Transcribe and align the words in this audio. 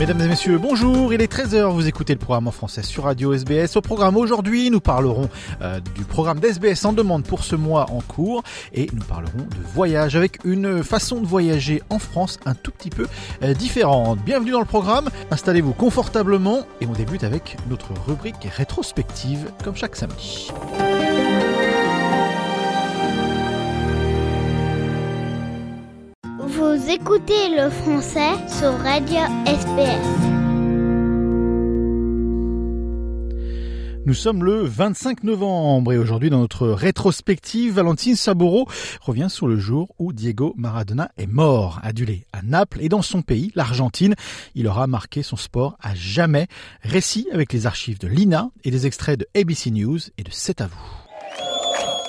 Mesdames 0.00 0.22
et 0.22 0.28
messieurs, 0.28 0.56
bonjour, 0.56 1.12
il 1.12 1.20
est 1.20 1.30
13h, 1.30 1.74
vous 1.74 1.86
écoutez 1.86 2.14
le 2.14 2.18
programme 2.18 2.48
en 2.48 2.52
français 2.52 2.82
sur 2.82 3.04
Radio 3.04 3.34
SBS. 3.34 3.76
Au 3.76 3.82
programme 3.82 4.16
aujourd'hui, 4.16 4.70
nous 4.70 4.80
parlerons 4.80 5.28
euh, 5.60 5.78
du 5.94 6.04
programme 6.04 6.40
d'SBS 6.40 6.86
en 6.86 6.94
demande 6.94 7.22
pour 7.22 7.44
ce 7.44 7.54
mois 7.54 7.84
en 7.90 8.00
cours 8.00 8.42
et 8.72 8.88
nous 8.94 9.02
parlerons 9.02 9.36
de 9.36 9.74
voyage 9.74 10.16
avec 10.16 10.38
une 10.42 10.82
façon 10.82 11.20
de 11.20 11.26
voyager 11.26 11.82
en 11.90 11.98
France 11.98 12.38
un 12.46 12.54
tout 12.54 12.70
petit 12.70 12.88
peu 12.88 13.08
euh, 13.42 13.52
différente. 13.52 14.18
Bienvenue 14.24 14.52
dans 14.52 14.60
le 14.60 14.64
programme, 14.64 15.10
installez-vous 15.30 15.74
confortablement 15.74 16.66
et 16.80 16.86
on 16.86 16.92
débute 16.92 17.22
avec 17.22 17.58
notre 17.68 17.92
rubrique 18.06 18.48
rétrospective 18.56 19.52
comme 19.62 19.76
chaque 19.76 19.96
samedi. 19.96 20.50
Vous 26.42 26.88
écoutez 26.88 27.50
le 27.54 27.68
français 27.68 28.32
sur 28.48 28.72
Radio 28.78 29.18
SBS. 29.44 30.06
Nous 34.06 34.14
sommes 34.14 34.42
le 34.42 34.62
25 34.62 35.22
novembre 35.24 35.92
et 35.92 35.98
aujourd'hui 35.98 36.30
dans 36.30 36.38
notre 36.38 36.68
rétrospective, 36.68 37.74
Valentine 37.74 38.16
Saboro 38.16 38.66
revient 39.02 39.28
sur 39.28 39.48
le 39.48 39.58
jour 39.58 39.94
où 39.98 40.14
Diego 40.14 40.54
Maradona 40.56 41.10
est 41.18 41.26
mort, 41.26 41.78
adulé 41.82 42.24
à 42.32 42.40
Naples 42.40 42.78
et 42.80 42.88
dans 42.88 43.02
son 43.02 43.20
pays, 43.20 43.52
l'Argentine. 43.54 44.14
Il 44.54 44.66
aura 44.66 44.86
marqué 44.86 45.22
son 45.22 45.36
sport 45.36 45.76
à 45.82 45.94
jamais. 45.94 46.46
Récit 46.82 47.28
avec 47.34 47.52
les 47.52 47.66
archives 47.66 47.98
de 47.98 48.08
l'INA 48.08 48.50
et 48.64 48.70
des 48.70 48.86
extraits 48.86 49.20
de 49.20 49.26
ABC 49.38 49.70
News 49.70 49.98
et 50.16 50.22
de 50.22 50.30
C'est 50.32 50.62
à 50.62 50.68
vous. 50.68 50.99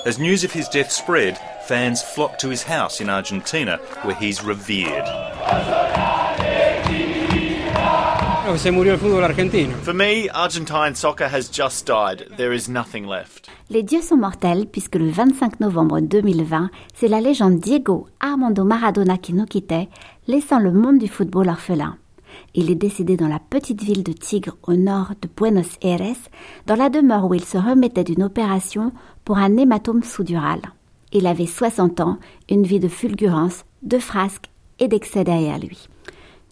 As 0.04 0.18
news 0.18 0.42
of 0.42 0.50
his 0.52 0.68
death 0.68 0.90
spread, 0.90 1.38
fans 1.68 2.02
flocked 2.02 2.40
to 2.40 2.48
his 2.48 2.64
house 2.64 3.00
in 3.00 3.08
Argentina, 3.08 3.76
where 4.02 4.16
he's 4.16 4.42
revered. 4.42 5.04
Oh, 8.48 8.56
se 8.56 8.72
murió 8.72 8.94
el 8.94 8.98
fútbol 8.98 9.22
argentino. 9.22 9.76
For 9.84 9.94
me, 9.94 10.28
Argentine 10.28 10.96
soccer 10.96 11.28
has 11.28 11.48
just 11.48 11.86
died. 11.86 12.26
There 12.36 12.52
is 12.52 12.68
nothing 12.68 13.06
left. 13.06 13.48
Les 13.70 13.84
dieux 13.84 14.02
sont 14.02 14.16
mortels 14.18 14.66
puisque 14.66 14.96
le 14.96 15.08
25 15.08 15.60
novembre 15.60 16.00
2020, 16.00 16.70
c'est 16.94 17.06
la 17.06 17.20
légende 17.20 17.60
Diego 17.60 18.08
Armando 18.18 18.64
Maradona 18.64 19.18
qui 19.18 19.32
nous 19.34 19.46
quittait, 19.46 19.88
laissant 20.26 20.58
le 20.58 20.72
monde 20.72 20.98
du 20.98 21.06
football 21.06 21.48
orphelin. 21.48 21.96
Il 22.54 22.70
est 22.70 22.76
décédé 22.76 23.16
dans 23.16 23.28
la 23.28 23.38
petite 23.38 23.82
ville 23.82 24.02
de 24.02 24.12
Tigre 24.12 24.56
au 24.62 24.74
nord 24.74 25.12
de 25.20 25.28
Buenos 25.36 25.78
Aires, 25.82 26.16
dans 26.66 26.76
la 26.76 26.90
demeure 26.90 27.24
où 27.24 27.34
il 27.34 27.44
se 27.44 27.58
remettait 27.58 28.04
d'une 28.04 28.22
opération 28.22 28.92
pour 29.24 29.38
un 29.38 29.56
hématome 29.56 30.02
sous-dural. 30.02 30.60
Il 31.12 31.26
avait 31.26 31.46
60 31.46 32.00
ans, 32.00 32.18
une 32.50 32.64
vie 32.64 32.80
de 32.80 32.88
fulgurance, 32.88 33.64
de 33.82 33.98
frasques 33.98 34.50
et 34.78 34.88
d'excès 34.88 35.24
derrière 35.24 35.58
lui. 35.58 35.88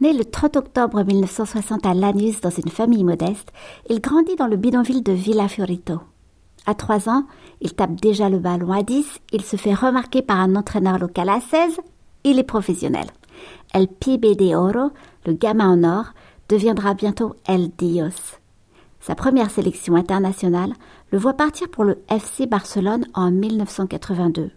Né 0.00 0.12
le 0.12 0.24
30 0.24 0.56
octobre 0.56 1.02
1960 1.04 1.84
à 1.84 1.94
Lanus 1.94 2.40
dans 2.40 2.50
une 2.50 2.70
famille 2.70 3.04
modeste, 3.04 3.52
il 3.88 4.00
grandit 4.00 4.36
dans 4.36 4.46
le 4.46 4.56
bidonville 4.56 5.02
de 5.02 5.12
Villa 5.12 5.48
Fiorito. 5.48 6.00
À 6.66 6.74
3 6.74 7.08
ans, 7.08 7.24
il 7.60 7.74
tape 7.74 8.00
déjà 8.00 8.28
le 8.28 8.38
ballon 8.38 8.72
à 8.72 8.82
10, 8.82 9.20
il 9.32 9.42
se 9.42 9.56
fait 9.56 9.74
remarquer 9.74 10.22
par 10.22 10.38
un 10.38 10.56
entraîneur 10.56 10.98
local 10.98 11.28
à 11.28 11.40
16, 11.40 11.80
il 12.24 12.38
est 12.38 12.44
professionnel. 12.44 13.06
El 13.72 13.88
Pibe 13.88 14.36
de 14.36 14.54
Oro, 14.54 14.90
le 15.26 15.32
gamin 15.32 15.70
en 15.70 15.84
or, 15.84 16.06
deviendra 16.48 16.94
bientôt 16.94 17.34
El 17.46 17.70
Dios. 17.78 18.38
Sa 19.00 19.14
première 19.14 19.50
sélection 19.50 19.94
internationale 19.94 20.72
le 21.10 21.18
voit 21.18 21.34
partir 21.34 21.68
pour 21.68 21.84
le 21.84 22.02
FC 22.08 22.46
Barcelone 22.46 23.06
en 23.14 23.30
1982. 23.30 24.50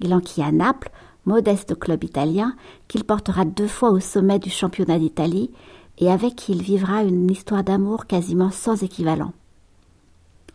Il 0.00 0.14
enquille 0.14 0.42
à 0.42 0.50
Naples, 0.50 0.90
modeste 1.24 1.78
club 1.78 2.02
italien, 2.04 2.54
qu'il 2.88 3.04
portera 3.04 3.44
deux 3.44 3.68
fois 3.68 3.90
au 3.90 4.00
sommet 4.00 4.38
du 4.38 4.50
championnat 4.50 4.98
d'Italie 4.98 5.50
et 5.98 6.10
avec 6.10 6.34
qui 6.36 6.52
il 6.52 6.62
vivra 6.62 7.02
une 7.02 7.30
histoire 7.30 7.62
d'amour 7.62 8.06
quasiment 8.06 8.50
sans 8.50 8.82
équivalent. 8.82 9.32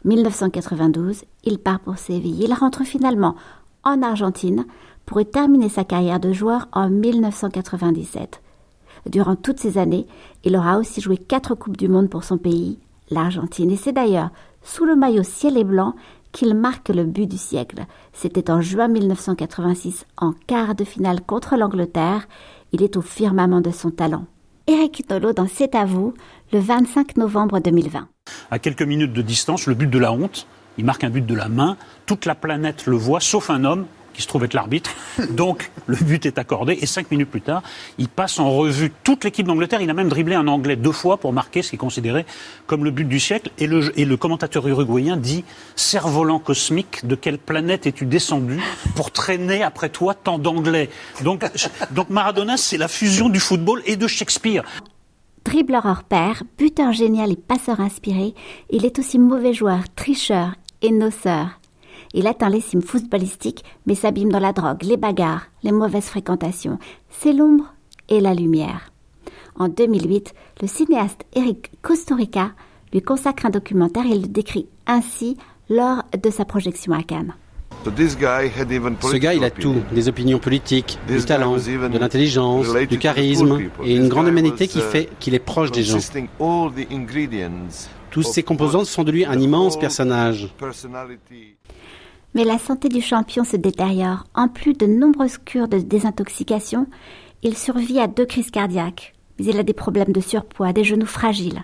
1992, 0.04 1.24
il 1.44 1.60
part 1.60 1.80
pour 1.80 1.98
Séville. 1.98 2.44
Il 2.44 2.54
rentre 2.54 2.84
finalement 2.84 3.36
en 3.84 4.02
Argentine 4.02 4.66
pour 5.06 5.22
y 5.22 5.26
terminer 5.26 5.70
sa 5.70 5.84
carrière 5.84 6.20
de 6.20 6.32
joueur 6.32 6.68
en 6.74 6.90
1997. 6.90 8.42
Durant 9.10 9.36
toutes 9.36 9.60
ces 9.60 9.78
années, 9.78 10.08
il 10.44 10.56
aura 10.56 10.78
aussi 10.78 11.02
joué 11.02 11.18
quatre 11.18 11.56
Coupes 11.56 11.78
du 11.78 11.88
Monde 11.88 12.10
pour 12.10 12.24
son 12.24 12.38
pays, 12.38 12.80
l'Argentine. 13.10 13.72
Et 13.72 13.78
c'est 13.78 13.92
d'ailleurs 13.92 14.32
sous 14.64 14.86
le 14.86 14.96
maillot 14.96 15.24
ciel 15.24 15.58
et 15.58 15.64
blanc 15.64 15.96
qu'il 16.32 16.54
marque 16.54 16.90
le 16.90 17.06
but 17.06 17.28
du 17.28 17.38
siècle. 17.38 17.86
C'était 18.12 18.52
en 18.52 18.62
juin 18.62 18.88
1986, 18.88 20.06
en 20.18 20.34
quart 20.48 20.76
de 20.76 20.84
finale 20.84 21.22
contre 21.22 21.56
l'Angleterre. 21.56 22.28
Il 22.72 22.84
est 22.84 22.98
au 22.98 23.02
firmament 23.02 23.62
de 23.62 23.72
son 23.72 23.92
talent. 23.92 24.26
Eric 24.68 25.06
Tolo 25.08 25.32
dans 25.32 25.48
C'est 25.48 25.76
à 25.76 25.86
vous, 25.86 26.14
le 26.52 26.60
25 26.60 27.18
novembre 27.18 27.60
2020. 27.60 28.08
À 28.50 28.60
quelques 28.60 28.82
minutes 28.82 29.14
de 29.14 29.22
distance, 29.22 29.68
le 29.68 29.76
but 29.76 29.90
de 29.90 30.00
la 30.00 30.12
honte, 30.12 30.48
il 30.78 30.86
marque 30.86 31.04
un 31.04 31.10
but 31.10 31.26
de 31.26 31.36
la 31.36 31.48
main, 31.48 31.78
toute 32.06 32.26
la 32.26 32.36
planète 32.36 32.86
le 32.88 32.98
voit, 32.98 33.20
sauf 33.20 33.50
un 33.50 33.64
homme, 33.64 33.86
qui 34.16 34.22
se 34.22 34.28
trouve 34.28 34.46
être 34.46 34.54
l'arbitre. 34.54 34.92
Donc, 35.30 35.72
le 35.88 35.98
but 35.98 36.26
est 36.26 36.38
accordé. 36.38 36.78
Et 36.82 36.86
cinq 36.86 37.12
minutes 37.12 37.30
plus 37.30 37.42
tard, 37.42 37.62
il 37.98 38.08
passe 38.08 38.40
en 38.40 38.52
revue 38.52 38.92
toute 39.04 39.24
l'équipe 39.24 39.46
d'Angleterre. 39.46 39.82
Il 39.82 39.90
a 39.90 39.94
même 39.94 40.10
dribblé 40.10 40.36
un 40.36 40.48
Anglais 40.48 40.76
deux 40.76 40.92
fois 40.92 41.18
pour 41.18 41.34
marquer 41.34 41.62
ce 41.62 41.70
qui 41.70 41.76
est 41.76 41.80
considéré 41.80 42.26
comme 42.68 42.84
le 42.84 42.92
but 42.92 43.06
du 43.06 43.20
siècle. 43.20 43.52
Et 43.58 43.68
le, 43.68 44.16
commentateur 44.18 44.68
uruguayen 44.68 45.18
dit 45.18 45.44
Cerf-volant 45.76 46.40
cosmique, 46.40 47.06
de 47.06 47.16
quelle 47.16 47.38
planète 47.38 47.86
es-tu 47.86 48.06
descendu 48.06 48.60
pour 48.96 49.12
traîner 49.12 49.64
après 49.64 49.90
toi 49.90 50.14
tant 50.14 50.40
d'Anglais? 50.40 50.90
Donc, 51.24 51.44
donc 51.92 52.10
Maradona, 52.10 52.58
c'est 52.58 52.78
la 52.78 52.88
fusion 52.88 53.30
du 53.30 53.40
football 53.40 53.82
et 53.86 53.98
de 53.98 54.08
Shakespeare. 54.08 54.64
Dribbleur 55.44 55.86
hors 55.86 56.04
pair, 56.04 56.42
buteur 56.58 56.92
génial 56.92 57.32
et 57.32 57.36
passeur 57.36 57.80
inspiré, 57.80 58.34
il 58.72 58.84
est 58.84 58.98
aussi 58.98 59.20
mauvais 59.20 59.54
joueur, 59.54 59.84
tricheur 59.96 60.56
et 60.82 60.92
noceur. 60.92 61.60
Il 62.18 62.28
atteint 62.28 62.50
les 62.50 62.62
cimes 62.62 62.82
footballistiques, 62.82 63.66
mais 63.86 63.94
s'abîme 63.94 64.32
dans 64.32 64.40
la 64.40 64.54
drogue, 64.54 64.84
les 64.84 64.96
bagarres, 64.96 65.48
les 65.64 65.74
mauvaises 65.74 66.06
fréquentations. 66.06 66.80
C'est 67.10 67.34
l'ombre 67.34 67.74
et 68.08 68.22
la 68.22 68.34
lumière. 68.34 68.90
En 69.58 69.68
2008, 69.68 70.34
le 70.62 70.68
cinéaste 70.68 71.26
Eric 71.36 71.72
Kusturica 71.84 72.52
lui 72.94 73.02
consacre 73.02 73.46
un 73.46 73.50
documentaire 73.50 74.06
et 74.06 74.18
le 74.18 74.28
décrit 74.28 74.68
ainsi 74.88 75.36
lors 75.70 76.04
de 76.18 76.30
sa 76.30 76.46
projection 76.46 76.94
à 76.94 77.04
Cannes. 77.04 77.34
Ce 77.84 79.18
gars, 79.18 79.34
il 79.34 79.44
a 79.44 79.52
tout, 79.52 79.76
des 79.92 80.08
opinions 80.08 80.40
politiques, 80.40 80.98
du 81.08 81.24
talent, 81.24 81.58
de 81.58 81.98
l'intelligence, 81.98 82.74
du 82.88 82.98
charisme 82.98 83.60
et 83.84 83.94
une 83.94 84.08
grande 84.08 84.30
humanité 84.30 84.70
qui 84.70 84.80
fait 84.80 85.10
qu'il 85.20 85.34
est 85.34 85.40
proche 85.40 85.72
des 85.72 85.84
gens. 85.84 86.00
Tous 88.10 88.24
ces 88.24 88.44
composants 88.44 88.86
sont 88.86 89.04
de 89.04 89.12
lui 89.12 89.26
un 89.26 89.38
immense 89.38 89.78
personnage. 89.78 90.48
Mais 92.36 92.44
la 92.44 92.60
santé 92.60 92.90
du 92.90 93.02
champion 93.02 93.46
se 93.46 93.56
détériore. 93.56 94.26
En 94.36 94.50
plus 94.50 94.74
de 94.74 94.86
nombreuses 94.86 95.38
cures 95.38 95.70
de 95.70 95.80
désintoxication, 95.80 96.86
il 97.44 97.58
survit 97.58 98.00
à 98.00 98.08
deux 98.08 98.26
crises 98.26 98.52
cardiaques. 98.52 99.14
Mais 99.40 99.46
il 99.46 99.58
a 99.58 99.64
des 99.64 99.74
problèmes 99.74 100.12
de 100.12 100.20
surpoids, 100.20 100.74
des 100.74 100.84
genoux 100.84 101.06
fragiles. 101.06 101.64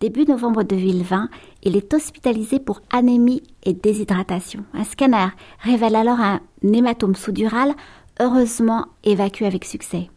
Début 0.00 0.24
novembre 0.24 0.62
2020, 0.62 1.28
il 1.62 1.76
est 1.76 1.92
hospitalisé 1.92 2.60
pour 2.60 2.80
anémie 2.90 3.42
et 3.62 3.74
déshydratation. 3.74 4.64
Un 4.72 4.84
scanner 4.84 5.28
révèle 5.60 5.96
alors 5.96 6.20
un 6.20 6.40
hématome 6.62 7.14
sous-dural, 7.14 7.74
heureusement 8.20 8.86
évacué 9.04 9.46
avec 9.46 9.66
succès. 9.66 10.08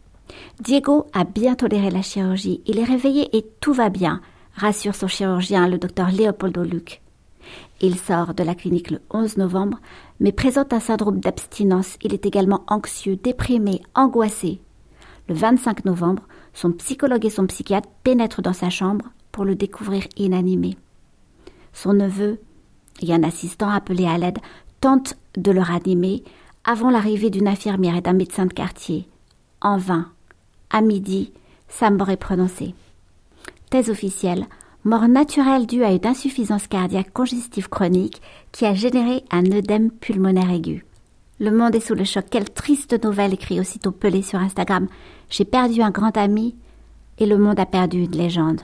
Diego 0.60 1.06
a 1.12 1.24
bien 1.24 1.54
toléré 1.54 1.90
la 1.90 2.02
chirurgie. 2.02 2.62
Il 2.66 2.78
est 2.78 2.84
réveillé 2.84 3.36
et 3.36 3.44
tout 3.60 3.74
va 3.74 3.90
bien, 3.90 4.20
rassure 4.54 4.94
son 4.94 5.08
chirurgien, 5.08 5.68
le 5.68 5.78
docteur 5.78 6.10
Leopoldo 6.10 6.62
Luc. 6.64 7.02
Il 7.80 7.98
sort 7.98 8.34
de 8.34 8.42
la 8.42 8.54
clinique 8.54 8.90
le 8.90 9.00
11 9.10 9.36
novembre, 9.36 9.78
mais 10.20 10.32
présente 10.32 10.72
un 10.72 10.80
syndrome 10.80 11.20
d'abstinence. 11.20 11.96
Il 12.02 12.12
est 12.12 12.26
également 12.26 12.64
anxieux, 12.66 13.16
déprimé, 13.16 13.82
angoissé. 13.94 14.60
Le 15.28 15.34
25 15.34 15.84
novembre, 15.84 16.22
son 16.54 16.72
psychologue 16.72 17.26
et 17.26 17.30
son 17.30 17.46
psychiatre 17.46 17.88
pénètrent 18.02 18.42
dans 18.42 18.52
sa 18.52 18.70
chambre 18.70 19.06
pour 19.30 19.44
le 19.44 19.54
découvrir 19.54 20.04
inanimé. 20.16 20.76
Son 21.72 21.92
neveu 21.92 22.40
et 23.00 23.12
un 23.12 23.22
assistant 23.22 23.68
appelé 23.68 24.06
à 24.06 24.18
l'aide 24.18 24.38
tentent 24.80 25.16
de 25.36 25.52
le 25.52 25.60
ranimer 25.60 26.24
avant 26.64 26.90
l'arrivée 26.90 27.30
d'une 27.30 27.48
infirmière 27.48 27.96
et 27.96 28.00
d'un 28.00 28.12
médecin 28.12 28.46
de 28.46 28.52
quartier. 28.52 29.08
En 29.60 29.78
vain. 29.78 30.10
À 30.70 30.80
midi, 30.80 31.32
sa 31.68 31.90
mort 31.90 32.10
est 32.10 32.16
prononcée. 32.16 32.74
Thèse 33.70 33.90
officielle, 33.90 34.46
mort 34.84 35.08
naturelle 35.08 35.66
due 35.66 35.84
à 35.84 35.92
une 35.92 36.06
insuffisance 36.06 36.66
cardiaque 36.66 37.12
congestive 37.12 37.68
chronique 37.68 38.22
qui 38.52 38.64
a 38.64 38.74
généré 38.74 39.24
un 39.30 39.44
œdème 39.52 39.90
pulmonaire 39.90 40.50
aigu. 40.50 40.84
Le 41.40 41.50
monde 41.50 41.74
est 41.74 41.80
sous 41.80 41.94
le 41.94 42.04
choc. 42.04 42.26
Quelle 42.30 42.50
triste 42.50 43.04
nouvelle, 43.04 43.34
écrit 43.34 43.60
aussitôt 43.60 43.92
Pelé 43.92 44.22
sur 44.22 44.40
Instagram. 44.40 44.88
J'ai 45.30 45.44
perdu 45.44 45.82
un 45.82 45.90
grand 45.90 46.16
ami 46.16 46.56
et 47.18 47.26
le 47.26 47.38
monde 47.38 47.60
a 47.60 47.66
perdu 47.66 48.02
une 48.02 48.16
légende. 48.16 48.60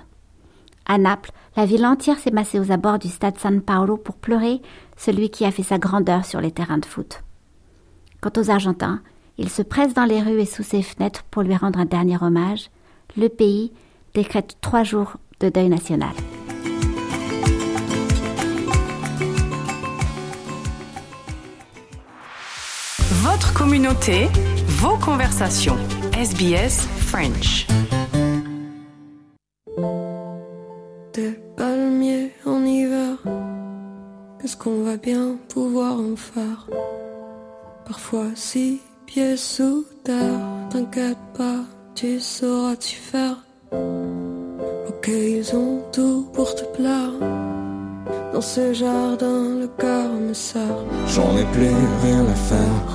À 0.87 0.99
Naples, 0.99 1.31
la 1.57 1.67
ville 1.67 1.87
entière 1.87 2.19
s'est 2.19 2.31
massée 2.31 2.59
aux 2.59 2.73
abords 2.73 2.99
du 2.99 3.09
stade 3.09 3.39
San 3.39 3.61
Paolo 3.61 3.97
pour 3.97 4.17
pleurer 4.17 4.61
celui 4.97 5.31
qui 5.31 5.45
a 5.45 5.51
fait 5.51 5.63
sa 5.63 5.79
grandeur 5.79 6.25
sur 6.25 6.41
les 6.41 6.51
terrains 6.51 6.79
de 6.79 6.87
foot. 6.87 7.23
Quant 8.21 8.33
aux 8.37 8.51
Argentins, 8.51 9.01
ils 9.39 9.51
se 9.51 9.63
pressent 9.63 9.95
dans 9.95 10.05
les 10.05 10.21
rues 10.21 10.41
et 10.41 10.47
sous 10.47 10.63
ses 10.63 10.83
fenêtres 10.83 11.25
pour 11.31 11.43
lui 11.43 11.57
rendre 11.57 11.79
un 11.79 11.85
dernier 11.85 12.17
hommage. 12.21 12.71
Le 13.17 13.29
pays 13.29 13.73
décrète 14.15 14.57
trois 14.61 14.83
jours 14.83 15.17
de 15.45 15.51
deuil 15.51 15.69
national. 15.69 16.15
Votre 23.23 23.53
communauté, 23.53 24.29
vos 24.81 24.97
conversations. 24.97 25.77
SBS 26.15 26.87
French. 27.11 27.67
Des 31.13 31.39
palmiers 31.57 32.33
en 32.47 32.65
hiver, 32.65 33.19
qu'est-ce 34.41 34.57
qu'on 34.57 34.83
va 34.83 34.97
bien 34.97 35.37
pouvoir 35.49 35.99
en 35.99 36.17
faire 36.17 36.67
Parfois 37.85 38.31
six 38.35 38.81
pieds 39.07 39.37
sous 39.37 39.85
terre, 40.05 40.41
t'inquiète 40.71 41.19
pas, 41.37 41.61
tu 41.95 42.19
sauras 42.19 42.77
t'y 42.77 42.95
faire. 42.95 43.37
Ok, 45.07 45.13
ils 45.13 45.55
ont 45.55 45.83
tout 45.93 46.27
pour 46.33 46.55
te 46.55 46.65
plaire. 46.77 47.13
Dans 48.33 48.41
ce 48.41 48.73
jardin, 48.73 49.59
le 49.61 49.67
cœur 49.67 50.09
me 50.15 50.33
sert. 50.33 50.79
J'en 51.09 51.37
ai 51.37 51.45
plus 51.53 51.77
rien 52.03 52.25
à 52.25 52.35
faire. 52.35 52.87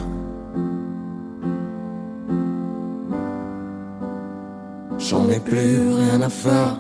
J'en 4.98 5.30
ai 5.30 5.40
plus 5.40 5.78
rien 6.02 6.22
à 6.22 6.30
faire. 6.30 6.78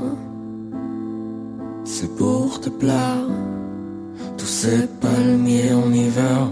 C'est 1.83 2.15
pour 2.15 2.59
te 2.59 2.69
plaire. 2.69 3.27
Tous 4.35 4.47
ces 4.47 4.87
palmiers 4.99 5.73
en 5.73 5.93
hiver. 5.93 6.47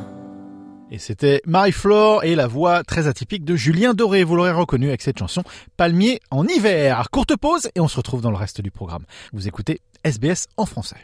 Et 0.90 1.00
c'était 1.00 1.42
Marie-Flore 1.46 2.24
et 2.24 2.36
la 2.36 2.48
voix 2.48 2.84
très 2.84 3.08
atypique 3.08 3.44
de 3.44 3.58
Julien 3.58 3.94
Doré. 3.94 4.24
Vous 4.24 4.38
l'aurez 4.38 4.52
reconnu 4.52 4.88
avec 4.88 5.02
cette 5.02 5.20
chanson 5.20 5.44
Palmier 5.76 6.22
en 6.32 6.48
hiver. 6.48 7.10
Courte 7.12 7.36
pause 7.36 7.70
et 7.76 7.82
on 7.82 7.90
se 7.90 7.98
retrouve 7.98 8.22
dans 8.22 8.32
le 8.32 8.38
reste 8.38 8.62
du 8.62 8.72
programme. 8.72 9.04
Vous 9.34 9.48
écoutez 9.50 9.82
SBS 10.06 10.48
en 10.56 10.66
français. 10.66 10.98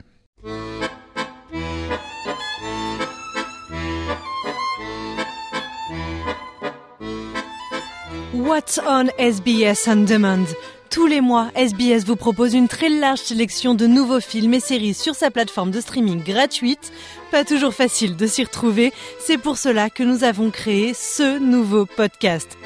What's 8.34 8.80
on 8.88 9.10
SBS 9.18 9.88
On 9.88 10.06
Demand? 10.06 10.48
Tous 10.94 11.08
les 11.08 11.22
mois, 11.22 11.50
SBS 11.56 12.06
vous 12.06 12.16
propose 12.16 12.54
une 12.54 12.68
très 12.68 12.88
large 12.88 13.18
sélection 13.18 13.74
de 13.74 13.88
nouveaux 13.88 14.20
films 14.20 14.54
et 14.54 14.60
séries 14.60 14.94
sur 14.94 15.16
sa 15.16 15.32
plateforme 15.32 15.72
de 15.72 15.82
streaming 15.82 16.24
gratuite. 16.24 16.94
Pas 17.32 17.44
toujours 17.44 17.74
facile 17.74 18.16
de 18.16 18.28
s'y 18.28 18.44
retrouver, 18.44 18.94
c'est 19.20 19.40
pour 19.40 19.58
cela 19.58 19.90
que 19.90 20.04
nous 20.04 20.24
avons 20.24 20.52
créé 20.52 20.94
ce 20.94 21.40
nouveau 21.40 21.88
podcast. 21.88 22.60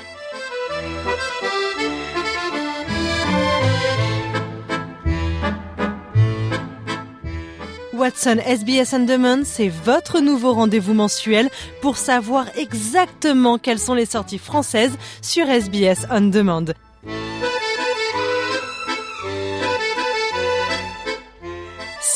Watson 7.93 8.39
SBS 8.45 8.93
On 8.93 9.05
Demand, 9.05 9.45
c'est 9.45 9.69
votre 9.69 10.19
nouveau 10.19 10.51
rendez-vous 10.51 10.93
mensuel 10.93 11.49
pour 11.81 11.95
savoir 11.95 12.47
exactement 12.57 13.57
quelles 13.57 13.79
sont 13.79 13.93
les 13.93 14.05
sorties 14.05 14.37
françaises 14.37 14.97
sur 15.21 15.47
SBS 15.49 16.05
On 16.11 16.19
Demand. 16.19 16.73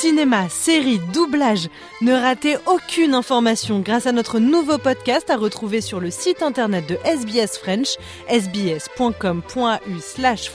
Cinéma, 0.01 0.49
séries, 0.49 0.99
doublage. 1.13 1.69
Ne 2.01 2.13
ratez 2.13 2.57
aucune 2.65 3.13
information 3.13 3.81
grâce 3.81 4.07
à 4.07 4.11
notre 4.11 4.39
nouveau 4.39 4.79
podcast 4.79 5.29
à 5.29 5.37
retrouver 5.37 5.79
sur 5.79 5.99
le 5.99 6.09
site 6.09 6.41
internet 6.41 6.87
de 6.87 6.97
SBS 7.05 7.59
French, 7.59 7.97
sbs.com.au 8.27 9.39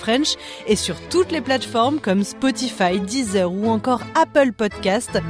French 0.00 0.34
et 0.66 0.74
sur 0.74 0.96
toutes 1.10 1.30
les 1.30 1.40
plateformes 1.40 2.00
comme 2.00 2.24
Spotify, 2.24 2.98
Deezer 2.98 3.52
ou 3.52 3.68
encore 3.68 4.00
Apple 4.20 4.50
Podcast. 4.50 5.20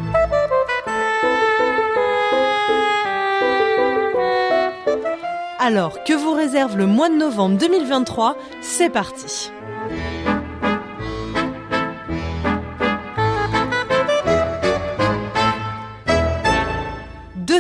Alors, 5.59 6.05
que 6.05 6.15
vous 6.15 6.33
réserve 6.33 6.79
le 6.79 6.87
mois 6.87 7.11
de 7.11 7.17
novembre 7.17 7.59
2023 7.59 8.39
C'est 8.63 8.89
parti 8.89 9.51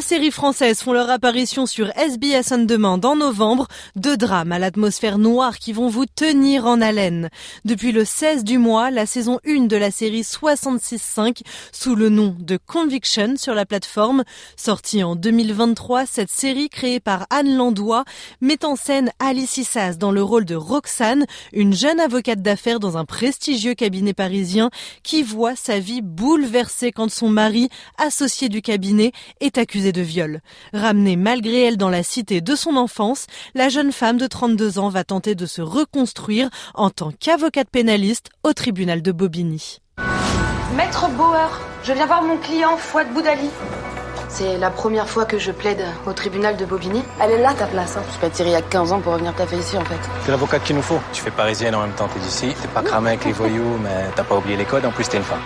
séries 0.06 0.30
françaises 0.30 0.82
font 0.82 0.92
leur 0.92 1.10
apparition 1.10 1.66
sur 1.66 1.88
SBS 1.98 2.52
On 2.52 2.58
Demand 2.58 3.00
en 3.02 3.16
novembre, 3.16 3.66
deux 3.96 4.16
drames 4.16 4.52
à 4.52 4.60
l'atmosphère 4.60 5.18
noire 5.18 5.58
qui 5.58 5.72
vont 5.72 5.88
vous 5.88 6.06
tenir 6.06 6.64
en 6.66 6.80
haleine. 6.80 7.28
Depuis 7.64 7.90
le 7.90 8.04
16 8.04 8.44
du 8.44 8.58
mois, 8.58 8.92
la 8.92 9.04
saison 9.04 9.40
1 9.44 9.62
de 9.62 9.76
la 9.76 9.90
série 9.90 10.20
66.5 10.20 11.40
sous 11.72 11.96
le 11.96 12.08
nom 12.08 12.36
de 12.38 12.56
Conviction 12.56 13.34
sur 13.36 13.52
la 13.52 13.66
plateforme. 13.66 14.22
Sortie 14.54 15.02
en 15.02 15.16
2023, 15.16 16.06
cette 16.06 16.30
série 16.30 16.68
créée 16.68 17.00
par 17.00 17.26
Anne 17.30 17.56
Landois 17.56 18.04
met 18.40 18.64
en 18.64 18.76
scène 18.76 19.10
Alice 19.18 19.56
Issas 19.56 19.94
dans 19.94 20.12
le 20.12 20.22
rôle 20.22 20.44
de 20.44 20.54
Roxane, 20.54 21.26
une 21.52 21.74
jeune 21.74 21.98
avocate 21.98 22.42
d'affaires 22.42 22.78
dans 22.78 22.96
un 22.96 23.06
prestigieux 23.06 23.74
cabinet 23.74 24.14
parisien 24.14 24.70
qui 25.02 25.24
voit 25.24 25.56
sa 25.56 25.80
vie 25.80 26.00
bouleversée 26.00 26.92
quand 26.92 27.10
son 27.10 27.28
mari, 27.28 27.70
associé 27.98 28.48
du 28.48 28.62
cabinet, 28.62 29.10
est 29.40 29.58
accusé 29.58 29.90
viol. 30.02 30.40
Ramenée 30.72 31.16
malgré 31.16 31.62
elle 31.62 31.76
dans 31.76 31.90
la 31.90 32.02
cité 32.02 32.40
de 32.40 32.54
son 32.54 32.76
enfance, 32.76 33.26
la 33.54 33.68
jeune 33.68 33.92
femme 33.92 34.16
de 34.16 34.26
32 34.26 34.78
ans 34.78 34.88
va 34.88 35.04
tenter 35.04 35.34
de 35.34 35.46
se 35.46 35.62
reconstruire 35.62 36.50
en 36.74 36.90
tant 36.90 37.12
qu'avocate 37.12 37.68
pénaliste 37.70 38.30
au 38.42 38.52
tribunal 38.52 39.02
de 39.02 39.12
Bobigny. 39.12 39.78
Maître 40.76 41.08
Bauer, 41.16 41.60
je 41.84 41.92
viens 41.92 42.06
voir 42.06 42.22
mon 42.22 42.36
client 42.36 42.76
Fouad 42.76 43.12
Boudali. 43.12 43.48
C'est 44.28 44.58
la 44.58 44.70
première 44.70 45.08
fois 45.08 45.24
que 45.24 45.38
je 45.38 45.50
plaide 45.52 45.82
au 46.06 46.12
tribunal 46.12 46.56
de 46.56 46.64
Bobigny. 46.64 47.02
Elle 47.22 47.30
est 47.32 47.38
là 47.42 47.52
ta 47.54 47.66
place. 47.66 47.96
Hein. 47.96 48.02
Je 48.06 48.10
suis 48.12 48.20
pas 48.20 48.28
tirée 48.28 48.50
il 48.50 48.52
y 48.52 48.56
a 48.56 48.62
15 48.62 48.92
ans 48.92 49.00
pour 49.00 49.12
revenir 49.14 49.34
taffer 49.34 49.56
ici 49.56 49.78
en 49.78 49.84
fait. 49.84 49.98
C'est 50.24 50.30
l'avocate 50.30 50.62
qu'il 50.64 50.76
nous 50.76 50.82
faut. 50.82 50.98
Tu 51.12 51.22
fais 51.22 51.30
parisienne 51.30 51.74
en 51.74 51.82
même 51.82 51.92
temps, 51.92 52.08
t'es 52.12 52.20
d'ici. 52.20 52.54
T'es 52.60 52.68
pas 52.68 52.82
cramé 52.82 53.10
avec 53.10 53.24
les 53.24 53.32
voyous, 53.32 53.78
mais 53.82 54.06
t'as 54.14 54.24
pas 54.24 54.34
oublié 54.36 54.56
les 54.56 54.64
codes. 54.64 54.84
En 54.84 54.90
plus, 54.90 55.08
t'es 55.08 55.16
une 55.16 55.22
femme. 55.22 55.40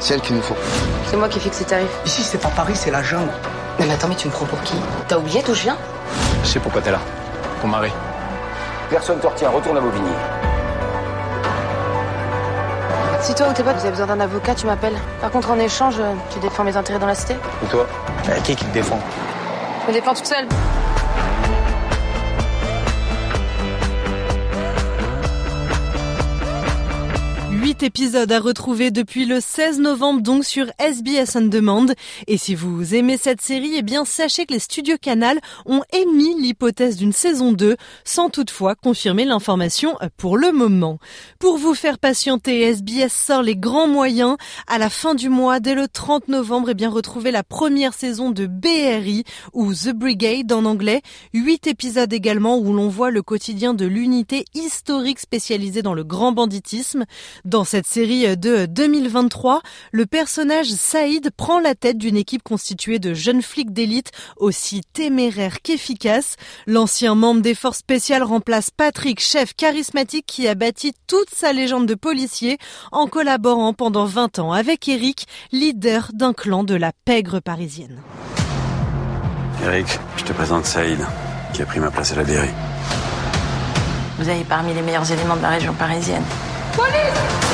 C'est 0.00 0.14
elle 0.14 0.20
qu'il 0.20 0.36
nous 0.36 0.42
faut. 0.42 0.56
C'est 1.06 1.16
moi 1.16 1.28
qui 1.28 1.40
fixe 1.40 1.60
les 1.60 1.66
tarifs. 1.66 1.98
Ici, 2.04 2.22
c'est 2.22 2.38
pas 2.40 2.48
Paris, 2.48 2.74
c'est 2.76 2.90
la 2.90 3.02
jungle. 3.02 3.30
Non 3.78 3.86
mais 3.86 3.94
attends, 3.94 4.08
mais 4.08 4.14
tu 4.16 4.26
me 4.28 4.32
prends 4.32 4.46
pour 4.46 4.60
qui? 4.62 4.74
T'as 5.08 5.16
oublié 5.18 5.42
d'où 5.42 5.54
je 5.54 5.62
viens? 5.62 5.76
Je 6.42 6.48
sais 6.48 6.60
pourquoi 6.60 6.80
t'es 6.82 6.90
là. 6.90 7.00
Ton 7.62 7.68
mari. 7.68 7.90
Personne 8.90 9.18
te 9.20 9.26
retient. 9.26 9.50
Retourne 9.50 9.78
à 9.78 9.80
Bobigny. 9.80 10.10
Si 13.20 13.34
toi 13.34 13.48
ou 13.48 13.52
tes 13.52 13.62
potes 13.62 13.74
vous 13.74 13.80
avez 13.82 13.90
besoin 13.90 14.06
d'un 14.06 14.20
avocat, 14.20 14.54
tu 14.54 14.66
m'appelles. 14.66 14.96
Par 15.20 15.30
contre, 15.30 15.50
en 15.50 15.58
échange, 15.58 15.96
tu 16.30 16.38
défends 16.38 16.64
mes 16.64 16.76
intérêts 16.76 16.98
dans 16.98 17.06
la 17.06 17.14
cité 17.14 17.34
Et 17.64 17.66
toi 17.66 17.86
euh, 18.28 18.40
Qui 18.44 18.54
qui 18.54 18.64
te 18.64 18.72
défend? 18.72 18.98
Je 19.84 19.88
me 19.92 19.92
défends 19.94 20.14
toute 20.14 20.26
seule. 20.26 20.46
Huit 27.76 27.88
épisodes 27.88 28.32
à 28.32 28.40
retrouver 28.40 28.90
depuis 28.90 29.26
le 29.26 29.38
16 29.38 29.80
novembre 29.80 30.22
donc 30.22 30.46
sur 30.46 30.64
SBS 30.78 31.36
On 31.36 31.42
Demand. 31.42 31.84
Et 32.26 32.38
si 32.38 32.54
vous 32.54 32.94
aimez 32.94 33.18
cette 33.18 33.42
série, 33.42 33.74
eh 33.76 33.82
bien 33.82 34.06
sachez 34.06 34.46
que 34.46 34.54
les 34.54 34.60
studios 34.60 34.96
Canal 34.98 35.38
ont 35.66 35.82
émis 35.92 36.40
l'hypothèse 36.40 36.96
d'une 36.96 37.12
saison 37.12 37.52
2 37.52 37.76
sans 38.02 38.30
toutefois 38.30 38.76
confirmer 38.76 39.26
l'information 39.26 39.98
pour 40.16 40.38
le 40.38 40.52
moment. 40.52 40.98
Pour 41.38 41.58
vous 41.58 41.74
faire 41.74 41.98
patienter, 41.98 42.62
SBS 42.62 43.12
sort 43.12 43.42
les 43.42 43.56
grands 43.56 43.88
moyens. 43.88 44.38
À 44.66 44.78
la 44.78 44.88
fin 44.88 45.14
du 45.14 45.28
mois, 45.28 45.60
dès 45.60 45.74
le 45.74 45.86
30 45.86 46.28
novembre, 46.28 46.70
eh 46.70 46.74
bien 46.74 46.88
retrouvez 46.88 47.30
la 47.30 47.42
première 47.42 47.92
saison 47.92 48.30
de 48.30 48.46
BRI 48.46 49.24
ou 49.52 49.74
The 49.74 49.90
Brigade 49.90 50.50
en 50.50 50.64
anglais. 50.64 51.02
Huit 51.34 51.66
épisodes 51.66 52.12
également 52.14 52.56
où 52.56 52.72
l'on 52.72 52.88
voit 52.88 53.10
le 53.10 53.20
quotidien 53.20 53.74
de 53.74 53.84
l'unité 53.84 54.46
historique 54.54 55.18
spécialisée 55.18 55.82
dans 55.82 55.94
le 55.94 56.04
grand 56.04 56.32
banditisme. 56.32 57.04
Dans 57.44 57.65
cette 57.66 57.86
série 57.86 58.36
de 58.36 58.66
2023, 58.66 59.60
le 59.92 60.06
personnage 60.06 60.68
Saïd 60.68 61.30
prend 61.36 61.60
la 61.60 61.74
tête 61.74 61.98
d'une 61.98 62.16
équipe 62.16 62.42
constituée 62.42 62.98
de 62.98 63.12
jeunes 63.12 63.42
flics 63.42 63.72
d'élite 63.72 64.12
aussi 64.36 64.80
téméraires 64.92 65.60
qu'efficaces. 65.62 66.36
L'ancien 66.66 67.14
membre 67.14 67.42
des 67.42 67.54
forces 67.54 67.78
spéciales 67.78 68.22
remplace 68.22 68.70
Patrick, 68.70 69.20
chef 69.20 69.54
charismatique 69.54 70.26
qui 70.26 70.48
a 70.48 70.54
bâti 70.54 70.92
toute 71.06 71.30
sa 71.30 71.52
légende 71.52 71.86
de 71.86 71.94
policier 71.94 72.58
en 72.92 73.06
collaborant 73.06 73.74
pendant 73.74 74.06
20 74.06 74.38
ans 74.38 74.52
avec 74.52 74.88
Eric, 74.88 75.26
leader 75.52 76.10
d'un 76.14 76.32
clan 76.32 76.64
de 76.64 76.74
la 76.74 76.92
pègre 77.04 77.40
parisienne. 77.40 78.00
Eric, 79.64 79.98
je 80.16 80.24
te 80.24 80.32
présente 80.32 80.64
Saïd, 80.64 81.00
qui 81.52 81.62
a 81.62 81.66
pris 81.66 81.80
ma 81.80 81.90
place 81.90 82.12
à 82.12 82.16
la 82.16 82.24
BRI. 82.24 82.50
Vous 84.18 84.28
avez 84.28 84.44
parmi 84.44 84.72
les 84.72 84.82
meilleurs 84.82 85.10
éléments 85.10 85.36
de 85.36 85.42
la 85.42 85.50
région 85.50 85.74
parisienne. 85.74 86.22
Police 86.74 87.45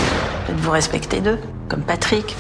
Vous 0.59 0.71
respecter 0.71 1.21
d'eux, 1.21 1.39
comme 1.69 1.83
Patrick. 1.83 2.37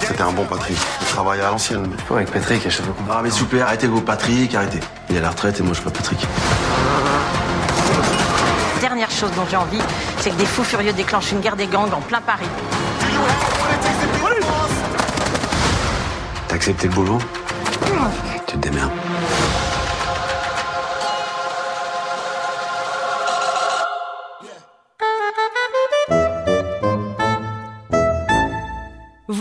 C'était 0.00 0.22
un 0.22 0.32
bon 0.32 0.44
Patrick. 0.44 0.76
Il 1.00 1.06
travaillait 1.06 1.42
à 1.42 1.50
l'ancienne. 1.50 1.88
Avec 2.10 2.30
Patrick, 2.30 2.66
à 2.66 2.70
chaque 2.70 2.84
fois 2.84 2.94
Ah 3.10 3.20
mais 3.22 3.30
super, 3.30 3.66
arrêtez 3.66 3.86
vos 3.86 4.00
Patrick, 4.00 4.54
arrêtez. 4.54 4.80
Il 5.08 5.16
est 5.16 5.18
à 5.18 5.22
la 5.22 5.30
retraite 5.30 5.58
et 5.60 5.62
moi 5.62 5.72
je 5.72 5.80
suis 5.80 5.84
pas 5.84 5.90
Patrick. 5.90 6.26
Dernière 8.80 9.10
chose 9.10 9.30
dont 9.36 9.44
j'ai 9.50 9.56
envie, 9.56 9.80
c'est 10.18 10.30
que 10.30 10.36
des 10.36 10.46
fous 10.46 10.64
furieux 10.64 10.92
déclenchent 10.92 11.32
une 11.32 11.40
guerre 11.40 11.56
des 11.56 11.66
gangs 11.66 11.92
en 11.92 12.00
plein 12.00 12.20
Paris. 12.20 12.46
T'as 16.48 16.54
accepté 16.54 16.88
le 16.88 16.94
boulot? 16.94 17.18
Tu 18.46 18.56
te 18.56 18.58
démerdes. 18.58 18.90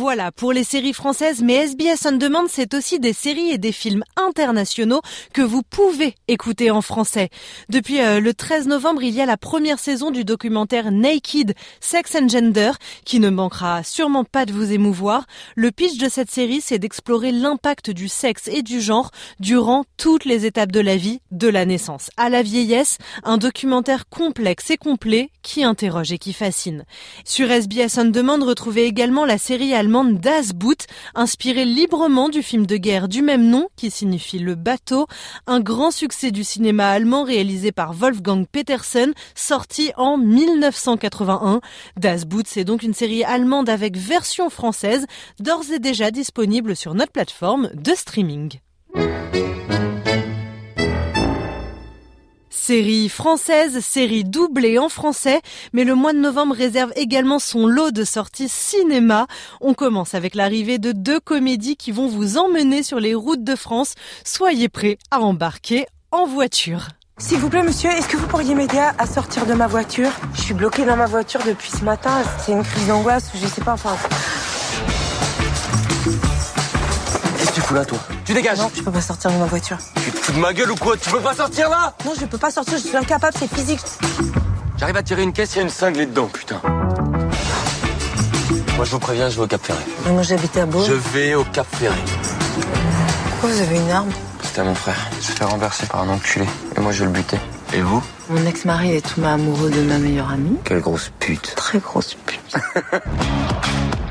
Voilà 0.09 0.31
pour 0.31 0.53
les 0.53 0.63
séries 0.63 0.93
françaises, 0.93 1.43
mais 1.43 1.53
SBS 1.53 2.07
On 2.07 2.13
Demand, 2.13 2.45
c'est 2.49 2.73
aussi 2.73 2.99
des 2.99 3.13
séries 3.13 3.51
et 3.51 3.59
des 3.59 3.71
films 3.71 4.03
internationaux 4.15 5.01
que 5.33 5.43
vous 5.43 5.61
pouvez 5.61 6.15
écouter 6.27 6.71
en 6.71 6.81
français. 6.81 7.29
Depuis 7.69 8.01
euh, 8.01 8.19
le 8.19 8.33
13 8.33 8.67
novembre, 8.67 9.03
il 9.03 9.13
y 9.13 9.21
a 9.21 9.27
la 9.27 9.37
première 9.37 9.77
saison 9.77 10.09
du 10.09 10.25
documentaire 10.25 10.91
Naked, 10.91 11.53
Sex 11.79 12.15
and 12.15 12.27
Gender, 12.27 12.71
qui 13.05 13.19
ne 13.19 13.29
manquera 13.29 13.83
sûrement 13.83 14.23
pas 14.23 14.47
de 14.47 14.51
vous 14.51 14.71
émouvoir. 14.71 15.27
Le 15.55 15.69
pitch 15.69 15.99
de 15.99 16.09
cette 16.09 16.31
série, 16.31 16.59
c'est 16.59 16.79
d'explorer 16.79 17.31
l'impact 17.31 17.91
du 17.91 18.07
sexe 18.07 18.47
et 18.47 18.63
du 18.63 18.81
genre 18.81 19.11
durant 19.39 19.83
toutes 19.97 20.25
les 20.25 20.47
étapes 20.47 20.71
de 20.71 20.79
la 20.79 20.97
vie, 20.97 21.19
de 21.29 21.47
la 21.47 21.65
naissance 21.67 22.09
à 22.17 22.29
la 22.29 22.41
vieillesse. 22.41 22.97
Un 23.23 23.37
documentaire 23.37 24.09
complexe 24.09 24.71
et 24.71 24.77
complet 24.77 25.29
qui 25.43 25.63
interroge 25.63 26.11
et 26.11 26.17
qui 26.17 26.33
fascine. 26.33 26.85
Sur 27.25 27.51
SBS 27.51 27.99
On 27.99 28.05
Demand, 28.05 28.43
retrouvez 28.43 28.85
également 28.85 29.25
la 29.27 29.37
série 29.37 29.75
allemande 29.75 29.98
Das 30.03 30.53
Boot, 30.53 30.85
inspirée 31.15 31.65
librement 31.65 32.29
du 32.29 32.41
film 32.41 32.65
de 32.65 32.77
guerre 32.77 33.07
du 33.07 33.21
même 33.21 33.49
nom, 33.49 33.67
qui 33.75 33.91
signifie 33.91 34.39
le 34.39 34.55
bateau, 34.55 35.07
un 35.47 35.59
grand 35.59 35.91
succès 35.91 36.31
du 36.31 36.43
cinéma 36.43 36.89
allemand 36.89 37.23
réalisé 37.23 37.71
par 37.71 37.93
Wolfgang 37.93 38.45
Petersen, 38.47 39.13
sorti 39.35 39.91
en 39.97 40.17
1981. 40.17 41.61
Das 41.97 42.25
Boot, 42.25 42.45
c'est 42.47 42.63
donc 42.63 42.83
une 42.83 42.93
série 42.93 43.23
allemande 43.23 43.69
avec 43.69 43.97
version 43.97 44.49
française, 44.49 45.05
d'ores 45.39 45.71
et 45.73 45.79
déjà 45.79 46.11
disponible 46.11 46.75
sur 46.75 46.93
notre 46.93 47.11
plateforme 47.11 47.69
de 47.73 47.93
streaming. 47.93 48.59
Série 52.69 53.09
française, 53.09 53.79
série 53.79 54.23
doublée 54.23 54.77
en 54.77 54.89
français, 54.89 55.41
mais 55.73 55.83
le 55.83 55.95
mois 55.95 56.13
de 56.13 56.19
novembre 56.19 56.53
réserve 56.53 56.91
également 56.95 57.39
son 57.39 57.65
lot 57.65 57.89
de 57.89 58.03
sorties 58.03 58.47
cinéma. 58.47 59.25
On 59.59 59.73
commence 59.73 60.13
avec 60.13 60.35
l'arrivée 60.35 60.77
de 60.77 60.91
deux 60.91 61.19
comédies 61.19 61.77
qui 61.77 61.91
vont 61.91 62.07
vous 62.07 62.37
emmener 62.37 62.83
sur 62.83 62.99
les 62.99 63.15
routes 63.15 63.43
de 63.43 63.55
France. 63.55 63.95
Soyez 64.23 64.69
prêts 64.69 64.99
à 65.09 65.19
embarquer 65.19 65.87
en 66.11 66.27
voiture. 66.27 66.89
S'il 67.17 67.39
vous 67.39 67.49
plaît, 67.49 67.63
monsieur, 67.63 67.89
est-ce 67.89 68.07
que 68.07 68.17
vous 68.17 68.27
pourriez 68.27 68.53
m'aider 68.53 68.77
à 68.77 69.07
sortir 69.07 69.47
de 69.47 69.55
ma 69.55 69.65
voiture? 69.65 70.11
Je 70.35 70.41
suis 70.41 70.53
bloquée 70.53 70.85
dans 70.85 70.95
ma 70.95 71.07
voiture 71.07 71.41
depuis 71.47 71.71
ce 71.71 71.83
matin. 71.83 72.21
C'est 72.45 72.51
une 72.51 72.61
crise 72.61 72.85
d'angoisse, 72.85 73.31
je 73.33 73.47
sais 73.47 73.61
pas, 73.61 73.73
enfin... 73.73 73.97
Qu'est-ce 77.35 77.49
que 77.49 77.55
tu 77.55 77.61
fous 77.61 77.73
là, 77.73 77.83
toi? 77.83 77.97
Tu 78.29 78.35
dégages 78.35 78.59
Non, 78.59 78.69
je 78.75 78.83
peux 78.83 78.91
pas 78.91 79.01
sortir 79.01 79.31
de 79.31 79.37
ma 79.37 79.47
voiture. 79.47 79.79
Tu 79.95 80.11
te 80.11 80.17
fous 80.17 80.33
de 80.33 80.37
ma 80.37 80.53
gueule 80.53 80.69
ou 80.69 80.75
quoi? 80.75 80.95
Tu 80.95 81.09
peux 81.09 81.19
pas 81.19 81.33
sortir 81.33 81.67
là? 81.67 81.95
Non, 82.05 82.11
je 82.15 82.27
peux 82.27 82.37
pas 82.37 82.51
sortir, 82.51 82.77
je 82.77 82.87
suis 82.87 82.95
incapable, 82.95 83.35
c'est 83.39 83.51
physique. 83.51 83.79
J'arrive 84.77 84.97
à 84.97 85.01
tirer 85.01 85.23
une 85.23 85.33
caisse, 85.33 85.55
il 85.55 85.57
y 85.57 85.59
a 85.61 85.63
une 85.63 85.69
cinglée 85.69 86.05
dedans, 86.05 86.27
putain. 86.27 86.61
Moi, 88.75 88.85
je 88.85 88.91
vous 88.91 88.99
préviens, 88.99 89.29
je 89.29 89.37
vais 89.37 89.41
au 89.41 89.47
Cap 89.47 89.65
Ferré. 89.65 89.79
Mais 90.05 90.11
moi, 90.11 90.21
j'habitais 90.21 90.59
à 90.59 90.67
Beau. 90.67 90.83
Je 90.85 90.93
vais 90.93 91.33
au 91.33 91.43
Cap 91.43 91.65
Ferré. 91.75 91.97
Pourquoi 93.31 93.49
vous 93.49 93.61
avez 93.61 93.77
une 93.77 93.89
arme? 93.89 94.11
C'était 94.43 94.61
à 94.61 94.65
mon 94.65 94.75
frère. 94.75 95.09
Il 95.17 95.23
se 95.25 95.31
fait 95.31 95.45
renverser 95.45 95.87
par 95.87 96.03
un 96.03 96.09
enculé. 96.09 96.45
Et 96.77 96.81
moi, 96.81 96.91
je 96.91 96.99
vais 96.99 97.05
le 97.05 97.11
buter. 97.11 97.39
Et 97.73 97.81
vous? 97.81 98.03
Mon 98.29 98.45
ex-mari 98.45 98.91
est 98.91 99.15
tombé 99.15 99.25
amoureux 99.25 99.71
de 99.71 99.81
ma 99.81 99.97
meilleure 99.97 100.29
amie. 100.29 100.55
Quelle 100.65 100.81
grosse 100.81 101.11
pute. 101.19 101.55
Très 101.55 101.79
grosse 101.79 102.13
pute. 102.13 102.53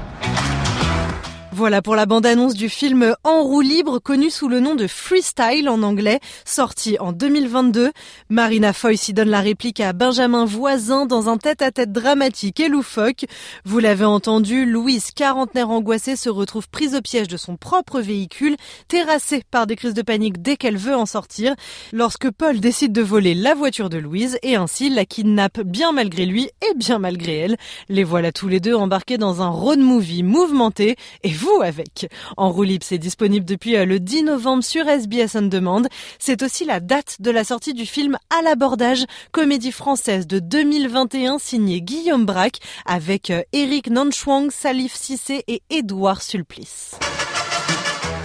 Voilà 1.58 1.82
pour 1.82 1.96
la 1.96 2.06
bande-annonce 2.06 2.54
du 2.54 2.68
film 2.68 3.16
En 3.24 3.42
roue 3.42 3.62
libre, 3.62 3.98
connu 3.98 4.30
sous 4.30 4.46
le 4.46 4.60
nom 4.60 4.76
de 4.76 4.86
Freestyle 4.86 5.68
en 5.68 5.82
anglais, 5.82 6.20
sorti 6.44 6.96
en 7.00 7.10
2022. 7.10 7.90
Marina 8.28 8.72
Foy 8.72 8.96
s'y 8.96 9.12
donne 9.12 9.30
la 9.30 9.40
réplique 9.40 9.80
à 9.80 9.92
Benjamin 9.92 10.44
Voisin 10.44 11.04
dans 11.04 11.28
un 11.28 11.36
tête-à-tête 11.36 11.90
dramatique 11.90 12.60
et 12.60 12.68
loufoque. 12.68 13.24
Vous 13.64 13.80
l'avez 13.80 14.04
entendu, 14.04 14.66
Louise, 14.66 15.10
quarantenaire 15.10 15.70
angoissée, 15.70 16.14
se 16.14 16.28
retrouve 16.28 16.68
prise 16.68 16.94
au 16.94 17.00
piège 17.00 17.26
de 17.26 17.36
son 17.36 17.56
propre 17.56 17.98
véhicule, 17.98 18.56
terrassée 18.86 19.42
par 19.50 19.66
des 19.66 19.74
crises 19.74 19.94
de 19.94 20.02
panique 20.02 20.40
dès 20.40 20.56
qu'elle 20.56 20.78
veut 20.78 20.94
en 20.94 21.06
sortir, 21.06 21.56
lorsque 21.92 22.30
Paul 22.30 22.60
décide 22.60 22.92
de 22.92 23.02
voler 23.02 23.34
la 23.34 23.54
voiture 23.54 23.90
de 23.90 23.98
Louise 23.98 24.38
et 24.44 24.54
ainsi 24.54 24.90
la 24.90 25.04
kidnappe 25.04 25.62
bien 25.62 25.90
malgré 25.90 26.24
lui 26.24 26.50
et 26.70 26.74
bien 26.76 27.00
malgré 27.00 27.36
elle. 27.36 27.56
Les 27.88 28.04
voilà 28.04 28.30
tous 28.30 28.46
les 28.46 28.60
deux 28.60 28.76
embarqués 28.76 29.18
dans 29.18 29.42
un 29.42 29.48
road 29.48 29.80
movie 29.80 30.22
mouvementé 30.22 30.94
et 31.24 31.32
vous 31.32 31.47
avec. 31.62 32.08
En 32.36 32.50
roue 32.50 32.62
libre, 32.62 32.84
c'est 32.86 32.98
disponible 32.98 33.44
depuis 33.44 33.72
le 33.84 33.98
10 33.98 34.24
novembre 34.24 34.62
sur 34.62 34.86
SBS 34.86 35.34
On 35.34 35.42
Demand. 35.42 35.82
C'est 36.18 36.42
aussi 36.42 36.64
la 36.64 36.80
date 36.80 37.16
de 37.20 37.30
la 37.30 37.44
sortie 37.44 37.74
du 37.74 37.86
film 37.86 38.16
À 38.30 38.42
l'abordage, 38.42 39.04
comédie 39.32 39.72
française 39.72 40.26
de 40.26 40.38
2021 40.38 41.38
signée 41.38 41.80
Guillaume 41.80 42.26
Braque 42.26 42.58
avec 42.86 43.32
Eric 43.52 43.90
Nanchwang, 43.90 44.50
Salif 44.50 44.94
Sissé 44.94 45.44
et 45.48 45.62
Édouard 45.70 46.22
Sulplice. 46.22 46.96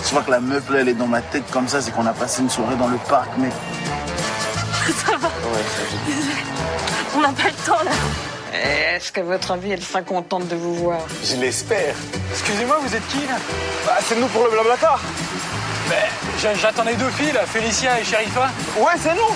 Je 0.05 0.09
vois 0.11 0.21
que 0.21 0.31
la 0.31 0.39
meuf 0.39 0.69
là, 0.69 0.79
elle 0.81 0.89
est 0.89 0.93
dans 0.93 1.07
ma 1.07 1.21
tête 1.21 1.49
comme 1.51 1.67
ça, 1.67 1.81
c'est 1.81 1.91
qu'on 1.91 2.05
a 2.05 2.13
passé 2.13 2.41
une 2.41 2.49
soirée 2.49 2.75
dans 2.75 2.89
le 2.89 2.97
parc, 3.09 3.37
mec. 3.37 3.53
Ça 5.05 5.15
va 5.17 5.29
On 7.15 7.21
n'a 7.21 7.29
pas 7.29 7.47
le 7.47 7.65
temps 7.65 7.83
là. 7.83 7.91
Est-ce 8.93 9.11
qu'à 9.11 9.23
votre 9.23 9.49
avis, 9.49 9.71
elle 9.71 9.81
sera 9.81 10.03
contente 10.03 10.47
de 10.47 10.55
vous 10.55 10.75
voir 10.75 10.99
Je 11.23 11.35
l'espère. 11.37 11.95
Excusez-moi, 12.31 12.77
vous 12.79 12.95
êtes 12.95 13.07
qui 13.07 13.17
là 13.25 13.37
Bah, 13.87 13.97
c'est 14.01 14.15
nous 14.19 14.27
pour 14.27 14.43
le 14.43 14.51
blablacar. 14.51 14.99
Mais 15.89 16.05
j'a- 16.39 16.53
j'attendais 16.53 16.93
deux 16.93 17.09
filles 17.09 17.31
là, 17.31 17.43
Félicia 17.47 17.99
et 17.99 18.03
Sherifa. 18.03 18.51
Ouais, 18.77 18.93
c'est 18.99 19.15
nous. 19.15 19.35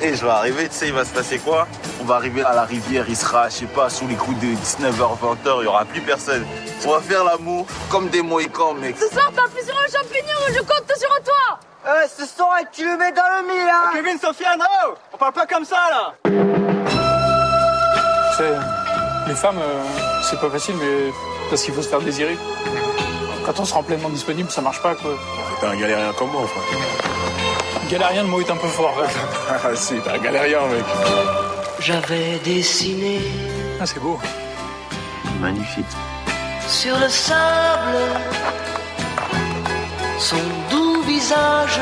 Et 0.00 0.14
je 0.14 0.24
vais 0.24 0.30
arriver, 0.30 0.66
tu 0.70 0.74
sais, 0.76 0.86
il 0.86 0.94
va 0.94 1.04
se 1.04 1.10
passer 1.10 1.38
quoi 1.40 1.68
On 2.00 2.04
va 2.04 2.14
arriver 2.14 2.42
à 2.42 2.54
la 2.54 2.62
rivière, 2.64 3.04
il 3.06 3.14
sera, 3.16 3.50
je 3.50 3.56
sais 3.56 3.66
pas, 3.66 3.90
sous 3.90 4.08
les 4.08 4.14
coups 4.14 4.40
de 4.40 4.46
19h, 4.46 5.18
20h, 5.20 5.56
il 5.60 5.64
y 5.64 5.66
aura 5.66 5.84
plus 5.84 6.00
personne. 6.00 6.46
On 6.86 6.92
va 6.92 7.00
faire 7.02 7.22
l'amour 7.22 7.66
comme 7.90 8.08
des 8.08 8.22
Mohicans, 8.22 8.72
mec. 8.80 8.96
Ce 8.98 9.08
soir, 9.14 9.30
sur 9.30 9.76
un 9.76 9.98
champignon, 10.02 10.38
je 10.48 10.60
compte 10.60 10.90
sur 10.96 11.22
toi 11.22 11.58
Eh, 11.86 12.08
ce 12.18 12.24
soir, 12.26 12.56
tu 12.72 12.82
le 12.90 12.96
mets 12.96 13.12
dans 13.12 13.28
le 13.42 13.46
mille, 13.46 13.68
hein 13.68 13.90
Kevin, 13.92 14.18
Sofiane, 14.18 14.62
oh 14.86 14.94
On 15.12 15.18
parle 15.18 15.34
pas 15.34 15.46
comme 15.46 15.66
ça 15.66 15.76
là 15.90 16.14
Les 19.28 19.34
femmes, 19.34 19.58
euh, 19.58 19.82
c'est 20.22 20.40
pas 20.40 20.50
facile, 20.50 20.74
mais 20.80 21.12
parce 21.50 21.62
qu'il 21.62 21.74
faut 21.74 21.82
se 21.82 21.88
faire 21.88 22.00
désirer. 22.00 22.36
Quand 23.44 23.60
on 23.60 23.64
se 23.64 23.74
rend 23.74 23.82
pleinement 23.82 24.08
disponible, 24.08 24.50
ça 24.50 24.60
marche 24.60 24.82
pas 24.82 24.94
quoi. 24.94 25.12
T'es 25.60 25.66
un 25.66 25.76
galérien 25.76 26.12
comme 26.18 26.30
moi, 26.30 26.42
frère. 26.46 26.78
Galérien, 27.90 28.22
le 28.22 28.28
mot 28.28 28.40
est 28.40 28.50
un 28.50 28.56
peu 28.56 28.68
fort. 28.68 28.96
Ah 29.50 29.68
si, 29.74 29.94
t'es 30.00 30.10
un 30.10 30.18
galérien, 30.18 30.60
mec. 30.66 30.84
j'avais 31.80 32.38
dessiné. 32.44 33.20
Ah, 33.80 33.86
c'est 33.86 34.00
beau. 34.00 34.18
Magnifique. 35.40 35.86
Sur 36.66 36.98
le 36.98 37.08
sable, 37.08 37.98
son 40.18 40.36
doux 40.70 41.02
visage. 41.02 41.80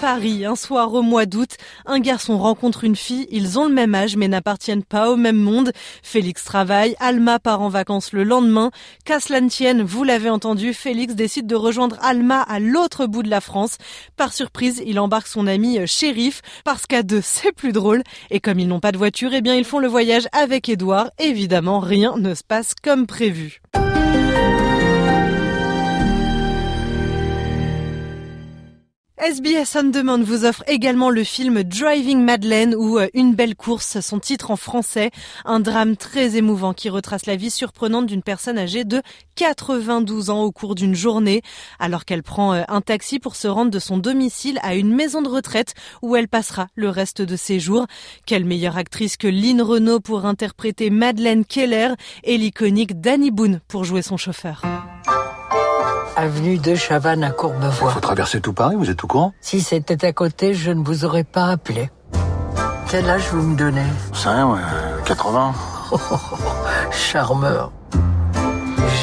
Paris, 0.00 0.44
un 0.44 0.56
soir 0.56 0.92
au 0.92 1.00
mois 1.00 1.24
d'août, 1.24 1.56
un 1.86 2.00
garçon 2.00 2.36
rencontre 2.36 2.84
une 2.84 2.96
fille, 2.96 3.26
ils 3.30 3.58
ont 3.58 3.66
le 3.66 3.72
même 3.72 3.94
âge 3.94 4.16
mais 4.16 4.28
n'appartiennent 4.28 4.84
pas 4.84 5.10
au 5.10 5.16
même 5.16 5.36
monde. 5.36 5.72
Félix 6.02 6.44
travaille, 6.44 6.94
Alma 7.00 7.38
part 7.38 7.62
en 7.62 7.70
vacances 7.70 8.12
le 8.12 8.22
lendemain. 8.22 8.70
Qu'à 9.04 9.18
vous 9.84 10.04
l'avez 10.04 10.28
entendu, 10.28 10.74
Félix 10.74 11.14
décide 11.14 11.46
de 11.46 11.54
rejoindre 11.54 11.96
Alma 12.02 12.42
à 12.42 12.60
l'autre 12.60 13.06
bout 13.06 13.22
de 13.22 13.30
la 13.30 13.40
France. 13.40 13.78
Par 14.16 14.34
surprise, 14.34 14.82
il 14.84 15.00
embarque 15.00 15.28
son 15.28 15.46
ami 15.46 15.78
euh, 15.78 15.86
shérif 15.86 16.42
parce 16.64 16.86
qu'à 16.86 17.02
deux 17.02 17.20
c'est 17.24 17.52
plus 17.52 17.72
drôle. 17.72 18.02
Et 18.30 18.40
comme 18.40 18.58
ils 18.58 18.68
n'ont 18.68 18.80
pas 18.80 18.92
de 18.92 18.98
voiture, 18.98 19.32
eh 19.32 19.40
bien 19.40 19.54
ils 19.54 19.64
font 19.64 19.78
le 19.78 19.88
voyage 19.88 20.28
avec 20.32 20.68
Édouard. 20.68 21.10
Évidemment, 21.18 21.80
rien 21.80 22.16
ne 22.18 22.34
se 22.34 22.44
passe 22.44 22.74
comme 22.82 23.06
prévu. 23.06 23.60
SBS 29.18 29.76
On 29.76 29.84
Demand 29.84 30.22
vous 30.22 30.44
offre 30.44 30.62
également 30.66 31.08
le 31.08 31.24
film 31.24 31.62
Driving 31.62 32.22
Madeleine 32.22 32.74
ou 32.74 32.98
euh, 32.98 33.08
Une 33.14 33.34
belle 33.34 33.56
course, 33.56 33.98
son 34.00 34.20
titre 34.20 34.50
en 34.50 34.56
français, 34.56 35.10
un 35.46 35.58
drame 35.58 35.96
très 35.96 36.36
émouvant 36.36 36.74
qui 36.74 36.90
retrace 36.90 37.24
la 37.24 37.34
vie 37.34 37.50
surprenante 37.50 38.04
d'une 38.04 38.22
personne 38.22 38.58
âgée 38.58 38.84
de 38.84 39.00
92 39.36 40.28
ans 40.28 40.42
au 40.42 40.52
cours 40.52 40.74
d'une 40.74 40.94
journée, 40.94 41.40
alors 41.78 42.04
qu'elle 42.04 42.22
prend 42.22 42.52
euh, 42.52 42.62
un 42.68 42.82
taxi 42.82 43.18
pour 43.18 43.36
se 43.36 43.48
rendre 43.48 43.70
de 43.70 43.78
son 43.78 43.96
domicile 43.96 44.58
à 44.62 44.74
une 44.74 44.94
maison 44.94 45.22
de 45.22 45.30
retraite 45.30 45.72
où 46.02 46.14
elle 46.14 46.28
passera 46.28 46.66
le 46.74 46.90
reste 46.90 47.22
de 47.22 47.36
ses 47.36 47.58
jours. 47.58 47.86
Quelle 48.26 48.44
meilleure 48.44 48.76
actrice 48.76 49.16
que 49.16 49.28
Lynn 49.28 49.62
Renault 49.62 50.00
pour 50.00 50.26
interpréter 50.26 50.90
Madeleine 50.90 51.46
Keller 51.46 51.94
et 52.22 52.36
l'iconique 52.36 53.00
Danny 53.00 53.30
Boone 53.30 53.60
pour 53.66 53.84
jouer 53.84 54.02
son 54.02 54.18
chauffeur. 54.18 54.62
Avenue 56.18 56.56
de 56.56 56.74
Chavannes 56.74 57.22
à 57.22 57.30
Courbevoie. 57.30 57.90
Faut 57.90 58.00
traverser 58.00 58.40
tout 58.40 58.54
Paris, 58.54 58.74
vous 58.74 58.88
êtes 58.88 59.04
au 59.04 59.06
courant? 59.06 59.34
Si 59.42 59.60
c'était 59.60 60.02
à 60.06 60.12
côté, 60.14 60.54
je 60.54 60.70
ne 60.70 60.82
vous 60.82 61.04
aurais 61.04 61.24
pas 61.24 61.48
appelé. 61.48 61.90
Quel 62.88 63.10
âge 63.10 63.28
vous 63.32 63.42
me 63.42 63.54
donnez? 63.54 63.84
C'est 64.14 64.30
rien, 64.30 64.48
ouais, 64.48 64.60
80. 65.04 65.52
charmeur. 66.90 67.70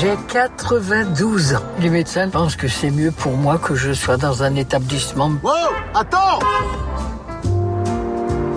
J'ai 0.02 0.18
92 0.28 1.54
ans. 1.54 1.60
Les 1.80 1.92
médecins 1.92 2.30
pensent 2.30 2.56
que 2.56 2.68
c'est 2.68 2.90
mieux 2.90 3.12
pour 3.12 3.34
moi 3.34 3.60
que 3.60 3.76
je 3.76 3.94
sois 3.94 4.18
dans 4.18 4.42
un 4.42 4.56
établissement. 4.56 5.32
Wow 5.44 5.52
Attends 5.94 6.40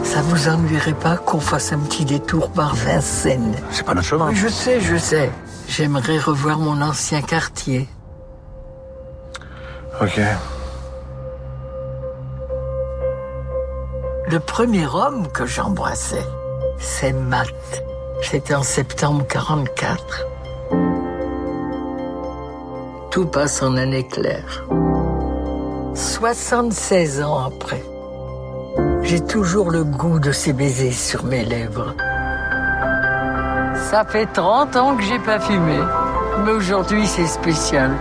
Ça 0.03 0.23
vous 0.23 0.49
ennuierait 0.49 0.95
pas 0.95 1.19
qu'on 1.19 1.41
fasse 1.41 1.75
un 1.75 1.79
petit 1.81 2.07
détour 2.07 2.51
par 2.53 2.75
Vincennes? 2.75 3.55
C'est 3.71 3.85
pas 3.85 3.93
notre 3.93 4.09
chemin. 4.09 4.33
Je 4.33 4.49
sais, 4.49 4.81
je 4.81 4.97
sais. 4.97 5.31
J'aimerais 5.69 6.19
revoir 6.19 6.59
mon 6.59 6.81
ancien 6.81 7.21
quartier. 7.21 7.87
Ok. 10.01 10.21
Le 14.29 14.39
premier 14.41 14.87
homme 14.87 15.29
que 15.29 15.47
j'embrassais, 15.47 16.27
c'est 16.79 17.15
Matt. 17.15 17.83
C'était 18.21 18.55
en 18.55 18.63
septembre 18.63 19.27
44. 19.27 20.27
Tout 23.11 23.27
passe 23.27 23.63
en 23.63 23.77
un 23.79 23.93
éclair. 23.93 24.67
76 25.95 27.23
ans 27.23 27.39
après, 27.47 27.83
j'ai 29.03 29.25
toujours 29.25 29.71
le 29.71 29.83
goût 29.83 30.19
de 30.19 30.33
ses 30.33 30.53
baisers 30.53 30.93
sur 30.93 31.25
mes 31.25 31.45
lèvres. 31.45 31.95
Ça 33.91 34.05
fait 34.05 34.27
30 34.27 34.77
ans 34.77 34.97
que 34.97 35.03
j'ai 35.05 35.21
pas 35.21 35.41
fumé, 35.41 35.79
mais 36.45 36.53
aujourd'hui 36.53 37.07
c'est 37.07 37.27
spécial. 37.27 37.93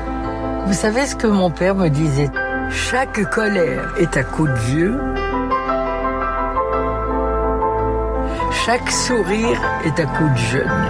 Vous 0.65 0.73
savez 0.73 1.05
ce 1.05 1.15
que 1.15 1.27
mon 1.27 1.51
père 1.51 1.75
me 1.75 1.89
disait? 1.89 2.31
Chaque 2.71 3.29
colère 3.29 3.93
est 3.99 4.17
un 4.17 4.23
coup 4.23 4.47
de 4.47 4.53
vieux. 4.53 4.99
Chaque 8.65 8.89
sourire 8.89 9.61
est 9.85 9.99
un 9.99 10.07
coup 10.07 10.27
de 10.27 10.37
jeune. 10.37 10.85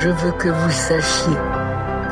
Je 0.00 0.08
veux 0.08 0.32
que 0.32 0.48
vous 0.48 0.70
sachiez 0.70 1.38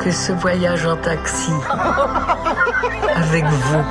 que 0.01 0.11
ce 0.11 0.31
voyage 0.31 0.85
en 0.85 0.95
taxi 0.95 1.51
avec 3.15 3.43
vous 3.45 3.83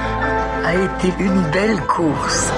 a 0.65 0.75
été 0.75 1.13
une 1.21 1.43
belle 1.51 1.81
course. 1.83 2.51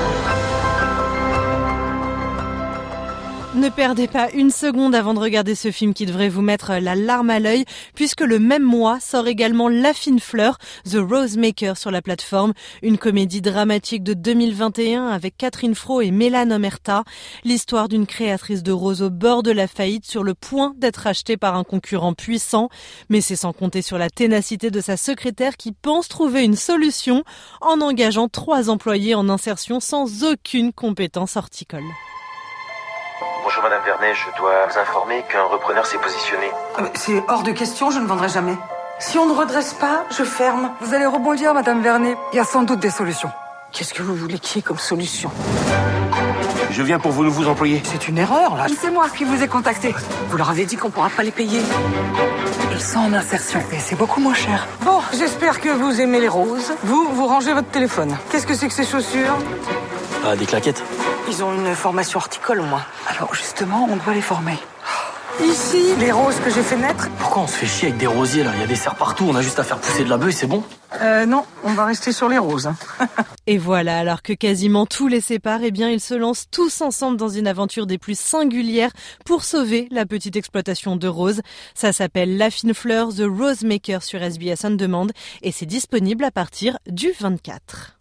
Ne 3.54 3.68
perdez 3.68 4.08
pas 4.08 4.32
une 4.32 4.50
seconde 4.50 4.96
avant 4.96 5.14
de 5.14 5.20
regarder 5.20 5.54
ce 5.54 5.70
film 5.70 5.94
qui 5.94 6.06
devrait 6.06 6.28
vous 6.28 6.42
mettre 6.42 6.72
la 6.72 6.96
larme 6.96 7.30
à 7.30 7.38
l'œil, 7.38 7.64
puisque 7.94 8.22
le 8.22 8.40
même 8.40 8.64
mois 8.64 8.98
sort 8.98 9.28
également 9.28 9.68
La 9.68 9.94
fine 9.94 10.18
fleur, 10.18 10.58
The 10.90 10.96
Rose 10.96 11.36
Maker 11.36 11.76
sur 11.76 11.92
la 11.92 12.02
plateforme, 12.02 12.52
une 12.82 12.98
comédie 12.98 13.42
dramatique 13.42 14.02
de 14.02 14.12
2021 14.12 15.06
avec 15.06 15.36
Catherine 15.36 15.76
Fro 15.76 16.00
et 16.00 16.10
Mélane 16.10 16.52
Omerta, 16.52 17.04
l'histoire 17.44 17.88
d'une 17.88 18.06
créatrice 18.06 18.64
de 18.64 18.72
roses 18.72 19.02
au 19.02 19.10
bord 19.10 19.44
de 19.44 19.52
la 19.52 19.68
faillite 19.68 20.04
sur 20.04 20.24
le 20.24 20.34
point 20.34 20.74
d'être 20.76 21.06
achetée 21.06 21.36
par 21.36 21.54
un 21.54 21.62
concurrent 21.62 22.12
puissant, 22.12 22.70
mais 23.08 23.20
c'est 23.20 23.36
sans 23.36 23.52
compter 23.52 23.82
sur 23.82 23.98
la 23.98 24.10
ténacité 24.10 24.72
de 24.72 24.80
sa 24.80 24.96
secrétaire 24.96 25.56
qui 25.56 25.70
pense 25.70 26.08
trouver 26.08 26.42
une 26.42 26.56
solution 26.56 27.22
en 27.60 27.80
engageant 27.80 28.26
trois 28.26 28.68
employés 28.68 29.14
en 29.14 29.28
insertion 29.28 29.78
sans 29.78 30.24
aucune 30.24 30.72
compétence 30.72 31.36
horticole. 31.36 31.84
Bonjour 33.56 33.70
Madame 33.70 33.84
Vernet, 33.84 34.14
je 34.16 34.36
dois 34.36 34.66
vous 34.68 34.78
informer 34.80 35.24
qu'un 35.30 35.44
repreneur 35.44 35.86
s'est 35.86 35.98
positionné. 35.98 36.50
Euh, 36.80 36.88
C'est 36.94 37.22
hors 37.28 37.44
de 37.44 37.52
question, 37.52 37.88
je 37.92 38.00
ne 38.00 38.06
vendrai 38.06 38.28
jamais. 38.28 38.56
Si 38.98 39.16
on 39.16 39.26
ne 39.26 39.32
redresse 39.32 39.74
pas, 39.74 40.02
je 40.10 40.24
ferme. 40.24 40.72
Vous 40.80 40.92
allez 40.92 41.06
rebondir, 41.06 41.54
Madame 41.54 41.80
Vernet. 41.80 42.16
Il 42.32 42.36
y 42.36 42.40
a 42.40 42.44
sans 42.44 42.64
doute 42.64 42.80
des 42.80 42.90
solutions. 42.90 43.30
Qu'est-ce 43.70 43.94
que 43.94 44.02
vous 44.02 44.16
voulez 44.16 44.40
qu'il 44.40 44.56
y 44.56 44.58
ait 44.58 44.62
comme 44.62 44.80
solution? 44.80 45.30
Je 46.72 46.82
viens 46.82 46.98
pour 46.98 47.12
vos 47.12 47.22
nouveaux 47.22 47.46
employés. 47.46 47.80
C'est 47.84 48.08
une 48.08 48.18
erreur, 48.18 48.56
là. 48.56 48.66
C'est 48.76 48.90
moi 48.90 49.06
qui 49.08 49.22
vous 49.22 49.40
ai 49.40 49.46
contacté. 49.46 49.94
Vous 50.30 50.36
leur 50.36 50.50
avez 50.50 50.64
dit 50.64 50.76
qu'on 50.76 50.90
pourra 50.90 51.10
pas 51.10 51.22
les 51.22 51.30
payer. 51.30 51.60
Ils 52.72 52.80
sont 52.80 52.98
en 52.98 53.12
insertion 53.12 53.60
et 53.70 53.78
c'est 53.78 53.94
beaucoup 53.94 54.20
moins 54.20 54.34
cher. 54.34 54.66
Bon, 54.80 54.98
j'espère 55.16 55.60
que 55.60 55.68
vous 55.68 56.00
aimez 56.00 56.18
les 56.18 56.28
roses. 56.28 56.72
Vous, 56.82 57.08
vous 57.12 57.26
rangez 57.28 57.52
votre 57.54 57.68
téléphone. 57.70 58.16
Qu'est-ce 58.30 58.48
que 58.48 58.54
c'est 58.54 58.66
que 58.66 58.74
ces 58.74 58.84
chaussures? 58.84 59.36
Ah, 60.26 60.36
des 60.36 60.46
claquettes 60.46 60.82
Ils 61.28 61.42
ont 61.44 61.52
une 61.54 61.74
formation 61.74 62.18
horticole, 62.18 62.62
moi. 62.62 62.82
Alors 63.08 63.34
justement, 63.34 63.86
on 63.90 63.96
doit 63.96 64.14
les 64.14 64.20
former. 64.22 64.56
Ici, 65.44 65.94
les 65.98 66.12
roses 66.12 66.36
que 66.44 66.50
j'ai 66.50 66.62
fait 66.62 66.76
naître. 66.76 67.08
Pourquoi 67.18 67.42
on 67.42 67.46
se 67.48 67.56
fait 67.56 67.66
chier 67.66 67.88
avec 67.88 67.98
des 67.98 68.06
rosiers 68.06 68.44
là? 68.44 68.52
Il 68.54 68.60
y 68.60 68.62
a 68.62 68.66
des 68.68 68.76
serres 68.76 68.94
partout, 68.94 69.26
on 69.28 69.34
a 69.34 69.42
juste 69.42 69.58
à 69.58 69.64
faire 69.64 69.78
pousser 69.78 70.04
de 70.04 70.08
la 70.08 70.16
bœuf 70.16 70.28
et 70.30 70.32
c'est 70.32 70.46
bon 70.46 70.62
Euh, 71.02 71.26
non, 71.26 71.44
on 71.64 71.72
va 71.72 71.86
rester 71.86 72.12
sur 72.12 72.28
les 72.28 72.38
roses. 72.38 72.68
hein. 72.68 72.76
Et 73.48 73.58
voilà, 73.58 73.98
alors 73.98 74.22
que 74.22 74.32
quasiment 74.32 74.86
tout 74.86 75.08
les 75.08 75.20
sépare, 75.20 75.58
eh 75.64 75.70
bien, 75.72 75.90
ils 75.90 76.00
se 76.00 76.14
lancent 76.14 76.46
tous 76.50 76.80
ensemble 76.82 77.16
dans 77.18 77.28
une 77.28 77.48
aventure 77.48 77.86
des 77.86 77.98
plus 77.98 78.18
singulières 78.18 78.92
pour 79.26 79.42
sauver 79.44 79.88
la 79.90 80.06
petite 80.06 80.36
exploitation 80.36 80.94
de 80.96 81.08
roses. 81.08 81.42
Ça 81.74 81.92
s'appelle 81.92 82.38
La 82.38 82.48
Fine 82.50 82.72
Fleur, 82.72 83.08
The 83.08 83.24
Rose 83.26 83.62
Maker 83.64 84.02
sur 84.04 84.22
SBS 84.22 84.64
On 84.64 84.70
Demand 84.70 85.08
et 85.42 85.50
c'est 85.52 85.66
disponible 85.66 86.24
à 86.24 86.30
partir 86.30 86.78
du 86.86 87.12
24. 87.20 87.98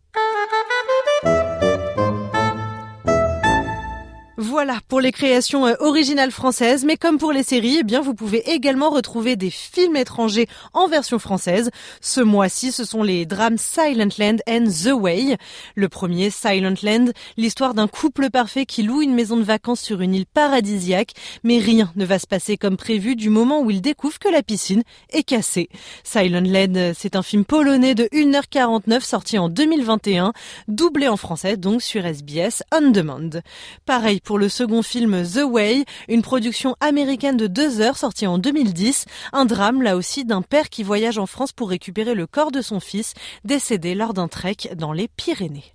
Voilà 4.53 4.81
pour 4.87 5.01
les 5.01 5.11
créations 5.11 5.65
euh, 5.65 5.73
originales 5.79 6.29
françaises, 6.29 6.85
mais 6.85 6.95
comme 6.95 7.17
pour 7.17 7.31
les 7.31 7.41
séries, 7.41 7.77
eh 7.79 7.83
bien 7.83 8.01
vous 8.01 8.13
pouvez 8.13 8.51
également 8.51 8.91
retrouver 8.91 9.35
des 9.35 9.49
films 9.49 9.95
étrangers 9.95 10.45
en 10.73 10.87
version 10.87 11.17
française. 11.17 11.71
Ce 12.01 12.21
mois-ci, 12.21 12.71
ce 12.71 12.85
sont 12.85 13.01
les 13.01 13.25
drames 13.25 13.57
Silent 13.57 14.09
Land 14.19 14.37
and 14.47 14.65
The 14.65 14.91
Way. 14.93 15.37
Le 15.73 15.89
premier, 15.89 16.29
Silent 16.29 16.75
Land, 16.83 17.05
l'histoire 17.35 17.73
d'un 17.73 17.87
couple 17.87 18.29
parfait 18.29 18.67
qui 18.67 18.83
loue 18.83 19.01
une 19.01 19.15
maison 19.15 19.37
de 19.37 19.43
vacances 19.43 19.81
sur 19.81 20.01
une 20.01 20.13
île 20.13 20.27
paradisiaque, 20.27 21.13
mais 21.43 21.57
rien 21.57 21.91
ne 21.95 22.05
va 22.05 22.19
se 22.19 22.27
passer 22.27 22.55
comme 22.55 22.77
prévu 22.77 23.15
du 23.15 23.31
moment 23.31 23.59
où 23.61 23.71
ils 23.71 23.81
découvrent 23.81 24.19
que 24.19 24.29
la 24.29 24.43
piscine 24.43 24.83
est 25.09 25.23
cassée. 25.23 25.67
Silent 26.03 26.45
Land, 26.45 26.75
euh, 26.75 26.93
c'est 26.95 27.15
un 27.15 27.23
film 27.23 27.43
polonais 27.43 27.95
de 27.95 28.03
1h49 28.13 29.01
sorti 29.01 29.39
en 29.39 29.49
2021, 29.49 30.31
doublé 30.67 31.07
en 31.07 31.17
français 31.17 31.57
donc 31.57 31.81
sur 31.81 32.05
SBS 32.05 32.61
On 32.71 32.91
Demand. 32.91 33.41
Pareil 33.87 34.21
pour 34.21 34.42
second 34.47 34.81
film 34.81 35.23
The 35.23 35.43
Way, 35.43 35.85
une 36.07 36.21
production 36.21 36.75
américaine 36.79 37.37
de 37.37 37.47
deux 37.47 37.81
heures 37.81 37.97
sortie 37.97 38.27
en 38.27 38.37
2010, 38.37 39.05
un 39.31 39.45
drame 39.45 39.81
là 39.81 39.95
aussi 39.95 40.25
d'un 40.25 40.41
père 40.41 40.69
qui 40.69 40.83
voyage 40.83 41.17
en 41.17 41.25
France 41.25 41.51
pour 41.51 41.69
récupérer 41.69 42.13
le 42.13 42.27
corps 42.27 42.51
de 42.51 42.61
son 42.61 42.79
fils 42.79 43.13
décédé 43.43 43.95
lors 43.95 44.13
d'un 44.13 44.27
trek 44.27 44.57
dans 44.75 44.93
les 44.93 45.07
Pyrénées. 45.07 45.73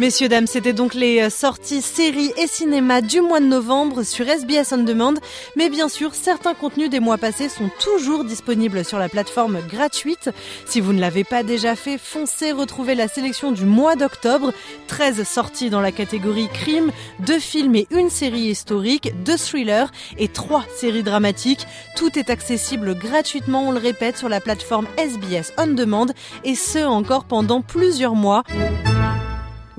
Messieurs, 0.00 0.30
dames, 0.30 0.46
c'était 0.46 0.72
donc 0.72 0.94
les 0.94 1.20
euh, 1.20 1.28
sorties 1.28 1.82
séries 1.82 2.32
et 2.38 2.46
cinéma 2.46 3.02
du 3.02 3.20
mois 3.20 3.38
de 3.38 3.44
novembre 3.44 4.02
sur 4.02 4.26
SBS 4.26 4.72
On 4.72 4.78
Demand. 4.78 5.12
Mais 5.56 5.68
bien 5.68 5.90
sûr, 5.90 6.14
certains 6.14 6.54
contenus 6.54 6.88
des 6.88 7.00
mois 7.00 7.18
passés 7.18 7.50
sont 7.50 7.68
toujours 7.80 8.24
disponibles 8.24 8.82
sur 8.82 8.98
la 8.98 9.10
plateforme 9.10 9.60
gratuite. 9.68 10.30
Si 10.64 10.80
vous 10.80 10.94
ne 10.94 11.00
l'avez 11.02 11.22
pas 11.22 11.42
déjà 11.42 11.76
fait, 11.76 11.98
foncez 11.98 12.50
retrouver 12.50 12.94
la 12.94 13.08
sélection 13.08 13.52
du 13.52 13.66
mois 13.66 13.94
d'octobre. 13.94 14.54
13 14.86 15.22
sorties 15.24 15.68
dans 15.68 15.82
la 15.82 15.92
catégorie 15.92 16.48
crime, 16.48 16.92
2 17.18 17.38
films 17.38 17.76
et 17.76 17.86
une 17.90 18.08
série 18.08 18.48
historique, 18.48 19.12
2 19.22 19.36
thrillers 19.36 19.92
et 20.16 20.28
3 20.28 20.64
séries 20.74 21.02
dramatiques. 21.02 21.66
Tout 21.96 22.18
est 22.18 22.30
accessible 22.30 22.94
gratuitement, 22.94 23.68
on 23.68 23.72
le 23.72 23.78
répète, 23.78 24.16
sur 24.16 24.30
la 24.30 24.40
plateforme 24.40 24.86
SBS 24.96 25.52
On 25.58 25.66
Demand 25.66 26.06
et 26.44 26.54
ce 26.54 26.86
encore 26.86 27.24
pendant 27.24 27.60
plusieurs 27.60 28.14
mois. 28.14 28.44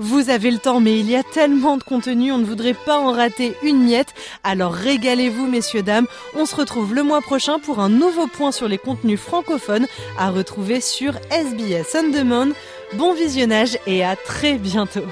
Vous 0.04 0.30
avez 0.30 0.50
le 0.50 0.58
temps, 0.58 0.80
mais 0.80 0.98
il 0.98 1.08
y 1.08 1.14
a 1.14 1.22
tellement 1.22 1.76
de 1.76 1.84
contenu, 1.84 2.32
on 2.32 2.38
ne 2.38 2.44
voudrait 2.44 2.74
pas 2.74 2.98
en 2.98 3.12
rater 3.12 3.54
une 3.62 3.84
miette. 3.84 4.14
Alors 4.42 4.72
régalez-vous, 4.72 5.46
messieurs, 5.46 5.84
dames. 5.84 6.08
On 6.34 6.44
se 6.44 6.56
retrouve 6.56 6.92
le 6.92 7.04
mois 7.04 7.20
prochain 7.20 7.60
pour 7.60 7.78
un 7.78 7.88
nouveau 7.88 8.26
point 8.26 8.50
sur 8.50 8.66
les 8.66 8.78
contenus 8.78 9.20
francophones 9.20 9.86
à 10.18 10.30
retrouver 10.30 10.80
sur 10.80 11.14
SBS 11.30 11.94
On 11.94 12.10
Demand. 12.10 12.48
Bon 12.94 13.14
visionnage 13.14 13.78
et 13.86 14.04
à 14.04 14.16
très 14.16 14.54
bientôt. 14.54 15.06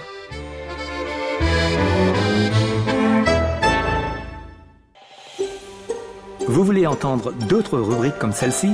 Vous 6.48 6.64
voulez 6.64 6.88
entendre 6.88 7.32
d'autres 7.48 7.78
rubriques 7.78 8.18
comme 8.18 8.32
celle-ci? 8.32 8.70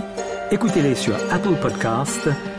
Écoutez-les 0.50 0.94
sur 0.94 1.14
Apple 1.30 1.56
Podcasts, 1.60 2.30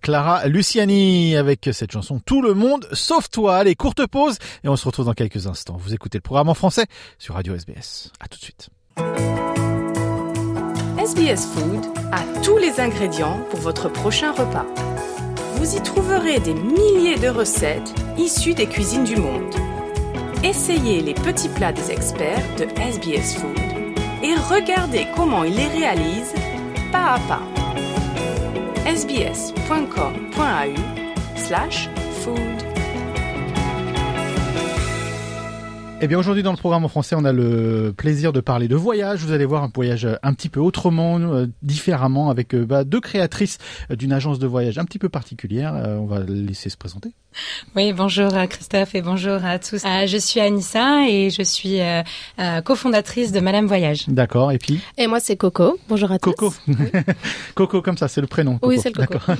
Clara 0.00 0.46
Luciani 0.48 1.36
avec 1.36 1.68
cette 1.72 1.92
chanson 1.92 2.20
Tout 2.24 2.42
le 2.42 2.54
monde 2.54 2.88
sauf 2.92 3.30
toi. 3.30 3.56
Allez, 3.56 3.74
courte 3.74 4.06
pause 4.06 4.38
et 4.64 4.68
on 4.68 4.76
se 4.76 4.84
retrouve 4.84 5.06
dans 5.06 5.14
quelques 5.14 5.46
instants. 5.46 5.76
Vous 5.78 5.94
écoutez 5.94 6.18
le 6.18 6.22
programme 6.22 6.48
en 6.48 6.54
français 6.54 6.86
sur 7.18 7.34
Radio 7.34 7.54
SBS. 7.54 8.10
À 8.20 8.28
tout 8.28 8.38
de 8.38 8.44
suite. 8.44 8.68
SBS 10.98 11.46
Food 11.46 11.84
a 12.10 12.22
tous 12.42 12.56
les 12.56 12.80
ingrédients 12.80 13.38
pour 13.50 13.60
votre 13.60 13.88
prochain 13.88 14.32
repas. 14.32 14.66
Vous 15.56 15.76
y 15.76 15.82
trouverez 15.82 16.40
des 16.40 16.54
milliers 16.54 17.18
de 17.18 17.28
recettes 17.28 17.94
issues 18.18 18.54
des 18.54 18.66
cuisines 18.66 19.04
du 19.04 19.16
monde. 19.16 19.54
Essayez 20.42 21.02
les 21.02 21.14
petits 21.14 21.48
plats 21.48 21.72
des 21.72 21.90
experts 21.90 22.44
de 22.58 22.64
SBS 22.80 23.36
Food 23.36 23.58
et 24.22 24.34
regardez 24.34 25.06
comment 25.14 25.44
ils 25.44 25.54
les 25.54 25.68
réalisent 25.68 26.34
pas 26.90 27.14
à 27.14 27.18
pas. 27.20 27.55
sbs.com.au 28.86 30.74
slash 31.36 31.88
food. 32.22 32.75
Eh 36.02 36.08
bien 36.08 36.18
aujourd'hui 36.18 36.42
dans 36.42 36.50
le 36.50 36.58
programme 36.58 36.84
en 36.84 36.88
français, 36.88 37.16
on 37.18 37.24
a 37.24 37.32
le 37.32 37.94
plaisir 37.96 38.34
de 38.34 38.40
parler 38.40 38.68
de 38.68 38.76
voyage. 38.76 39.20
Vous 39.20 39.32
allez 39.32 39.46
voir 39.46 39.62
un 39.62 39.70
voyage 39.74 40.06
un 40.22 40.34
petit 40.34 40.50
peu 40.50 40.60
autrement, 40.60 41.18
euh, 41.18 41.46
différemment, 41.62 42.28
avec 42.28 42.54
euh, 42.54 42.66
bah, 42.66 42.84
deux 42.84 43.00
créatrices 43.00 43.56
euh, 43.90 43.96
d'une 43.96 44.12
agence 44.12 44.38
de 44.38 44.46
voyage 44.46 44.76
un 44.76 44.84
petit 44.84 44.98
peu 44.98 45.08
particulière. 45.08 45.74
Euh, 45.74 45.96
on 45.96 46.04
va 46.04 46.20
laisser 46.20 46.68
se 46.68 46.76
présenter. 46.76 47.14
Oui, 47.74 47.92
bonjour 47.92 48.34
à 48.34 48.46
Christophe 48.46 48.94
et 48.94 49.02
bonjour 49.02 49.44
à 49.44 49.58
tous. 49.58 49.84
Euh, 49.84 50.06
je 50.06 50.16
suis 50.16 50.40
Anissa 50.40 51.06
et 51.08 51.30
je 51.30 51.42
suis 51.42 51.80
euh, 51.80 52.02
euh, 52.38 52.60
cofondatrice 52.62 53.32
de 53.32 53.40
Madame 53.40 53.66
Voyage. 53.66 54.04
D'accord. 54.08 54.52
Et 54.52 54.58
puis 54.58 54.80
Et 54.96 55.06
moi, 55.06 55.20
c'est 55.20 55.36
Coco. 55.36 55.78
Bonjour 55.88 56.10
à 56.12 56.18
tous. 56.18 56.32
Coco. 56.32 56.54
Coco 57.54 57.82
comme 57.82 57.98
ça, 57.98 58.08
c'est 58.08 58.20
le 58.20 58.26
prénom. 58.26 58.58
Oui, 58.62 58.76
Coco. 58.76 58.82
c'est 58.82 58.98
le 58.98 59.06
Coco. 59.06 59.32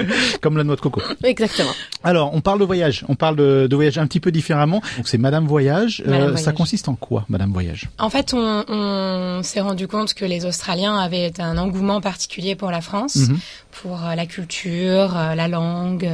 Comme 0.40 0.56
la 0.56 0.64
noix 0.64 0.76
de 0.76 0.80
coco. 0.80 1.00
Exactement. 1.22 1.70
Alors, 2.02 2.34
on 2.34 2.40
parle 2.40 2.58
de 2.60 2.64
voyage. 2.64 3.04
On 3.08 3.14
parle 3.14 3.36
de, 3.36 3.66
de 3.68 3.74
voyage 3.76 3.98
un 3.98 4.06
petit 4.06 4.20
peu 4.20 4.30
différemment. 4.32 4.80
Donc, 4.96 5.06
c'est 5.08 5.18
Madame 5.18 5.46
Voyage. 5.46 5.95
Euh, 6.06 6.36
Ça 6.36 6.52
consiste 6.52 6.88
en 6.88 6.94
quoi, 6.94 7.24
Madame 7.28 7.52
Voyage? 7.52 7.88
En 7.98 8.10
fait, 8.10 8.34
on, 8.34 8.64
on 8.68 9.42
s'est 9.42 9.60
rendu 9.60 9.86
compte 9.88 10.14
que 10.14 10.24
les 10.24 10.44
Australiens 10.44 10.96
avaient 10.98 11.32
un 11.40 11.56
engouement 11.58 12.00
particulier 12.00 12.54
pour 12.54 12.70
la 12.70 12.80
France, 12.80 13.16
Mhm. 13.16 13.38
pour 13.82 14.04
euh, 14.04 14.14
la 14.14 14.26
culture, 14.26 15.16
euh, 15.16 15.34
la 15.34 15.48
langue, 15.48 16.08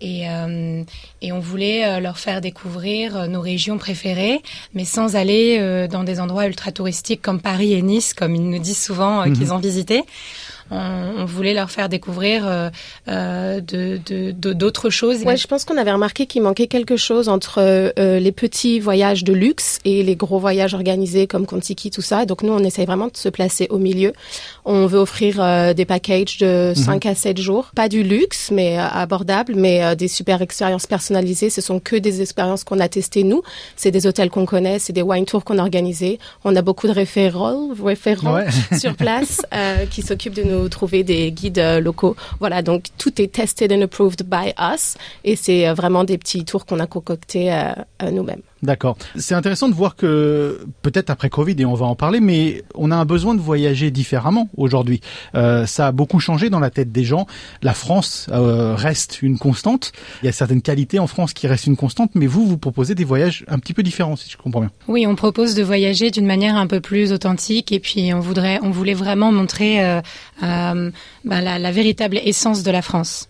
et, 0.00 0.28
euh, 0.28 0.82
et 1.22 1.32
on 1.32 1.40
voulait 1.40 2.00
leur 2.00 2.18
faire 2.18 2.40
découvrir 2.40 3.28
nos 3.28 3.40
régions 3.40 3.78
préférées, 3.78 4.40
mais 4.74 4.84
sans 4.84 5.16
aller 5.16 5.86
dans 5.90 6.04
des 6.04 6.20
endroits 6.20 6.46
ultra 6.46 6.72
touristiques 6.72 7.22
comme 7.22 7.40
Paris 7.40 7.72
et 7.72 7.82
Nice, 7.82 8.14
comme 8.14 8.34
ils 8.34 8.48
nous 8.48 8.58
disent 8.58 8.82
souvent 8.82 9.26
Mhm. 9.26 9.32
qu'ils 9.36 9.52
ont 9.52 9.58
visité. 9.58 10.04
On, 10.70 10.76
on 11.18 11.24
voulait 11.24 11.54
leur 11.54 11.70
faire 11.70 11.88
découvrir 11.88 12.42
euh, 12.46 12.70
euh, 13.08 13.60
de 13.60 13.98
d'autres 14.52 14.90
choses. 14.90 15.22
Ouais, 15.24 15.36
je 15.36 15.46
pense 15.46 15.64
qu'on 15.64 15.76
avait 15.76 15.92
remarqué 15.92 16.26
qu'il 16.26 16.42
manquait 16.42 16.66
quelque 16.66 16.96
chose 16.96 17.28
entre 17.28 17.58
euh, 17.58 18.18
les 18.18 18.32
petits 18.32 18.80
voyages 18.80 19.24
de 19.24 19.32
luxe 19.32 19.78
et 19.84 20.02
les 20.02 20.16
gros 20.16 20.38
voyages 20.38 20.74
organisés 20.74 21.26
comme 21.26 21.46
Contiki, 21.46 21.90
tout 21.90 22.02
ça. 22.02 22.24
Donc 22.26 22.42
nous, 22.42 22.52
on 22.52 22.62
essaye 22.64 22.86
vraiment 22.86 23.06
de 23.06 23.16
se 23.16 23.28
placer 23.28 23.66
au 23.70 23.78
milieu. 23.78 24.12
On 24.64 24.86
veut 24.86 24.98
offrir 24.98 25.36
euh, 25.40 25.72
des 25.74 25.84
packages 25.84 26.38
de 26.38 26.68
Mhm. 26.68 26.74
5 26.74 27.06
à 27.06 27.14
7 27.14 27.38
jours. 27.38 27.70
Pas 27.74 27.88
du 27.88 28.02
luxe, 28.02 28.50
mais 28.52 28.78
euh, 28.78 28.82
abordable, 28.90 29.54
mais 29.56 29.82
euh, 29.84 29.94
des 29.94 30.08
super 30.08 30.42
expériences 30.42 30.86
personnalisées. 30.86 31.50
Ce 31.50 31.60
sont 31.60 31.80
que 31.80 31.96
des 31.96 32.20
expériences 32.22 32.64
qu'on 32.64 32.80
a 32.80 32.88
testées 32.88 33.24
nous. 33.24 33.42
C'est 33.76 33.90
des 33.90 34.06
hôtels 34.06 34.30
qu'on 34.30 34.44
connaît, 34.46 34.78
c'est 34.78 34.92
des 34.92 35.02
wine 35.02 35.24
tours 35.24 35.44
qu'on 35.44 35.58
a 35.58 35.62
organisés. 35.62 36.18
On 36.44 36.54
a 36.56 36.62
beaucoup 36.62 36.86
de 36.88 36.92
référents, 36.92 37.68
référents 37.82 38.34
Ouais. 38.34 38.46
sur 38.78 38.94
place 38.94 39.40
euh, 39.54 39.86
qui 39.86 40.02
s'occupent 40.02 40.34
de 40.34 40.42
trouver 40.66 41.04
des 41.04 41.30
guides 41.30 41.58
euh, 41.58 41.80
locaux. 41.80 42.16
Voilà, 42.40 42.62
donc 42.62 42.86
tout 42.98 43.20
est 43.22 43.32
tested 43.32 43.72
and 43.72 43.82
approved 43.82 44.24
by 44.24 44.52
us 44.58 44.96
et 45.24 45.36
c'est 45.36 45.68
euh, 45.68 45.74
vraiment 45.74 46.04
des 46.04 46.18
petits 46.18 46.44
tours 46.44 46.66
qu'on 46.66 46.80
a 46.80 46.86
concoctés 46.86 47.52
euh, 47.52 48.10
nous-mêmes. 48.10 48.42
D'accord. 48.62 48.96
C'est 49.16 49.34
intéressant 49.34 49.68
de 49.68 49.74
voir 49.74 49.94
que 49.94 50.66
peut-être 50.82 51.10
après 51.10 51.30
Covid 51.30 51.54
et 51.58 51.64
on 51.64 51.74
va 51.74 51.86
en 51.86 51.94
parler, 51.94 52.20
mais 52.20 52.64
on 52.74 52.90
a 52.90 52.96
un 52.96 53.04
besoin 53.04 53.34
de 53.34 53.40
voyager 53.40 53.90
différemment 53.90 54.48
aujourd'hui. 54.56 55.00
Euh, 55.34 55.66
ça 55.66 55.88
a 55.88 55.92
beaucoup 55.92 56.18
changé 56.18 56.50
dans 56.50 56.60
la 56.60 56.70
tête 56.70 56.90
des 56.90 57.04
gens. 57.04 57.26
La 57.62 57.74
France 57.74 58.26
euh, 58.30 58.74
reste 58.74 59.22
une 59.22 59.38
constante. 59.38 59.92
Il 60.22 60.26
y 60.26 60.28
a 60.28 60.32
certaines 60.32 60.62
qualités 60.62 60.98
en 60.98 61.06
France 61.06 61.32
qui 61.34 61.46
restent 61.46 61.66
une 61.66 61.76
constante, 61.76 62.10
mais 62.14 62.26
vous 62.26 62.46
vous 62.46 62.58
proposez 62.58 62.94
des 62.94 63.04
voyages 63.04 63.44
un 63.48 63.58
petit 63.58 63.74
peu 63.74 63.82
différents, 63.82 64.16
si 64.16 64.30
je 64.30 64.36
comprends 64.36 64.60
bien. 64.60 64.70
Oui, 64.88 65.06
on 65.06 65.14
propose 65.14 65.54
de 65.54 65.62
voyager 65.62 66.10
d'une 66.10 66.26
manière 66.26 66.56
un 66.56 66.66
peu 66.66 66.80
plus 66.80 67.12
authentique 67.12 67.72
et 67.72 67.80
puis 67.80 68.12
on 68.12 68.20
voudrait, 68.20 68.58
on 68.62 68.70
voulait 68.70 68.94
vraiment 68.94 69.30
montrer 69.30 69.84
euh, 69.84 70.00
euh, 70.42 70.90
ben, 71.24 71.40
la, 71.40 71.58
la 71.58 71.70
véritable 71.72 72.18
essence 72.24 72.62
de 72.62 72.70
la 72.70 72.82
France. 72.82 73.28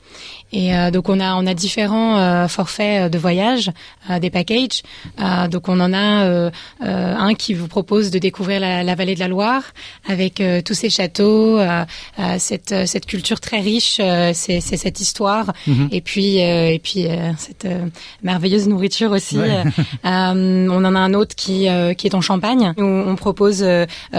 Et 0.53 0.75
euh, 0.75 0.91
donc 0.91 1.09
on 1.09 1.21
a 1.21 1.35
on 1.35 1.47
a 1.47 1.55
différents 1.55 2.19
euh, 2.19 2.49
forfaits 2.49 3.03
euh, 3.03 3.09
de 3.09 3.19
voyage, 3.19 3.71
euh, 4.11 4.19
des 4.19 4.31
packages. 4.31 4.83
Euh, 5.21 5.47
donc 5.49 5.69
on 5.69 5.79
en 5.81 5.93
a 5.93 6.25
euh, 6.25 6.51
euh, 6.83 7.15
un 7.17 7.35
qui 7.35 7.53
vous 7.55 7.69
propose 7.69 8.11
de 8.11 8.19
découvrir 8.19 8.59
la, 8.61 8.83
la 8.83 8.95
vallée 8.95 9.15
de 9.15 9.21
la 9.21 9.29
Loire 9.29 9.63
avec 10.09 10.41
euh, 10.41 10.63
tous 10.63 10.75
ces 10.75 10.89
châteaux, 10.91 11.59
euh, 11.59 11.85
euh, 12.19 12.37
cette 12.39 12.87
cette 12.87 13.05
culture 13.07 13.41
très 13.41 13.61
riche, 13.61 13.99
euh, 14.01 14.33
c'est 14.35 14.61
cette 14.61 15.01
histoire 15.01 15.53
Mhm. 15.67 15.89
et 15.93 16.01
puis 16.01 16.43
euh, 16.43 16.71
et 16.73 16.79
puis 16.79 17.07
euh, 17.07 17.33
cette 17.37 17.65
euh, 17.67 17.87
merveilleuse 18.23 18.69
nourriture 18.69 19.11
aussi. 19.13 19.39
Ouais. 19.39 19.63
On 20.05 20.85
en 20.85 20.95
a 20.95 20.99
un 20.99 21.15
autre 21.15 21.35
qui 21.35 21.69
euh, 21.69 21.95
qui 21.95 22.07
est 22.07 22.15
en 22.15 22.21
Champagne. 22.21 22.73
Où 22.79 22.83
on 22.83 23.17
propose 23.17 23.65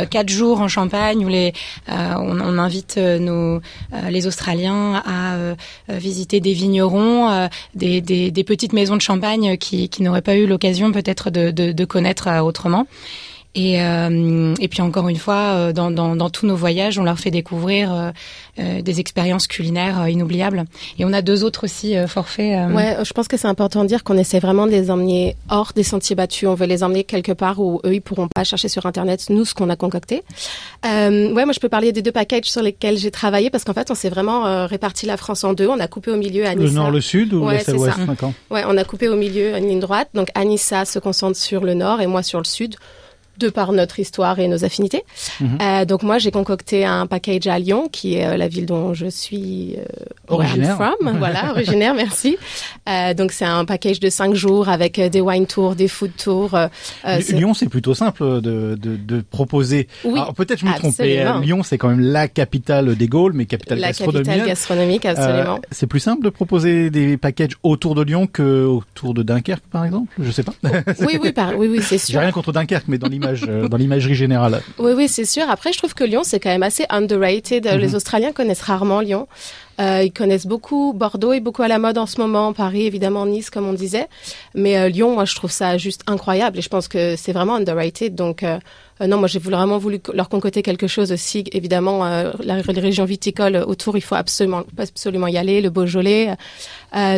quatre 0.09 0.29
jours 0.29 0.61
en 0.61 0.67
Champagne 0.67 1.25
où 1.25 1.27
les 1.27 1.53
euh, 1.89 2.13
on, 2.17 2.39
on 2.39 2.57
invite 2.57 2.97
nos 2.97 3.57
euh, 3.57 4.09
les 4.09 4.27
Australiens 4.27 5.01
à 5.05 5.33
euh, 5.35 5.55
euh, 5.89 5.97
des 6.27 6.53
vignerons, 6.53 7.29
euh, 7.29 7.47
des, 7.75 8.43
petites 8.45 8.73
maisons 8.73 8.95
de 8.95 9.01
champagne 9.01 9.57
qui 9.57 9.89
qui 9.89 10.03
n'auraient 10.03 10.21
pas 10.21 10.35
eu 10.35 10.47
l'occasion 10.47 10.91
peut-être 10.91 11.29
de 11.29 11.51
de, 11.51 11.71
de 11.71 11.85
connaître 11.85 12.27
euh, 12.27 12.41
autrement. 12.41 12.87
Et, 13.55 13.81
euh, 13.81 14.53
et 14.59 14.67
puis 14.67 14.81
encore 14.81 15.09
une 15.09 15.17
fois, 15.17 15.53
euh, 15.53 15.73
dans, 15.73 15.89
dans, 15.89 16.15
dans, 16.15 16.29
tous 16.29 16.45
nos 16.45 16.55
voyages, 16.55 16.99
on 16.99 17.03
leur 17.03 17.17
fait 17.17 17.31
découvrir 17.31 17.91
euh, 17.91 18.11
euh 18.59 18.81
des 18.81 18.99
expériences 18.99 19.47
culinaires 19.47 20.07
inoubliables. 20.07 20.65
Et 20.99 21.05
on 21.05 21.11
a 21.13 21.23
deux 21.23 21.43
autres 21.43 21.63
aussi 21.63 21.95
forfaits. 22.07 22.71
Ouais, 22.71 22.97
je 23.03 23.11
pense 23.11 23.27
que 23.27 23.37
c'est 23.37 23.47
important 23.47 23.83
de 23.83 23.87
dire 23.87 24.03
qu'on 24.03 24.17
essaie 24.17 24.39
vraiment 24.39 24.67
de 24.67 24.71
les 24.71 24.91
emmener 24.91 25.35
hors 25.49 25.73
des 25.75 25.83
sentiers 25.83 26.15
battus. 26.15 26.47
On 26.47 26.53
veut 26.53 26.67
les 26.67 26.83
emmener 26.83 27.03
quelque 27.03 27.31
part 27.31 27.59
où 27.59 27.81
eux, 27.85 27.95
ils 27.95 28.01
pourront 28.01 28.27
pas 28.27 28.43
chercher 28.43 28.69
sur 28.69 28.85
Internet, 28.85 29.25
nous, 29.29 29.45
ce 29.45 29.55
qu'on 29.55 29.69
a 29.69 29.75
concocté. 29.75 30.23
ouais, 30.83 31.31
moi, 31.31 31.51
je 31.51 31.59
peux 31.59 31.69
parler 31.69 31.91
des 31.91 32.03
deux 32.03 32.11
packages 32.11 32.45
sur 32.45 32.61
lesquels 32.61 32.97
j'ai 32.97 33.11
travaillé 33.11 33.49
parce 33.49 33.63
qu'en 33.63 33.73
fait, 33.73 33.89
on 33.89 33.95
s'est 33.95 34.09
vraiment 34.09 34.67
réparti 34.67 35.07
la 35.07 35.17
France 35.17 35.43
en 35.43 35.53
deux. 35.53 35.67
On 35.67 35.79
a 35.79 35.87
coupé 35.87 36.11
au 36.11 36.17
milieu 36.17 36.45
Anissa. 36.45 36.67
Le 36.67 36.71
nord, 36.71 36.91
le 36.91 37.01
sud 37.01 37.33
ou 37.33 37.45
ouais, 37.45 37.63
l'ouest 37.67 37.99
Ouais, 38.51 38.63
on 38.67 38.77
a 38.77 38.83
coupé 38.83 39.07
au 39.07 39.15
milieu 39.15 39.57
une 39.57 39.67
ligne 39.67 39.79
droite. 39.79 40.09
Donc 40.13 40.29
Anissa 40.35 40.85
se 40.85 40.99
concentre 40.99 41.37
sur 41.37 41.63
le 41.63 41.73
nord 41.73 42.01
et 42.01 42.07
moi 42.07 42.21
sur 42.21 42.39
le 42.39 42.45
sud 42.45 42.75
de 43.39 43.49
par 43.49 43.71
notre 43.71 43.99
histoire 43.99 44.39
et 44.39 44.47
nos 44.47 44.63
affinités. 44.65 45.03
Mhm. 45.39 45.57
Euh, 45.61 45.85
donc 45.85 46.03
moi, 46.03 46.17
j'ai 46.17 46.31
concocté 46.31 46.85
un 46.85 47.07
package 47.07 47.47
à 47.47 47.57
Lyon, 47.57 47.89
qui 47.91 48.15
est 48.15 48.25
euh, 48.25 48.37
la 48.37 48.47
ville 48.47 48.65
dont 48.65 48.93
je 48.93 49.07
suis 49.07 49.75
euh, 49.77 49.83
originaire. 50.27 50.75
From, 50.75 51.17
voilà, 51.17 51.51
originaire, 51.51 51.93
merci. 51.93 52.37
Donc 53.17 53.31
c'est 53.31 53.45
un 53.45 53.65
package 53.65 53.99
de 53.99 54.09
cinq 54.09 54.33
jours 54.33 54.67
avec 54.69 54.99
des 54.99 55.21
wine 55.21 55.45
tours, 55.45 55.75
des 55.75 55.87
food 55.87 56.11
tours. 56.17 56.57
Lyon, 57.29 57.53
c'est 57.53 57.69
plutôt 57.69 57.93
simple 57.93 58.41
de, 58.41 58.75
de, 58.75 58.95
de 58.97 59.21
proposer. 59.21 59.87
Oui, 60.03 60.19
peut-être 60.35 60.59
je 60.59 60.65
me 60.65 60.73
trompe. 60.73 60.95
Lyon, 61.43 61.63
c'est 61.63 61.77
quand 61.77 61.89
même 61.89 61.99
la 61.99 62.27
capitale 62.27 62.95
des 62.95 63.07
Gaules, 63.07 63.33
mais 63.33 63.45
capitale 63.45 63.79
la 63.79 63.87
gastronomique. 63.87 64.25
capitale 64.25 64.47
gastronomique, 64.47 65.05
absolument. 65.05 65.59
c'est 65.71 65.87
plus 65.87 65.99
simple 65.99 66.23
de 66.23 66.29
proposer 66.29 66.89
des 66.89 67.17
packages 67.17 67.57
autour 67.63 67.95
de 67.95 68.01
Lyon 68.01 68.27
que 68.27 68.65
autour 68.65 69.13
de 69.13 69.23
Dunkerque, 69.23 69.63
par 69.71 69.85
exemple? 69.85 70.11
Je 70.19 70.31
sais 70.31 70.43
pas. 70.43 70.53
oui, 71.01 71.19
oui, 71.21 71.31
par... 71.31 71.57
oui, 71.57 71.67
oui, 71.67 71.79
c'est 71.81 71.97
sûr. 71.97 72.13
J'ai 72.13 72.19
rien 72.19 72.31
contre 72.31 72.51
Dunkerque, 72.51 72.87
mais 72.87 72.97
dans 72.97 73.07
l'image 73.07 73.28
euh, 73.47 73.67
dans 73.67 73.77
l'imagerie 73.77 74.15
générale. 74.15 74.61
Oui, 74.77 74.93
oui, 74.95 75.07
c'est 75.07 75.25
sûr. 75.25 75.49
Après, 75.49 75.73
je 75.73 75.77
trouve 75.77 75.93
que 75.93 76.03
Lyon, 76.03 76.21
c'est 76.23 76.39
quand 76.39 76.49
même 76.49 76.63
assez 76.63 76.85
underrated. 76.89 77.65
Mhm. 77.65 77.77
Les 77.77 77.95
Australiens 77.95 78.31
connaissent 78.31 78.61
rarement 78.61 79.01
Lyon. 79.01 79.27
Euh, 79.79 80.03
ils 80.03 80.11
connaissent 80.11 80.45
beaucoup 80.45 80.93
Bordeaux 80.93 81.31
est 81.31 81.39
beaucoup 81.39 81.61
à 81.61 81.69
la 81.69 81.79
mode 81.79 81.97
en 81.97 82.05
ce 82.05 82.19
moment, 82.19 82.51
Paris 82.51 82.85
évidemment, 82.85 83.25
Nice 83.25 83.49
comme 83.49 83.65
on 83.65 83.73
disait, 83.73 84.07
mais 84.53 84.77
euh, 84.77 84.89
Lyon, 84.89 85.13
moi 85.13 85.23
je 85.23 85.35
trouve 85.35 85.51
ça 85.51 85.77
juste 85.77 86.03
incroyable 86.05 86.57
et 86.57 86.61
je 86.61 86.67
pense 86.67 86.89
que 86.89 87.15
c'est 87.15 87.31
vraiment 87.31 87.55
underrated. 87.55 88.13
Donc 88.13 88.43
euh, 88.43 88.59
euh 88.99 89.07
non, 89.07 89.17
moi 89.17 89.27
j'ai 89.27 89.39
vraiment 89.39 89.77
voulu 89.77 90.01
leur 90.13 90.27
concocter 90.27 90.63
quelque 90.63 90.87
chose 90.87 91.13
aussi. 91.13 91.45
Évidemment, 91.53 92.05
euh, 92.05 92.33
la, 92.43 92.61
les 92.61 92.81
régions 92.81 93.05
viticoles 93.05 93.55
autour, 93.55 93.95
il 93.95 94.01
faut 94.01 94.15
absolument 94.15 94.63
absolument 94.77 95.27
y 95.27 95.37
aller, 95.37 95.61
le 95.61 95.69
Beaujolais. 95.69 96.35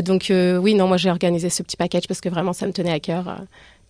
donc 0.04 0.32
oui, 0.32 0.76
non, 0.76 0.88
moi 0.88 0.98
j'ai 0.98 1.10
organisé 1.10 1.50
ce 1.50 1.64
petit 1.64 1.78
package 1.78 2.08
parce 2.08 2.22
que 2.22 2.30
vraiment 2.30 2.54
ça 2.54 2.68
me 2.68 2.74
tenait 2.74 2.94
à 2.94 3.00
cœur 3.00 3.38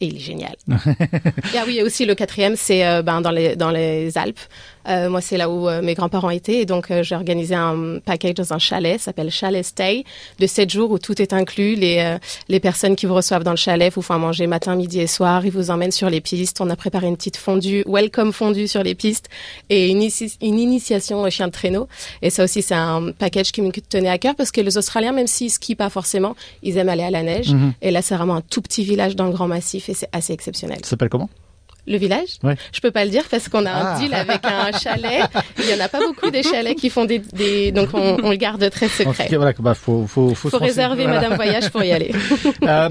et 0.02 0.08
il 0.08 0.16
est 0.16 0.20
génial. 0.20 0.56
et 0.68 0.74
ah 1.58 1.64
oui, 1.66 1.78
et 1.78 1.84
aussi 1.84 2.06
le 2.06 2.16
quatrième, 2.16 2.56
c'est 2.56 2.86
euh, 2.86 3.02
ben, 3.02 3.22
dans, 3.22 3.32
les, 3.32 3.56
dans 3.56 3.72
les 3.72 4.18
Alpes. 4.18 4.40
Euh, 4.88 5.10
moi, 5.10 5.22
c'est 5.22 5.38
là 5.38 5.50
où 5.50 5.70
euh, 5.70 5.82
mes 5.82 5.94
grands-parents 5.94 6.30
étaient. 6.30 6.60
Et 6.60 6.66
donc, 6.66 6.92
j'ai 7.02 7.16
organisé 7.16 7.56
un 7.56 8.00
package 8.04 8.36
dans 8.36 8.54
un 8.54 8.60
chalet, 8.60 9.00
s'appelle 9.00 9.30
Chalet 9.30 9.64
Stay, 9.64 10.04
de 10.40 10.48
sept 10.48 10.70
jours 10.70 10.92
où 10.92 11.00
tout 11.00 11.22
est 11.22 11.34
inclus. 11.34 11.76
Les, 11.76 12.18
les 12.50 12.60
personnes 12.60 12.96
qui 12.96 13.06
vous 13.06 13.16
reçoivent 13.16 13.44
dans 13.44 13.52
le 13.52 13.58
chalet 13.58 13.94
vous 13.94 14.02
font 14.02 14.18
manger 14.18 14.48
matin, 14.48 14.76
midi 14.76 15.00
et 15.00 15.08
soir. 15.08 15.46
Ils 15.46 15.52
vous 15.52 15.72
emmènent 15.72 15.92
sur 15.92 16.10
les 16.10 16.22
pistes. 16.22 16.62
On 16.62 16.70
a 16.70 16.76
préparé 16.76 17.08
une 17.08 17.18
petite 17.18 17.38
fondue, 17.38 17.84
welcome 17.88 18.34
fondue 18.34 18.68
sur 18.68 18.84
les 18.84 18.96
pistes 18.96 19.30
et 19.70 19.90
une, 19.90 20.08
une 20.42 20.60
initiation 20.60 21.22
au 21.22 21.30
chien 21.30 21.48
de 21.48 21.52
traîneau. 21.52 21.88
Et 22.22 22.30
ça 22.30 22.44
aussi, 22.44 22.62
c'est 22.62 22.76
un 22.76 23.12
package 23.12 23.52
qui 23.52 23.62
me 23.62 23.72
tenait 23.72 24.10
à 24.10 24.18
cœur 24.18 24.36
parce 24.36 24.52
que 24.52 24.62
les 24.62 24.78
Australiens, 24.78 25.12
même 25.12 25.28
s'ils 25.28 25.52
skient 25.52 25.76
pas 25.76 25.90
forcément, 25.90 26.36
ils 26.64 26.78
aiment 26.78 26.90
aller 26.90 27.04
à 27.04 27.12
la 27.12 27.24
neige. 27.24 27.54
Mhm. 27.54 27.74
Et 27.82 27.92
là, 27.92 28.02
c'est 28.02 28.16
vraiment 28.16 28.36
un 28.36 28.42
tout 28.42 28.62
petit 28.62 28.84
village 28.84 29.16
dans 29.16 29.26
le 29.26 29.32
grand 29.32 29.48
massif 29.48 29.90
c'est 29.94 30.10
assez 30.12 30.34
exceptionnel. 30.34 30.80
Ça 30.84 30.92
s'appelle 30.92 31.10
comment? 31.10 31.30
Le 31.88 31.98
village 31.98 32.38
ouais. 32.44 32.56
Je 32.72 32.80
peux 32.80 32.92
pas 32.92 33.06
le 33.06 33.12
dire 33.12 33.24
parce 33.30 33.50
qu'on 33.50 33.66
a 33.66 33.72
un 33.72 33.96
ah. 33.96 34.00
deal 34.00 34.14
avec 34.14 34.42
un 34.44 34.72
chalet. 34.78 35.24
Il 35.58 35.70
y 35.70 35.74
en 35.74 35.84
a 35.84 35.90
pas 35.90 36.00
beaucoup 36.00 36.30
des 36.30 36.44
chalets 36.44 36.78
qui 36.78 36.90
font 36.90 37.06
des, 37.06 37.20
des... 37.20 37.72
donc 37.72 37.90
on, 37.94 38.18
on, 38.24 38.30
le 38.30 38.36
garde 38.36 38.70
très 38.70 38.88
secret. 38.88 39.28
Il 39.32 39.38
voilà, 39.38 39.54
bah, 39.60 39.74
faut, 39.74 40.06
faut, 40.08 40.36
faut, 40.36 40.50
faut 40.50 40.58
réserver 40.58 41.08
Madame 41.08 41.36
Voyage 41.36 41.70
pour 41.70 41.84
y 41.84 41.92
aller. 41.92 42.12
euh, 42.64 42.90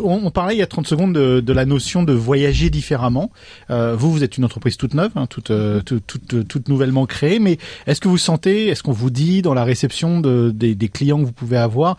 on, 0.00 0.20
on, 0.24 0.30
parlait 0.30 0.54
il 0.54 0.58
y 0.58 0.62
a 0.62 0.66
30 0.66 0.86
secondes 0.86 1.14
de, 1.14 1.40
de 1.40 1.52
la 1.52 1.64
notion 1.64 2.02
de 2.02 2.12
voyager 2.12 2.70
différemment. 2.70 3.30
Euh, 3.70 3.94
vous, 3.96 4.12
vous 4.12 4.22
êtes 4.22 4.36
une 4.36 4.44
entreprise 4.44 4.76
toute 4.76 4.94
neuve, 4.94 5.12
hein, 5.16 5.26
toute, 5.26 5.50
euh, 5.50 5.80
toute, 5.80 6.06
toute, 6.06 6.48
toute, 6.48 6.68
nouvellement 6.68 7.06
créée, 7.06 7.38
mais 7.38 7.58
est-ce 7.86 8.00
que 8.00 8.08
vous 8.08 8.18
sentez, 8.18 8.68
est-ce 8.68 8.82
qu'on 8.82 8.92
vous 8.92 9.10
dit 9.10 9.42
dans 9.42 9.54
la 9.54 9.64
réception 9.64 10.20
de, 10.20 10.50
des, 10.54 10.74
des 10.74 10.88
clients 10.88 11.18
que 11.20 11.24
vous 11.24 11.32
pouvez 11.32 11.56
avoir 11.56 11.96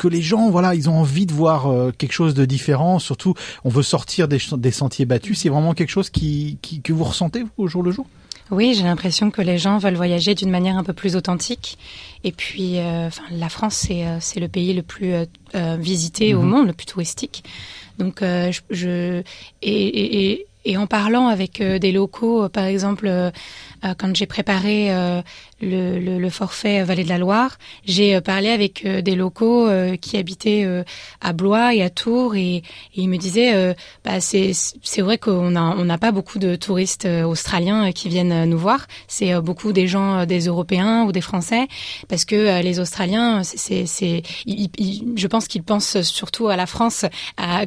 que 0.00 0.08
les 0.08 0.22
gens, 0.22 0.48
voilà, 0.48 0.74
ils 0.74 0.88
ont 0.88 0.98
envie 0.98 1.26
de 1.26 1.34
voir 1.34 1.66
euh, 1.66 1.92
quelque 1.96 2.12
chose 2.12 2.32
de 2.32 2.46
différent. 2.46 2.98
Surtout, 2.98 3.34
on 3.64 3.68
veut 3.68 3.82
sortir 3.82 4.28
des, 4.28 4.38
des 4.56 4.70
sentiers 4.70 5.04
battus. 5.04 5.40
C'est 5.40 5.50
vraiment 5.50 5.74
quelque 5.74 5.90
chose 5.90 6.08
qui, 6.08 6.56
qui, 6.62 6.80
que 6.80 6.94
vous 6.94 7.04
ressentez 7.04 7.42
vous, 7.42 7.50
au 7.58 7.66
jour 7.68 7.82
le 7.82 7.90
jour? 7.90 8.06
Oui, 8.50 8.72
j'ai 8.74 8.84
l'impression 8.84 9.30
que 9.30 9.42
les 9.42 9.58
gens 9.58 9.76
veulent 9.76 9.96
voyager 9.96 10.34
d'une 10.34 10.50
manière 10.50 10.78
un 10.78 10.84
peu 10.84 10.94
plus 10.94 11.16
authentique. 11.16 11.76
Et 12.24 12.32
puis, 12.32 12.78
euh, 12.78 13.08
enfin, 13.08 13.24
la 13.30 13.50
France, 13.50 13.74
c'est 13.74 14.06
euh, 14.06 14.16
c'est 14.20 14.40
le 14.40 14.48
pays 14.48 14.72
le 14.72 14.82
plus 14.82 15.12
visité 15.78 16.32
au 16.34 16.40
mhm. 16.40 16.48
monde, 16.48 16.66
le 16.68 16.72
plus 16.72 16.86
touristique. 16.86 17.44
Donc, 17.98 18.20
je, 18.22 18.60
je 18.70 19.22
et, 19.60 20.30
et, 20.30 20.46
et, 20.64 20.76
en 20.78 20.86
parlant 20.86 21.28
avec 21.28 21.62
des 21.62 21.92
locaux, 21.92 22.48
par 22.48 22.64
exemple, 22.64 23.12
quand 23.82 24.16
j'ai 24.16 24.26
préparé 24.26 24.90
le, 25.60 25.98
le, 25.98 26.18
le, 26.18 26.30
forfait 26.30 26.82
Vallée 26.84 27.04
de 27.04 27.08
la 27.08 27.18
Loire, 27.18 27.58
j'ai 27.84 28.14
euh, 28.14 28.20
parlé 28.20 28.48
avec 28.48 28.84
euh, 28.84 29.02
des 29.02 29.14
locaux 29.14 29.68
euh, 29.68 29.96
qui 29.96 30.16
habitaient 30.16 30.66
à 31.20 31.32
Blois 31.32 31.74
et 31.74 31.82
à 31.82 31.90
Tours 31.90 32.34
et, 32.34 32.56
et 32.56 32.62
ils 32.94 33.08
me 33.08 33.16
disaient 33.16 33.74
bah, 34.04 34.20
c'est 34.20 34.52
c'est 34.54 35.02
vrai 35.02 35.18
qu'on 35.18 35.56
a 35.56 35.60
on 35.60 35.84
n'a 35.84 35.98
pas 35.98 36.12
beaucoup 36.12 36.38
de 36.38 36.56
touristes 36.56 37.06
australiens 37.06 37.92
qui 37.92 38.08
viennent 38.08 38.48
nous 38.48 38.58
voir, 38.58 38.86
c'est 39.08 39.38
beaucoup 39.40 39.72
des 39.72 39.86
gens 39.86 40.26
des 40.26 40.46
Européens 40.46 41.04
ou 41.04 41.12
des 41.12 41.20
Français 41.20 41.66
parce 42.08 42.24
que 42.24 42.62
les 42.62 42.80
Australiens 42.80 43.42
c'est 43.42 43.86
c'est 43.86 44.22
je 44.46 45.26
pense 45.26 45.48
qu'ils 45.48 45.62
pensent 45.62 46.00
surtout 46.02 46.48
à 46.48 46.56
la 46.56 46.66
France 46.66 47.04
à, 47.36 47.64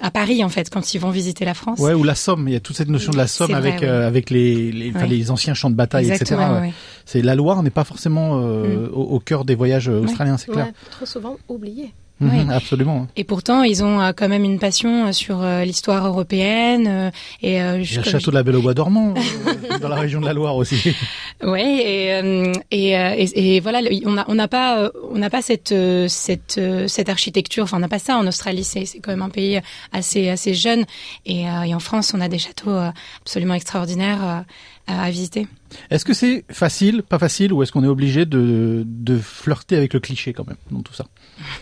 à, 0.00 0.10
Paris 0.10 0.44
en 0.44 0.48
fait 0.48 0.70
quand 0.70 0.94
ils 0.94 0.98
vont 0.98 1.10
visiter 1.10 1.44
la 1.44 1.54
France. 1.54 1.78
Ouais 1.78 1.94
ou 1.94 2.04
la 2.04 2.14
Somme, 2.14 2.48
il 2.48 2.52
y 2.52 2.56
a 2.56 2.60
toute 2.60 2.76
cette 2.76 2.88
notion 2.88 3.12
de 3.12 3.18
la 3.18 3.26
Somme 3.26 3.54
avec 3.54 3.82
avec 3.82 4.30
les 4.30 4.72
les, 4.72 4.92
les 4.92 5.30
anciens 5.30 5.54
champs 5.54 5.70
de 5.70 5.76
bataille 5.76 6.10
Exactement, 6.10 6.58
etc 6.58 6.78
c'est 7.08 7.22
la 7.22 7.34
Loire 7.34 7.62
n'est 7.62 7.70
pas 7.70 7.84
forcément 7.84 8.38
euh, 8.38 8.86
mm. 8.86 8.90
au, 8.92 9.18
cœur 9.18 9.46
des 9.46 9.54
voyages 9.54 9.88
euh, 9.88 10.02
australiens, 10.02 10.36
c'est 10.36 10.50
clair. 10.50 10.68
trop 10.90 11.06
souvent 11.06 11.38
oublié. 11.48 11.94
Absolument. 12.50 13.06
Et 13.16 13.24
pourtant, 13.24 13.62
ils 13.62 13.82
ont 13.82 13.98
euh, 14.02 14.12
quand 14.14 14.28
même 14.28 14.44
une 14.44 14.58
passion 14.58 15.10
sur 15.14 15.42
l'histoire 15.64 16.06
européenne. 16.06 17.10
et 17.40 17.54
Il 17.54 17.54
y 17.54 17.58
a 17.58 17.78
le 17.78 17.84
château 17.84 18.30
de 18.30 18.36
la 18.36 18.42
Belle 18.42 18.56
au 18.56 18.60
Bois 18.60 18.74
dormant 18.74 19.14
dans 19.80 19.88
la 19.88 19.96
région 19.96 20.20
de 20.20 20.26
la 20.26 20.34
Loire 20.34 20.56
aussi. 20.56 20.94
Oui, 21.40 21.60
et, 21.62 22.52
et, 22.72 23.54
et, 23.54 23.60
voilà, 23.60 23.78
on 24.04 24.10
n'a 24.10 24.24
on 24.26 24.48
pas 24.48 24.90
on 25.12 25.18
n'a 25.18 25.30
pas 25.30 25.40
cette 25.40 25.72
cette 26.08 26.60
cette 26.88 27.08
architecture. 27.08 27.62
Enfin, 27.62 27.76
on 27.76 27.80
n'a 27.80 27.88
pas 27.88 28.00
ça 28.00 28.16
en 28.16 28.26
Australie. 28.26 28.64
C'est 28.64 28.86
c'est 28.86 28.98
quand 28.98 29.12
même 29.12 29.22
un 29.22 29.28
pays 29.28 29.60
assez 29.92 30.28
assez 30.30 30.52
jeune. 30.52 30.84
Et, 31.26 31.42
et 31.42 31.74
en 31.76 31.78
France, 31.78 32.12
on 32.12 32.20
a 32.20 32.28
des 32.28 32.40
châteaux 32.40 32.76
absolument 33.20 33.54
extraordinaires 33.54 34.44
à 34.88 35.10
visiter. 35.10 35.46
Est-ce 35.90 36.04
que 36.04 36.14
c'est 36.14 36.44
facile, 36.50 37.02
pas 37.02 37.18
facile, 37.18 37.52
ou 37.52 37.62
est-ce 37.62 37.72
qu'on 37.72 37.84
est 37.84 37.88
obligé 37.88 38.26
de, 38.26 38.84
de 38.86 39.18
flirter 39.18 39.76
avec 39.76 39.94
le 39.94 40.00
cliché 40.00 40.32
quand 40.32 40.46
même 40.46 40.56
dans 40.70 40.82
tout 40.82 40.94
ça? 40.94 41.06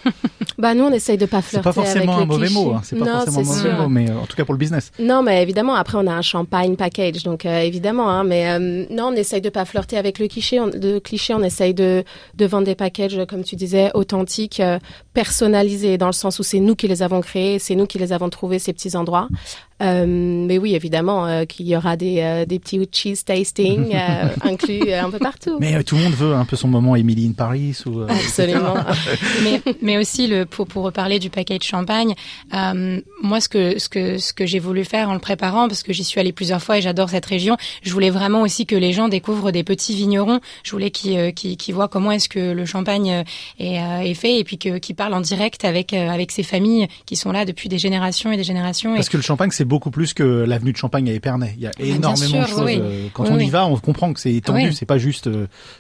Bah 0.59 0.75
nous 0.75 0.85
on 0.85 0.93
essaye 0.93 1.19
de 1.19 1.27
pas 1.27 1.43
flirter 1.43 1.69
avec 1.69 1.77
le 1.77 1.83
cliché. 1.83 1.99
C'est 2.01 2.07
pas 2.07 2.13
forcément 2.13 2.19
un 2.19 2.25
mauvais 2.25 2.49
mot, 2.49 2.73
hein. 2.73 2.81
c'est 2.83 2.97
pas 2.99 3.27
forcément 3.27 3.41
un 3.41 3.45
mauvais 3.45 3.83
mot, 3.83 3.89
mais 3.89 4.11
euh, 4.11 4.19
en 4.19 4.27
tout 4.27 4.37
cas 4.37 4.45
pour 4.47 4.55
le 4.55 4.59
business. 4.59 4.91
Non, 4.99 5.23
mais 5.23 5.43
évidemment 5.43 5.75
après 5.75 5.99
on 5.99 6.07
a 6.07 6.13
un 6.13 6.23
champagne 6.23 6.77
package, 6.77 7.25
donc 7.25 7.45
euh, 7.45 7.61
évidemment, 7.61 8.09
hein, 8.09 8.25
mais 8.25 8.49
euh, 8.49 8.87
non 8.91 9.09
on 9.09 9.13
essaye 9.13 9.43
de 9.43 9.51
pas 9.51 9.67
flirter 9.67 9.99
avec 9.99 10.19
le 10.19 10.29
cliché. 10.29 10.59
On, 10.59 10.71
cliché, 11.01 11.35
on 11.35 11.43
essaye 11.43 11.75
de 11.75 12.05
de 12.37 12.47
vendre 12.47 12.65
des 12.65 12.75
packages 12.75 13.21
comme 13.29 13.45
tu 13.45 13.57
disais 13.57 13.91
authentiques, 13.93 14.63
personnalisés 15.13 15.99
dans 15.99 16.07
le 16.07 16.13
sens 16.13 16.39
où 16.39 16.43
c'est 16.43 16.61
nous 16.61 16.75
qui 16.75 16.89
les 16.89 17.03
avons 17.03 17.21
créés, 17.21 17.59
c'est 17.59 17.75
nous 17.75 17.87
qui 17.87 17.99
les 17.99 18.13
avons 18.13 18.31
trouvés 18.31 18.59
ces 18.59 18.73
petits 18.73 18.97
endroits. 18.97 19.29
mais 19.81 20.59
oui 20.59 20.75
évidemment 20.75 21.45
qu'il 21.45 21.69
y 21.69 21.77
aura 21.77 21.97
des 21.97 22.45
des 22.49 22.59
petits 22.59 22.81
cheese 22.91 23.25
tasting 23.25 23.95
inclus 24.43 24.93
un 24.93 25.11
peu 25.11 25.19
partout. 25.19 25.59
Mais 25.61 25.83
tout 25.83 25.97
le 25.97 26.03
monde 26.03 26.15
veut 26.15 26.35
un 26.35 26.45
peu 26.45 26.57
son 26.57 26.69
moment 26.69 26.97
Emily 26.97 27.27
in 27.27 27.33
Paris 27.33 27.79
ou. 27.87 28.03
Absolument. 28.03 28.75
mais 29.45 29.61
mais 29.83 29.99
aussi 29.99 30.27
le 30.27 30.47
pour 30.47 30.67
pour 30.67 30.85
reparler 30.85 31.19
du 31.19 31.31
paquet 31.31 31.59
de 31.59 31.63
champagne. 31.63 32.15
Euh, 32.55 33.01
moi, 33.23 33.41
ce 33.41 33.49
que 33.49 33.79
ce 33.79 33.89
que 33.89 34.19
ce 34.19 34.33
que 34.33 34.47
j'ai 34.47 34.59
voulu 34.59 34.85
faire 34.85 35.09
en 35.09 35.15
le 35.15 35.21
préparant, 35.21 35.69
parce 35.69 35.83
que 35.83 35.93
j'y 35.93 36.05
suis 36.05 36.21
allée 36.21 36.33
plusieurs 36.33 36.63
fois 36.63 36.79
et 36.79 36.83
j'adore 36.83 37.11
cette 37.11 37.27
région, 37.27 37.57
je 37.83 37.93
voulais 37.93 38.11
vraiment 38.11 38.43
aussi 38.43 38.67
que 38.67 38.77
les 38.77 38.93
gens 38.93 39.09
découvrent 39.09 39.51
des 39.51 39.65
petits 39.65 39.95
vignerons. 39.95 40.41
Je 40.65 40.71
voulais 40.73 40.91
qu'ils 40.91 41.19
euh, 41.19 41.31
qu'ils 41.31 41.75
voient 41.75 41.89
comment 41.89 42.13
est-ce 42.13 42.29
que 42.29 42.53
le 42.53 42.65
champagne 42.65 43.11
euh, 43.11 43.25
est, 43.59 43.79
euh, 43.79 44.01
est 44.01 44.15
fait 44.15 44.39
et 44.39 44.45
puis 44.45 44.59
que 44.59 44.79
qu'ils 44.79 44.97
parlent 44.97 45.15
en 45.15 45.21
direct 45.21 45.65
avec 45.65 45.93
avec 45.93 46.33
ces 46.33 46.43
familles 46.43 46.89
qui 47.07 47.17
sont 47.17 47.33
là 47.33 47.45
depuis 47.45 47.69
des 47.69 47.79
générations 47.79 48.33
et 48.33 48.37
des 48.37 48.45
générations. 48.45 48.95
Parce 48.95 49.09
que 49.09 49.17
le 49.17 49.23
champagne, 49.23 49.51
c'est 49.51 49.65
beaucoup 49.65 49.91
plus 49.91 50.15
que 50.15 50.23
l'avenue 50.23 50.73
de 50.73 50.77
Champagne 50.77 51.09
à 51.09 51.13
Épernay. 51.13 51.55
Il 51.57 51.63
y 51.63 51.67
a 51.67 51.71
ah, 51.79 51.83
énormément 51.83 52.43
de 52.43 52.47
choses. 52.47 52.83
Quand 53.13 53.25
on 53.29 53.39
y 53.39 53.51
va, 53.51 53.67
on 53.67 53.77
comprend 53.87 54.13
que 54.13 54.21
c'est 54.21 54.35
étendu. 54.35 54.73
C'est 54.73 54.87
pas 54.87 54.99
juste 54.99 55.31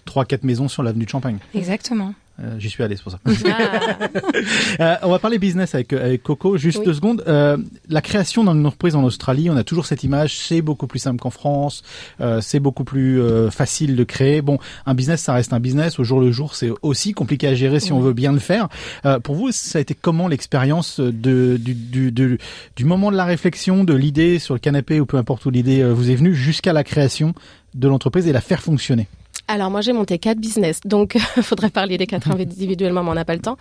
trois 0.04 0.24
quatre 0.24 0.44
maisons 0.44 0.68
sur 0.68 0.82
l'avenue 0.82 1.04
de 1.04 1.10
Champagne. 1.10 1.38
Exactement. 1.54 2.14
Euh, 2.38 2.56
J'y 2.58 2.68
suis 2.68 2.82
allé, 2.82 2.96
c'est 2.96 3.02
pour 3.02 3.12
ça. 3.12 3.18
euh, 4.80 4.94
on 5.02 5.10
va 5.10 5.18
parler 5.18 5.38
business 5.38 5.74
avec, 5.74 5.92
avec 5.94 6.22
Coco. 6.22 6.56
Juste 6.58 6.80
Oui. 6.80 6.84
deux 6.86 6.92
secondes. 6.94 7.24
Euh, 7.26 7.56
la 7.88 8.02
création 8.02 8.44
dans 8.44 8.54
une 8.54 8.66
entreprise 8.66 8.94
en 8.94 9.04
Australie, 9.04 9.48
on 9.48 9.56
a 9.56 9.64
toujours 9.64 9.86
cette 9.86 10.04
image. 10.04 10.36
C'est 10.38 10.60
beaucoup 10.60 10.86
plus 10.86 10.98
simple 10.98 11.18
qu'en 11.18 11.30
France. 11.30 11.82
Euh, 12.20 12.40
c'est 12.42 12.60
beaucoup 12.60 12.84
plus 12.84 13.20
euh, 13.22 13.50
facile 13.50 13.96
de 13.96 14.04
créer. 14.04 14.42
Bon, 14.42 14.58
un 14.84 14.94
business, 14.94 15.22
ça 15.22 15.32
reste 15.32 15.52
un 15.54 15.60
business. 15.60 15.98
Au 15.98 16.04
jour 16.04 16.20
le 16.20 16.30
jour, 16.30 16.54
c'est 16.54 16.70
aussi 16.82 17.12
compliqué 17.14 17.48
à 17.48 17.54
gérer 17.54 17.80
si 17.80 17.92
on 17.92 18.00
veut 18.00 18.12
bien 18.12 18.32
le 18.32 18.38
faire. 18.38 18.68
Euh, 19.06 19.18
pour 19.18 19.34
vous, 19.34 19.50
ça 19.50 19.78
a 19.78 19.80
été 19.80 19.94
comment 19.94 20.28
l'expérience 20.28 21.00
de, 21.00 21.56
du, 21.58 21.74
du, 21.74 22.12
du, 22.12 22.38
du 22.76 22.84
moment 22.84 23.10
de 23.10 23.16
la 23.16 23.24
réflexion, 23.24 23.82
de 23.84 23.94
l'idée 23.94 24.38
sur 24.38 24.52
le 24.54 24.60
canapé 24.60 25.00
ou 25.00 25.06
peu 25.06 25.16
importe 25.16 25.46
où 25.46 25.50
l'idée 25.50 25.80
euh, 25.80 25.92
vous 25.94 26.10
est 26.10 26.14
venue, 26.16 26.34
jusqu'à 26.34 26.72
la 26.74 26.84
création 26.84 27.32
de 27.74 27.88
l'entreprise 27.88 28.26
et 28.26 28.32
la 28.32 28.40
faire 28.42 28.60
fonctionner? 28.60 29.06
Alors 29.48 29.70
moi 29.70 29.80
j'ai 29.80 29.92
monté 29.92 30.18
quatre 30.18 30.38
business, 30.38 30.80
donc 30.84 31.16
faudrait 31.42 31.70
parler 31.70 31.98
des 31.98 32.06
quatre 32.06 32.30
individuellement, 32.32 33.04
mais 33.04 33.10
on 33.10 33.14
n'a 33.14 33.24
pas 33.24 33.34
le 33.34 33.40
temps. 33.40 33.56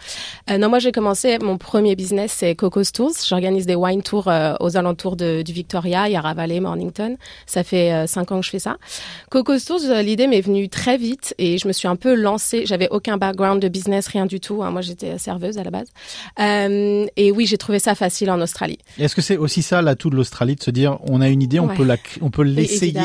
Euh, 0.49 0.57
non, 0.57 0.69
moi 0.69 0.79
j'ai 0.79 0.91
commencé 0.91 1.37
mon 1.39 1.57
premier 1.57 1.95
business 1.95 2.33
c'est 2.37 2.55
Coco's 2.55 2.91
Tours. 2.91 3.11
J'organise 3.27 3.65
des 3.67 3.75
wine 3.75 4.01
tours 4.01 4.27
euh, 4.27 4.55
aux 4.61 4.77
alentours 4.77 5.15
de, 5.15 5.43
du 5.43 5.53
Victoria, 5.53 6.09
Yarra 6.09 6.33
Valley, 6.33 6.59
Mornington. 6.59 7.17
Ça 7.45 7.63
fait 7.63 7.91
euh, 7.93 8.07
cinq 8.07 8.31
ans 8.31 8.39
que 8.39 8.45
je 8.45 8.49
fais 8.49 8.59
ça. 8.59 8.77
Coco's 9.29 9.63
Tours, 9.65 9.81
euh, 9.85 10.01
l'idée 10.01 10.25
m'est 10.27 10.41
venue 10.41 10.69
très 10.69 10.97
vite 10.97 11.35
et 11.37 11.57
je 11.59 11.67
me 11.67 11.73
suis 11.73 11.87
un 11.87 11.95
peu 11.95 12.15
lancée. 12.15 12.65
J'avais 12.65 12.87
aucun 12.89 13.17
background 13.17 13.61
de 13.61 13.67
business, 13.67 14.07
rien 14.07 14.25
du 14.25 14.39
tout. 14.39 14.63
hein. 14.63 14.71
Moi 14.71 14.81
j'étais 14.81 15.17
serveuse 15.19 15.57
à 15.59 15.63
la 15.63 15.69
base. 15.71 15.87
Euh, 16.39 17.05
et 17.15 17.31
oui, 17.31 17.45
j'ai 17.45 17.57
trouvé 17.57 17.79
ça 17.79 17.93
facile 17.95 18.31
en 18.31 18.41
Australie. 18.41 18.79
Est-ce 18.97 19.15
que 19.15 19.21
c'est 19.21 19.37
aussi 19.37 19.61
ça 19.61 19.81
l'atout 19.81 20.09
de 20.09 20.15
l'Australie 20.15 20.55
de 20.55 20.63
se 20.63 20.71
dire 20.71 20.97
on 21.03 21.21
a 21.21 21.29
une 21.29 21.41
idée, 21.41 21.59
on 21.59 21.67
Ouais. 21.67 21.75
peut 21.75 21.83
la, 21.83 21.97
on 22.21 22.29
peut 22.31 22.43
l'essayer 22.43 22.97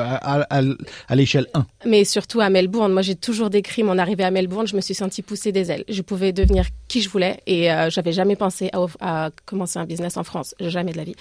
à, 0.00 0.44
à, 0.50 0.62
à 1.08 1.14
l'échelle 1.16 1.46
1 1.54 1.66
mais 1.84 2.04
surtout 2.12 2.40
à 2.40 2.50
Melbourne. 2.50 2.92
Moi, 2.92 3.02
j'ai 3.02 3.16
toujours 3.16 3.48
décrit 3.48 3.82
mon 3.82 3.98
arrivée 3.98 4.24
à 4.24 4.30
Melbourne. 4.30 4.66
Je 4.66 4.76
me 4.76 4.82
suis 4.82 4.94
sentie 4.94 5.22
pousser 5.22 5.50
des 5.50 5.72
ailes. 5.72 5.84
Je 5.88 6.02
pouvais 6.02 6.32
devenir 6.32 6.66
qui 6.86 7.00
je 7.00 7.08
voulais 7.08 7.40
et 7.46 7.72
euh, 7.72 7.88
j'avais 7.88 8.12
jamais 8.12 8.36
pensé 8.36 8.70
à, 9.00 9.30
commencer 9.46 9.78
un 9.78 9.86
business 9.86 10.16
en 10.18 10.24
France, 10.24 10.54
jamais 10.60 10.92
de 10.92 10.98
la 10.98 11.04
vie. 11.04 11.16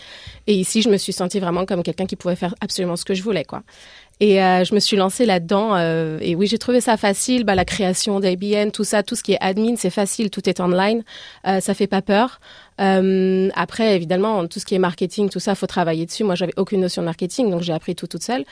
Et 0.47 0.53
ici, 0.53 0.81
je 0.81 0.89
me 0.89 0.97
suis 0.97 1.13
sentie 1.13 1.39
vraiment 1.39 1.65
comme 1.65 1.81
quelqu'un 1.81 2.05
qui 2.05 2.17
pouvait 2.17 2.35
faire 2.35 2.53
absolument 2.59 2.97
ce 2.97 3.05
que 3.05 3.13
je 3.13 3.23
voulais, 3.23 3.45
quoi. 3.45 3.63
Et 4.21 4.41
euh, 4.43 4.63
je 4.63 4.75
me 4.75 4.79
suis 4.79 4.97
lancée 4.97 5.25
là-dedans. 5.25 5.75
euh, 5.75 6.19
et 6.21 6.35
oui, 6.35 6.45
j'ai 6.45 6.59
trouvé 6.59 6.79
ça 6.79 6.95
facile. 6.95 7.43
Bah, 7.43 7.55
la 7.55 7.65
création 7.65 8.19
d'ABN, 8.19 8.69
tout 8.69 8.83
ça, 8.83 9.01
tout 9.01 9.15
ce 9.15 9.23
qui 9.23 9.33
est 9.33 9.41
admin, 9.41 9.75
c'est 9.77 9.89
facile. 9.89 10.29
Tout 10.29 10.47
est 10.47 10.59
online. 10.59 11.03
Euh, 11.47 11.59
ça 11.59 11.73
fait 11.73 11.87
pas 11.87 12.03
peur. 12.03 12.39
Euh, 12.79 13.49
après, 13.55 13.95
évidemment, 13.95 14.47
tout 14.47 14.59
ce 14.59 14.65
qui 14.65 14.75
est 14.75 14.79
marketing, 14.79 15.29
tout 15.29 15.39
ça, 15.39 15.55
faut 15.55 15.67
travailler 15.67 16.05
dessus. 16.05 16.23
Moi, 16.23 16.35
j'avais 16.35 16.53
aucune 16.57 16.81
notion 16.81 17.01
de 17.01 17.05
marketing, 17.05 17.49
donc 17.49 17.61
j'ai 17.61 17.73
appris 17.73 17.95
tout 17.95 18.07
toute 18.07 18.23
seule. 18.23 18.45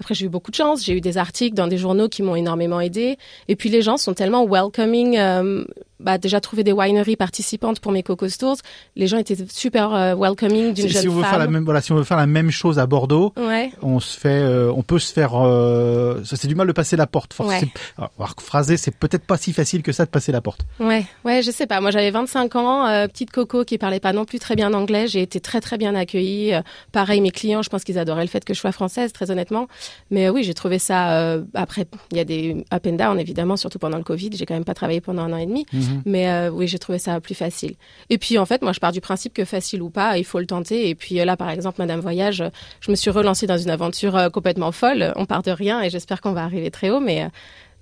Après, 0.00 0.14
j'ai 0.14 0.26
eu 0.26 0.28
beaucoup 0.28 0.50
de 0.50 0.56
chance. 0.56 0.84
J'ai 0.84 0.94
eu 0.94 1.00
des 1.00 1.18
articles 1.18 1.54
dans 1.56 1.66
des 1.66 1.78
journaux 1.78 2.08
qui 2.08 2.22
m'ont 2.22 2.36
énormément 2.36 2.80
aidé. 2.80 3.16
Et 3.48 3.56
puis, 3.56 3.68
les 3.68 3.82
gens 3.82 3.96
sont 3.96 4.14
tellement 4.14 4.46
welcoming. 4.46 5.16
Euh, 5.18 5.64
bah, 5.98 6.18
déjà 6.18 6.42
trouvé 6.42 6.62
des 6.62 6.72
wineries 6.72 7.16
participantes 7.16 7.80
pour 7.80 7.90
mes 7.90 8.02
Coco 8.02 8.26
Tours. 8.28 8.56
Les 8.96 9.06
gens 9.06 9.16
étaient 9.16 9.36
super 9.50 9.94
euh, 9.94 10.14
welcoming 10.14 10.74
d'une 10.74 10.88
si, 10.88 10.92
jeune 10.92 11.02
si 11.02 11.08
on 11.08 11.14
veut 11.14 11.22
femme. 11.22 11.30
faire 11.30 11.38
la 11.38 11.46
même, 11.46 11.64
voilà, 11.64 11.80
si 11.80 11.90
on 11.90 11.94
veut 11.96 12.04
faire 12.04 12.18
la 12.18 12.26
même 12.26 12.50
chose 12.50 12.78
à 12.78 12.84
Bordeaux, 12.86 13.32
Ouais. 13.38 13.70
on 13.80 13.98
se 13.98 14.18
fait, 14.20 14.28
euh, 14.28 14.70
on 14.76 14.82
peut 14.82 14.98
se 14.98 15.10
faire, 15.10 15.30
euh, 15.34 16.20
c'est 16.24 16.46
du 16.48 16.54
mal 16.54 16.66
de 16.66 16.72
passer 16.72 16.96
la 16.96 17.06
porte. 17.06 17.34
Ouais. 17.40 17.62
alors, 17.96 18.10
alors, 18.18 18.34
phraser, 18.42 18.76
c'est 18.76 18.90
peut-être 18.94 19.24
pas 19.24 19.38
si 19.38 19.54
facile 19.54 19.82
que 19.82 19.90
ça 19.92 20.04
de 20.04 20.10
passer 20.10 20.32
la 20.32 20.42
porte. 20.42 20.60
Ouais, 20.80 21.06
ouais, 21.24 21.40
je 21.40 21.50
sais 21.50 21.66
pas. 21.66 21.80
Moi, 21.80 21.90
j'avais 21.90 22.10
25 22.10 22.54
ans, 22.56 23.06
petite 23.08 23.30
coco 23.30 23.64
qui 23.64 23.78
parlait 23.78 23.98
pas 24.00 24.12
non 24.12 24.26
plus 24.26 24.38
très 24.38 24.54
bien 24.54 24.74
anglais. 24.74 25.06
J'ai 25.08 25.22
été 25.22 25.40
très 25.40 25.62
très 25.62 25.78
bien 25.78 25.94
accueillie. 25.94 26.52
Pareil, 26.92 27.22
mes 27.22 27.30
clients, 27.30 27.62
je 27.62 27.70
pense 27.70 27.84
qu'ils 27.84 27.98
adoraient 27.98 28.20
le 28.24 28.28
fait 28.28 28.44
que 28.44 28.52
je 28.52 28.60
sois 28.60 28.72
française, 28.72 29.14
très 29.14 29.30
honnêtement. 29.30 29.66
Mais 30.10 30.28
oui, 30.30 30.42
j'ai 30.44 30.54
trouvé 30.54 30.78
ça. 30.78 31.18
euh, 31.18 31.42
après, 31.54 31.86
il 32.12 32.16
y 32.16 32.20
a 32.20 32.24
des 32.24 32.64
up 32.72 32.86
and 32.86 32.92
down 32.92 33.18
évidemment, 33.20 33.56
surtout 33.56 33.78
pendant 33.78 33.98
le 33.98 34.04
Covid. 34.04 34.30
J'ai 34.34 34.46
quand 34.46 34.54
même 34.54 34.64
pas 34.64 34.74
travaillé 34.74 35.00
pendant 35.00 35.22
un 35.22 35.32
an 35.32 35.36
et 35.36 35.46
demi. 35.46 35.66
Mhm. 35.72 36.02
Mais 36.06 36.28
euh, 36.28 36.50
oui, 36.50 36.66
j'ai 36.68 36.78
trouvé 36.78 36.98
ça 36.98 37.20
plus 37.20 37.34
facile. 37.34 37.74
Et 38.10 38.18
puis 38.18 38.38
en 38.38 38.46
fait, 38.46 38.62
moi, 38.62 38.72
je 38.72 38.80
pars 38.80 38.92
du 38.92 39.00
principe 39.00 39.32
que 39.34 39.44
facile 39.44 39.82
ou 39.82 39.90
pas, 39.90 40.18
il 40.18 40.24
faut 40.24 40.38
le 40.40 40.46
tenter. 40.46 40.88
Et 40.88 40.94
puis 40.94 41.16
là, 41.16 41.36
par 41.36 41.50
exemple, 41.50 41.76
Madame 41.80 42.00
Voyage, 42.00 42.42
je 42.80 42.90
me 42.90 42.96
suis 42.96 43.10
relancée 43.10 43.46
dans 43.46 43.58
une 43.58 43.70
aventure 43.70 44.16
euh, 44.16 44.28
complètement 44.30 44.72
folle. 44.72 45.12
On 45.16 45.26
part 45.26 45.42
de 45.42 45.50
rien 45.50 45.82
et 45.82 45.90
j'espère 45.90 46.20
qu'on 46.20 46.32
va 46.32 46.44
arriver 46.44 46.70
très 46.70 46.90
haut. 46.90 47.00
Mais 47.00 47.28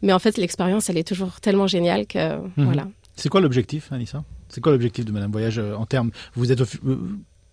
mais 0.02 0.12
en 0.12 0.18
fait, 0.18 0.36
l'expérience, 0.36 0.90
elle 0.90 0.98
est 0.98 1.06
toujours 1.08 1.40
tellement 1.40 1.66
géniale 1.66 2.06
que 2.06 2.36
Mhm. 2.36 2.50
voilà. 2.56 2.86
C'est 3.16 3.28
quoi 3.28 3.40
l'objectif, 3.40 3.92
Anissa? 3.92 4.24
C'est 4.48 4.60
quoi 4.60 4.72
l'objectif 4.72 5.04
de 5.04 5.12
Madame 5.12 5.30
Voyage 5.32 5.58
en 5.58 5.86
termes? 5.86 6.10
Vous 6.34 6.50
êtes 6.52 6.60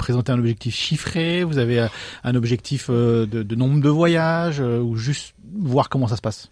présenté 0.01 0.31
un 0.31 0.39
objectif 0.39 0.75
chiffré 0.75 1.43
Vous 1.43 1.57
avez 1.59 1.79
euh, 1.79 1.87
un 2.23 2.35
objectif 2.35 2.87
euh, 2.89 3.25
de, 3.25 3.43
de 3.43 3.55
nombre 3.55 3.79
de 3.81 3.89
voyages 3.89 4.59
euh, 4.59 4.79
ou 4.79 4.95
juste 4.97 5.35
voir 5.53 5.89
comment 5.89 6.07
ça 6.07 6.15
se 6.15 6.21
passe? 6.21 6.49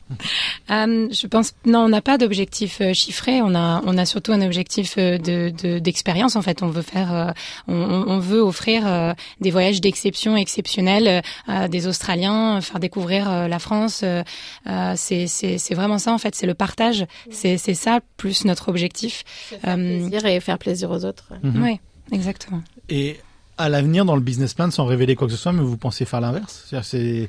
Euh, 0.72 1.08
je 1.12 1.28
pense 1.28 1.54
non, 1.66 1.80
on 1.80 1.90
n'a 1.90 2.02
pas 2.02 2.18
d'objectif 2.18 2.80
euh, 2.82 2.94
chiffré. 2.94 3.42
On 3.42 3.56
a 3.56 3.82
on 3.86 3.98
a 3.98 4.06
surtout 4.06 4.32
un 4.34 4.42
objectif 4.42 4.96
euh, 4.98 5.18
de 5.18 5.52
de- 5.62 5.80
d'expérience. 5.80 6.36
en 6.36 6.42
fait, 6.42 6.62
on 6.64 6.68
veut 6.68 6.82
faire, 6.82 7.34
on, 7.68 7.74
on- 7.76 8.20
veut 8.20 8.42
offrir 8.42 9.16
des 9.40 9.50
voyages 9.52 9.80
d'exception 9.82 10.36
exceptionnels 10.36 11.22
à 11.48 11.68
des 11.70 11.88
Australiens, 11.88 12.60
faire 12.62 12.80
découvrir 12.80 13.48
la 13.48 13.60
France. 13.60 14.04
c'est 14.96 15.28
c'est 15.28 15.58
c'est 15.58 15.76
vraiment 15.76 15.98
ça 15.98 16.12
en 16.14 16.18
fait. 16.18 16.36
C'est 16.36 16.48
le 16.48 16.54
partage. 16.54 17.06
C'est 17.32 17.58
c'est 17.58 17.74
ça 17.74 18.00
plus 18.18 18.46
notre 18.46 18.68
objectif. 18.70 19.24
Euh, 19.66 19.76
plaisir 19.76 20.26
et 20.26 20.40
faire 20.42 20.58
plaisir 20.60 20.92
aux 20.92 21.06
autres. 21.06 21.32
Mhm. 21.44 21.64
Oui, 21.64 21.80
exactement. 22.12 22.62
Et 22.90 23.18
à 23.60 23.70
l'avenir, 23.70 24.06
dans 24.06 24.16
le 24.16 24.22
business 24.22 24.54
plan, 24.56 24.72
sans 24.72 24.86
révéler 24.86 25.16
quoi 25.16 25.28
que 25.28 25.34
ce 25.34 25.40
soit, 25.40 25.52
mais 25.52 25.62
vous 25.62 25.78
pensez 25.78 26.06
faire 26.06 26.22
l'inverse? 26.22 26.66
Est-ce 26.74 26.98
Mm. 26.98 27.28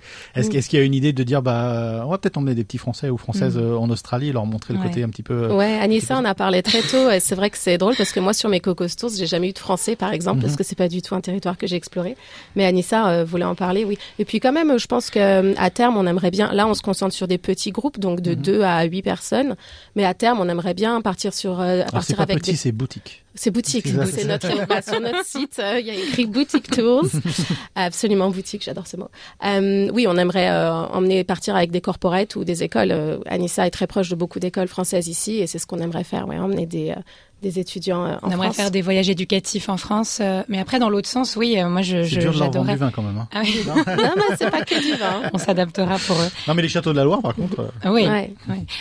est-ce 0.56 0.68
qu'il 0.70 0.78
y 0.78 0.82
a 0.82 0.84
une 0.84 0.94
idée 0.94 1.12
de 1.12 1.22
dire, 1.22 1.42
bah, 1.42 2.02
on 2.06 2.10
va 2.10 2.18
peut-être 2.18 2.38
emmener 2.38 2.54
des 2.54 2.64
petits 2.64 2.78
Français 2.78 3.10
ou 3.10 3.18
Françaises 3.18 3.56
Mm. 3.56 3.60
euh, 3.60 3.76
en 3.76 3.90
Australie 3.90 4.28
et 4.28 4.32
leur 4.32 4.46
montrer 4.46 4.72
le 4.74 4.80
Ouais. 4.80 4.86
côté 4.86 5.02
un 5.02 5.08
petit 5.08 5.22
peu... 5.22 5.34
euh, 5.34 5.54
Ouais, 5.54 5.78
Anissa, 5.78 6.18
on 6.18 6.24
a 6.24 6.34
parlé 6.34 6.62
très 6.62 6.80
tôt. 6.82 7.10
Et 7.10 7.20
c'est 7.20 7.34
vrai 7.34 7.50
que 7.50 7.58
c'est 7.58 7.76
drôle 7.78 7.94
parce 7.96 8.12
que 8.12 8.20
moi, 8.20 8.32
sur 8.32 8.48
mes 8.48 8.60
Cocos 8.60 8.86
Tours, 8.98 9.10
j'ai 9.16 9.26
jamais 9.26 9.50
eu 9.50 9.52
de 9.52 9.58
français, 9.58 9.96
par 9.96 10.12
exemple, 10.12 10.40
parce 10.40 10.56
que 10.56 10.64
c'est 10.64 10.76
pas 10.78 10.88
du 10.88 11.02
tout 11.02 11.14
un 11.14 11.20
territoire 11.20 11.58
que 11.58 11.66
j'ai 11.66 11.76
exploré. 11.76 12.16
Mais 12.56 12.64
Anissa 12.64 13.08
euh, 13.08 13.24
voulait 13.24 13.44
en 13.44 13.54
parler, 13.54 13.84
oui. 13.84 13.98
Et 14.18 14.24
puis 14.24 14.40
quand 14.40 14.52
même, 14.52 14.78
je 14.78 14.86
pense 14.86 15.10
que 15.10 15.18
euh, 15.18 15.54
à 15.58 15.70
terme, 15.70 15.96
on 15.96 16.06
aimerait 16.06 16.30
bien. 16.30 16.52
Là, 16.52 16.66
on 16.66 16.74
se 16.74 16.82
concentre 16.82 17.14
sur 17.14 17.28
des 17.28 17.38
petits 17.38 17.70
groupes, 17.70 17.98
donc 17.98 18.20
de. 18.20 18.34
2 18.34 18.62
à 18.62 18.84
8 18.84 19.02
personnes. 19.02 19.56
Mais 19.96 20.04
à 20.04 20.14
terme, 20.14 20.38
on 20.40 20.48
aimerait 20.48 20.72
bien 20.74 21.00
partir 21.02 21.34
sur 21.34 21.60
euh, 21.60 21.82
partir 21.92 22.16
pas 22.16 22.22
avec 22.22 22.38
petit, 22.38 22.52
des. 22.52 22.56
c'est 22.56 22.72
boutique. 22.72 23.22
C'est 23.34 23.50
boutique. 23.50 23.86
C'est 24.12 24.24
notre 24.24 24.66
bah, 24.66 24.82
sur 24.82 25.00
notre 25.00 25.24
site. 25.24 25.58
euh, 25.60 25.78
Il 25.78 25.86
y 25.86 25.90
a 25.90 25.94
écrit 25.94 26.26
boutique 26.26 26.68
tours. 26.70 27.04
Absolument 27.74 28.30
boutique. 28.30 28.64
J'adore 28.64 28.86
ce 28.86 28.96
mot. 28.96 29.08
Euh, 29.44 29.88
oui, 29.92 30.06
on 30.08 30.16
aimerait 30.16 30.50
euh, 30.50 30.72
emmener 30.72 31.22
partir 31.24 31.54
avec 31.54 31.70
des 31.70 31.80
corporates 31.80 32.34
ou 32.36 32.44
des 32.44 32.62
écoles. 32.62 33.20
Anissa 33.26 33.66
est 33.66 33.70
très 33.70 33.86
proche 33.86 34.08
de 34.08 34.16
beaucoup 34.16 34.40
d'écoles 34.40 34.68
françaises 34.68 35.08
ici, 35.08 35.38
et 35.38 35.46
c'est 35.46 35.58
ce 35.58 35.66
qu'on 35.66 35.78
aimerait 35.78 36.04
faire. 36.04 36.26
Ouais, 36.26 36.38
emmener 36.38 36.66
des 36.66 36.94
des 37.42 37.59
étudiants 37.59 38.05
euh, 38.05 38.14
en 38.22 38.29
On 38.29 38.31
aimerait 38.33 38.46
France. 38.48 38.57
faire 38.57 38.70
des 38.70 38.83
voyages 38.83 39.09
éducatifs 39.09 39.68
en 39.68 39.76
France, 39.76 40.18
euh, 40.20 40.42
mais 40.48 40.59
après 40.59 40.79
dans 40.79 40.88
l'autre 40.90 41.09
sens, 41.09 41.37
oui, 41.37 41.59
euh, 41.59 41.68
moi 41.68 41.83
je 41.83 42.03
C'est 42.03 42.05
je- 42.05 42.20
dur 42.20 42.33
de 42.33 42.38
leur 42.38 42.50
vendre 42.50 42.53
j'adorais. 42.53 42.72
du 42.74 42.79
vin 42.79 42.90
quand 42.90 43.03
même. 43.03 43.18
hein. 43.18 43.29
Ah 43.35 43.40
oui. 43.44 43.57
non, 43.66 43.74
mais 43.87 44.37
c'est 44.38 44.50
pas 44.50 44.62
que 44.62 44.81
du 44.81 44.96
vin. 44.98 45.22
On 45.33 45.38
s'adaptera 45.38 45.96
pour 45.98 46.16
eux. 46.20 46.29
Non, 46.48 46.55
mais 46.55 46.62
les 46.62 46.68
châteaux 46.68 46.92
de 46.92 46.96
la 46.98 47.05
Loire, 47.05 47.20
par 47.22 47.35
contre... 47.35 47.61
euh, 47.61 47.68
Ah 47.83 47.92
Oui, 47.92 48.07
Ouais. 48.07 48.31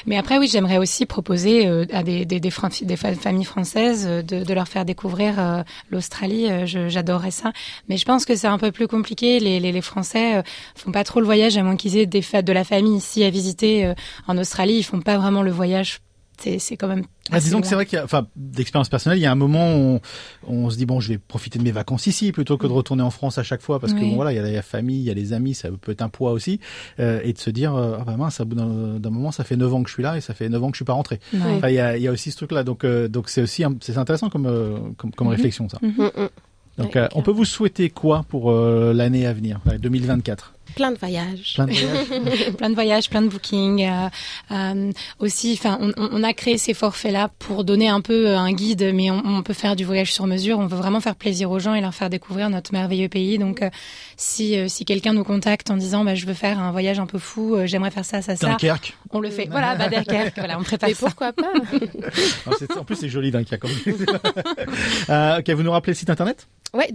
Mais 0.05 0.17
après, 0.17 0.37
oui, 0.37 0.47
j'aimerais 0.51 0.77
aussi 0.77 1.05
proposer 1.05 1.67
euh, 1.67 1.85
à 1.93 2.03
des, 2.03 2.25
des, 2.25 2.39
des, 2.39 2.49
fran- 2.51 2.69
des 2.81 2.95
fa- 2.95 3.13
familles 3.15 3.45
françaises 3.45 4.05
euh, 4.07 4.21
de, 4.21 4.43
de 4.43 4.53
leur 4.53 4.67
faire 4.67 4.85
découvrir 4.85 5.35
euh, 5.39 5.63
l'Australie. 5.89 6.49
Euh, 6.49 6.65
je- 6.65 6.89
J'adorerais 6.89 7.31
ça. 7.31 7.51
Mais 7.87 7.97
je 7.97 8.05
pense 8.05 8.25
que 8.25 8.35
c'est 8.35 8.47
un 8.47 8.57
peu 8.57 8.71
plus 8.71 8.87
compliqué. 8.87 9.39
Les, 9.39 9.59
les, 9.59 9.71
les 9.71 9.81
Français 9.81 10.37
euh, 10.37 10.41
font 10.75 10.91
pas 10.91 11.03
trop 11.03 11.19
le 11.19 11.25
voyage, 11.25 11.57
à 11.57 11.63
moins 11.63 11.75
qu'ils 11.75 11.97
aient 11.97 12.05
des 12.05 12.21
fêtes 12.21 12.45
de 12.45 12.53
la 12.53 12.63
famille 12.63 12.97
ici 12.97 13.23
à 13.23 13.29
visiter. 13.29 13.85
euh, 13.85 13.93
en 14.27 14.37
Australie, 14.37 14.75
ils 14.77 14.83
font 14.83 15.01
pas 15.01 15.17
vraiment 15.17 15.41
le 15.43 15.51
voyage. 15.51 15.99
C'est 16.41 16.57
c'est 16.59 16.77
quand 16.77 16.87
même. 16.87 17.03
Ah, 17.31 17.35
assez 17.35 17.45
disons 17.45 17.61
que 17.61 17.67
c'est 17.67 17.75
vrai 17.75 17.85
qu'il 17.85 17.97
y 17.97 17.99
a, 17.99 18.03
enfin, 18.05 18.25
d'expérience 18.35 18.89
personnelle, 18.89 19.19
il 19.19 19.21
y 19.21 19.25
a 19.25 19.31
un 19.31 19.35
moment 19.35 19.75
où 19.75 19.99
on, 20.47 20.55
on 20.65 20.69
se 20.69 20.77
dit 20.77 20.85
bon, 20.85 20.99
je 20.99 21.09
vais 21.09 21.17
profiter 21.17 21.59
de 21.59 21.63
mes 21.63 21.71
vacances 21.71 22.07
ici 22.07 22.31
plutôt 22.31 22.57
que 22.57 22.65
de 22.65 22.71
retourner 22.71 23.03
en 23.03 23.11
France 23.11 23.37
à 23.37 23.43
chaque 23.43 23.61
fois 23.61 23.79
parce 23.79 23.93
que 23.93 23.99
Oui. 23.99 24.09
bon, 24.09 24.15
voilà, 24.15 24.31
il 24.31 24.35
y 24.35 24.39
a 24.39 24.43
la 24.49 24.61
famille, 24.61 24.99
il 24.99 25.03
y 25.03 25.11
a 25.11 25.13
les 25.13 25.33
amis, 25.33 25.53
ça 25.53 25.69
peut 25.79 25.91
être 25.91 26.01
un 26.01 26.09
poids 26.09 26.31
aussi, 26.31 26.59
euh, 26.99 27.19
et 27.23 27.33
de 27.33 27.37
se 27.37 27.49
dire 27.49 27.75
euh, 27.75 27.97
ah 27.99 28.03
bah 28.05 28.15
mince, 28.17 28.39
à 28.39 28.45
bout 28.45 28.55
d'un 28.55 29.09
moment, 29.09 29.31
ça 29.31 29.43
fait 29.43 29.57
9 29.57 29.73
ans 29.73 29.83
que 29.83 29.89
je 29.89 29.93
suis 29.95 30.03
là 30.03 30.17
et 30.17 30.21
ça 30.21 30.33
fait 30.33 30.49
9 30.49 30.63
ans 30.63 30.67
que 30.71 30.75
je 30.75 30.79
suis 30.79 30.85
pas 30.85 30.93
rentré. 30.93 31.19
Enfin, 31.35 31.69
il 31.69 31.75
y 31.75 31.79
a, 31.79 31.97
il 31.97 32.03
y 32.03 32.07
a 32.07 32.11
aussi 32.11 32.31
ce 32.31 32.37
truc-là, 32.37 32.63
donc 32.63 32.83
euh, 32.83 33.07
donc 33.07 33.29
c'est 33.29 33.41
aussi 33.41 33.63
c'est 33.81 33.97
intéressant 33.97 34.29
comme 34.29 34.45
euh, 34.47 34.77
comme, 34.97 35.11
comme 35.11 35.27
Mhm. 35.27 35.33
réflexion 35.33 35.67
ça. 35.69 35.77
Mm, 35.81 35.87
mm. 36.03 36.29
Donc 36.77 36.95
euh, 36.95 37.07
on 37.13 37.21
peut 37.21 37.31
vous 37.31 37.43
souhaiter 37.45 37.89
quoi 37.89 38.23
pour 38.29 38.51
euh, 38.51 38.93
l'année 38.93 39.25
à 39.27 39.33
venir, 39.33 39.59
ouais, 39.65 39.77
2024 39.77 40.53
Plein 40.75 40.91
de 40.91 40.97
voyages. 40.97 41.53
Plein 41.55 41.65
de 41.67 41.73
voyages. 41.73 42.53
plein 42.57 42.69
de 42.69 42.73
voyages, 42.75 43.09
plein 43.09 43.21
de 43.21 43.27
bookings. 43.27 43.83
euh, 43.85 44.09
euh, 44.51 44.91
aussi, 45.19 45.53
enfin, 45.59 45.77
on, 45.81 45.91
on 45.97 46.23
a 46.23 46.33
créé 46.33 46.57
ces 46.57 46.73
forfaits-là 46.73 47.29
pour 47.39 47.63
donner 47.63 47.89
un 47.89 48.01
peu 48.01 48.27
euh, 48.29 48.37
un 48.37 48.51
guide, 48.53 48.91
mais 48.93 49.11
on, 49.11 49.21
on 49.25 49.43
peut 49.43 49.53
faire 49.53 49.75
du 49.75 49.83
voyage 49.85 50.13
sur 50.13 50.25
mesure. 50.27 50.59
On 50.59 50.67
veut 50.67 50.77
vraiment 50.77 50.99
faire 51.01 51.15
plaisir 51.15 51.51
aux 51.51 51.59
gens 51.59 51.73
et 51.73 51.81
leur 51.81 51.93
faire 51.93 52.09
découvrir 52.09 52.49
notre 52.49 52.71
merveilleux 52.73 53.09
pays. 53.09 53.37
Donc, 53.37 53.61
euh, 53.61 53.69
si 54.17 54.57
euh, 54.57 54.67
si 54.67 54.85
quelqu'un 54.85 55.13
nous 55.13 55.23
contacte 55.23 55.69
en 55.71 55.77
disant, 55.77 56.03
bah, 56.05 56.15
je 56.15 56.25
veux 56.25 56.33
faire 56.33 56.59
un 56.59 56.71
voyage 56.71 56.99
un 56.99 57.05
peu 57.05 57.19
fou, 57.19 57.55
euh, 57.55 57.65
j'aimerais 57.65 57.91
faire 57.91 58.05
ça, 58.05 58.21
ça, 58.21 58.35
ça, 58.35 58.47
Dunkerque. 58.47 58.95
on 59.11 59.19
le 59.19 59.29
fait. 59.29 59.47
Voilà, 59.49 59.75
bah, 59.75 59.89
Dunkerque, 59.89 60.37
voilà, 60.37 60.57
on 60.59 60.63
prépare 60.63 60.89
Mais 60.89 60.95
ça. 60.95 61.05
pourquoi 61.07 61.33
pas 61.33 61.51
en 62.79 62.83
plus 62.83 62.95
c'est 62.95 63.09
joli 63.09 63.31
Dunkerque. 63.31 63.61
comme- 63.61 63.71
euh, 65.09 65.39
ok, 65.39 65.49
vous 65.51 65.63
nous 65.63 65.71
rappelez 65.71 65.91
le 65.93 65.97
site 65.97 66.09
internet? 66.09 66.47
Ouais, 66.73 66.91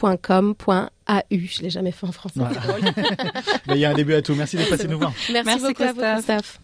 www.madamevoyage 0.00 0.90
Je 1.30 1.62
l'ai 1.62 1.70
jamais 1.70 1.92
fait 1.92 2.06
en 2.06 2.12
français. 2.12 2.40
Mais 3.68 3.74
il 3.74 3.80
y 3.80 3.84
a 3.84 3.90
un 3.90 3.94
début 3.94 4.14
à 4.14 4.22
tout. 4.22 4.34
Merci 4.34 4.56
d'être 4.56 4.70
passé 4.70 4.88
nous 4.88 4.98
voir. 4.98 5.12
Merci, 5.32 5.46
Merci, 5.46 5.64
beaucoup 5.66 5.82
à 5.82 5.92
vous, 5.92 6.00
Christophe. 6.00 6.24
Christophe. 6.24 6.60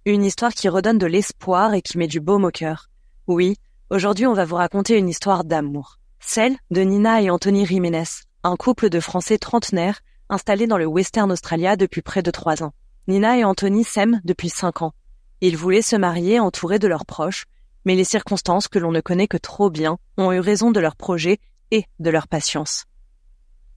une 0.05 0.27
histoire 0.27 0.53
qui 0.53 0.69
redonne 0.69 0.99
de 0.99 1.07
l'espoir 1.07 1.73
et 1.73 1.81
qui 1.81 1.97
met 1.97 2.07
du 2.07 2.21
baume 2.21 2.45
au 2.45 2.51
cœur. 2.51 2.91
Oui, 3.29 3.57
aujourd'hui, 3.89 4.27
on 4.27 4.35
va 4.35 4.45
vous 4.45 4.57
raconter 4.57 4.99
une 4.99 5.09
histoire 5.09 5.45
d'amour, 5.45 5.99
celle 6.21 6.55
de 6.71 6.83
Nina 6.83 7.23
et 7.23 7.31
Anthony 7.31 7.65
Jiménez, 7.65 8.05
un 8.43 8.57
couple 8.57 8.91
de 8.91 9.01
Français 9.01 9.39
trentenaires 9.39 10.01
installés 10.29 10.67
dans 10.67 10.77
le 10.77 10.85
Western 10.85 11.33
Australia 11.33 11.77
depuis 11.77 12.03
près 12.03 12.23
de 12.23 12.31
trois 12.31 12.63
ans. 12.63 12.75
Nina 13.09 13.39
et 13.39 13.45
Anthony 13.45 13.85
s'aiment 13.85 14.21
depuis 14.23 14.51
cinq 14.51 14.83
ans. 14.83 14.93
Ils 15.41 15.57
voulaient 15.57 15.81
se 15.81 15.97
marier 15.97 16.41
entourés 16.41 16.79
de 16.79 16.89
leurs 16.89 17.07
proches, 17.07 17.47
mais 17.87 17.95
les 17.95 18.05
circonstances 18.05 18.69
que 18.69 18.79
l'on 18.79 18.93
ne 18.93 19.01
connaît 19.01 19.29
que 19.29 19.39
trop 19.39 19.71
bien 19.71 19.97
ont 20.19 20.31
eu 20.31 20.41
raison 20.41 20.73
de 20.73 20.81
leur 20.81 20.95
projet 20.95 21.39
et 21.71 21.87
de 22.01 22.11
leur 22.11 22.29
patience. 22.29 22.85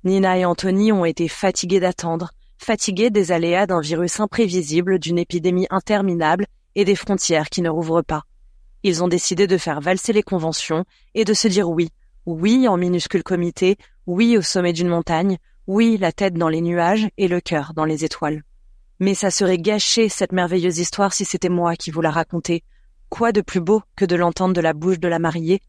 Nina 0.06 0.38
et 0.38 0.46
Anthony 0.46 0.92
ont 0.92 1.04
été 1.04 1.28
fatigués 1.28 1.80
d'attendre, 1.80 2.30
fatigués 2.60 3.10
des 3.10 3.32
aléas 3.32 3.66
d'un 3.66 3.82
virus 3.82 4.20
imprévisible, 4.20 5.00
d'une 5.00 5.18
épidémie 5.18 5.66
interminable 5.72 6.46
et 6.76 6.86
des 6.86 6.96
frontières 6.96 7.50
qui 7.50 7.64
ne 7.64 7.72
rouvrent 7.72 8.04
pas. 8.04 8.22
Ils 8.84 9.04
ont 9.04 9.08
décidé 9.08 9.48
de 9.48 9.58
faire 9.58 9.82
valser 9.82 10.14
les 10.14 10.22
conventions 10.22 10.86
et 11.16 11.26
de 11.26 11.34
se 11.34 11.48
dire 11.48 11.68
oui, 11.72 11.90
oui 12.28 12.68
en 12.68 12.78
minuscule 12.78 13.24
comité, 13.24 13.78
oui 14.06 14.38
au 14.38 14.44
sommet 14.44 14.74
d'une 14.74 14.90
montagne, 14.90 15.40
oui 15.66 15.98
la 15.98 16.12
tête 16.12 16.36
dans 16.36 16.50
les 16.50 16.62
nuages 16.62 17.08
et 17.18 17.28
le 17.28 17.42
cœur 17.42 17.74
dans 17.76 17.86
les 17.86 18.06
étoiles. 18.06 18.44
Mais 19.00 19.16
ça 19.16 19.32
serait 19.32 19.58
gâcher 19.58 20.08
cette 20.08 20.34
merveilleuse 20.34 20.78
histoire 20.78 21.14
si 21.14 21.26
c'était 21.26 21.50
moi 21.50 21.76
qui 21.76 21.90
vous 21.90 22.02
la 22.02 22.12
racontais. 22.12 22.62
Quoi 23.10 23.32
de 23.32 23.42
plus 23.42 23.60
beau 23.60 23.82
que 23.96 24.06
de 24.06 24.16
l'entendre 24.16 24.54
de 24.54 24.62
la 24.62 24.74
bouche 24.74 25.00
de 25.00 25.08
la 25.08 25.18
mariée? 25.18 25.62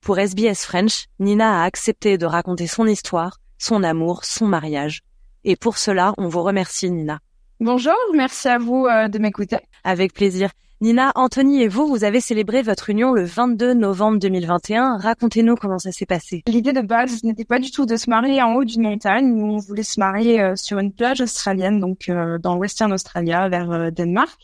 Pour 0.00 0.18
SBS 0.18 0.64
French, 0.64 1.06
Nina 1.20 1.62
a 1.62 1.64
accepté 1.64 2.18
de 2.18 2.26
raconter 2.26 2.66
son 2.66 2.86
histoire, 2.86 3.38
son 3.60 3.84
amour, 3.84 4.24
son 4.24 4.46
mariage. 4.46 5.02
Et 5.44 5.54
pour 5.54 5.78
cela, 5.78 6.14
on 6.18 6.26
vous 6.26 6.42
remercie, 6.42 6.90
Nina. 6.90 7.20
Bonjour, 7.60 7.94
merci 8.14 8.48
à 8.48 8.58
vous 8.58 8.86
euh, 8.86 9.06
de 9.06 9.18
m'écouter. 9.18 9.58
Avec 9.84 10.12
plaisir. 10.14 10.50
Nina, 10.82 11.12
Anthony 11.14 11.62
et 11.62 11.68
vous, 11.68 11.86
vous 11.86 12.04
avez 12.04 12.22
célébré 12.22 12.62
votre 12.62 12.88
union 12.88 13.12
le 13.12 13.22
22 13.22 13.74
novembre 13.74 14.18
2021. 14.18 14.96
Racontez-nous 14.96 15.54
comment 15.56 15.78
ça 15.78 15.92
s'est 15.92 16.06
passé. 16.06 16.42
L'idée 16.46 16.72
de 16.72 16.80
base 16.80 17.22
n'était 17.22 17.44
pas 17.44 17.58
du 17.58 17.70
tout 17.70 17.84
de 17.84 17.96
se 17.96 18.08
marier 18.08 18.40
en 18.40 18.54
haut 18.54 18.64
d'une 18.64 18.84
montagne. 18.84 19.30
On 19.42 19.58
voulait 19.58 19.82
se 19.82 20.00
marier 20.00 20.40
euh, 20.40 20.56
sur 20.56 20.78
une 20.78 20.90
plage 20.90 21.20
australienne, 21.20 21.80
donc 21.80 22.08
euh, 22.08 22.38
dans 22.38 22.56
Western 22.56 22.94
Australia, 22.94 23.50
vers 23.50 23.92
Danemark. 23.92 24.40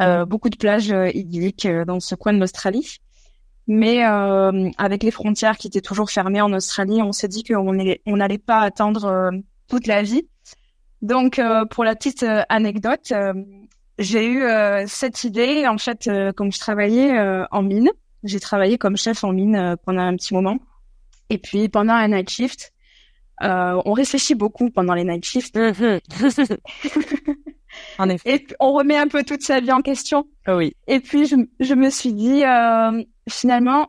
Euh, 0.00 0.24
beaucoup 0.24 0.48
de 0.48 0.56
plages 0.56 0.94
idylliques 1.12 1.66
dans 1.66 1.98
ce 1.98 2.14
coin 2.14 2.32
de 2.32 2.38
l'Australie. 2.38 2.98
Mais 3.68 4.04
euh, 4.04 4.70
avec 4.78 5.02
les 5.02 5.10
frontières 5.10 5.58
qui 5.58 5.66
étaient 5.66 5.82
toujours 5.82 6.10
fermées 6.10 6.40
en 6.40 6.52
Australie, 6.54 7.02
on 7.02 7.12
s'est 7.12 7.28
dit 7.28 7.44
qu'on 7.44 7.74
n'allait 7.74 8.00
on 8.06 8.38
pas 8.38 8.60
attendre 8.60 9.04
euh, 9.04 9.30
toute 9.68 9.86
la 9.86 10.02
vie. 10.02 10.26
Donc, 11.02 11.38
euh, 11.38 11.64
pour 11.64 11.84
la 11.84 11.94
petite 11.94 12.22
euh, 12.24 12.42
anecdote, 12.48 13.12
euh, 13.12 13.32
j'ai 13.98 14.26
eu 14.26 14.44
cette 14.86 15.24
idée. 15.24 15.66
En 15.66 15.76
fait, 15.76 16.08
comme 16.36 16.52
je 16.52 16.60
travaillais 16.60 17.18
en 17.50 17.62
mine, 17.62 17.90
j'ai 18.22 18.38
travaillé 18.38 18.78
comme 18.78 18.96
chef 18.96 19.24
en 19.24 19.32
mine 19.32 19.74
pendant 19.84 20.02
un 20.02 20.14
petit 20.14 20.34
moment. 20.34 20.58
Et 21.30 21.38
puis, 21.38 21.68
pendant 21.68 21.94
un 21.94 22.06
night 22.06 22.30
shift, 22.30 22.72
euh, 23.42 23.80
on 23.84 23.92
réfléchit 23.92 24.34
beaucoup 24.34 24.70
pendant 24.70 24.94
les 24.94 25.04
night 25.04 25.24
shifts. 25.24 25.56
en 27.98 28.08
effet. 28.08 28.34
Et 28.34 28.46
on 28.60 28.72
remet 28.72 28.96
un 28.96 29.08
peu 29.08 29.22
toute 29.24 29.42
sa 29.42 29.60
vie 29.60 29.72
en 29.72 29.82
question. 29.82 30.26
Oui. 30.46 30.74
Et 30.86 31.00
puis, 31.00 31.26
je, 31.26 31.36
je 31.60 31.74
me 31.74 31.90
suis 31.90 32.12
dit, 32.12 32.44
euh, 32.44 33.02
finalement, 33.28 33.88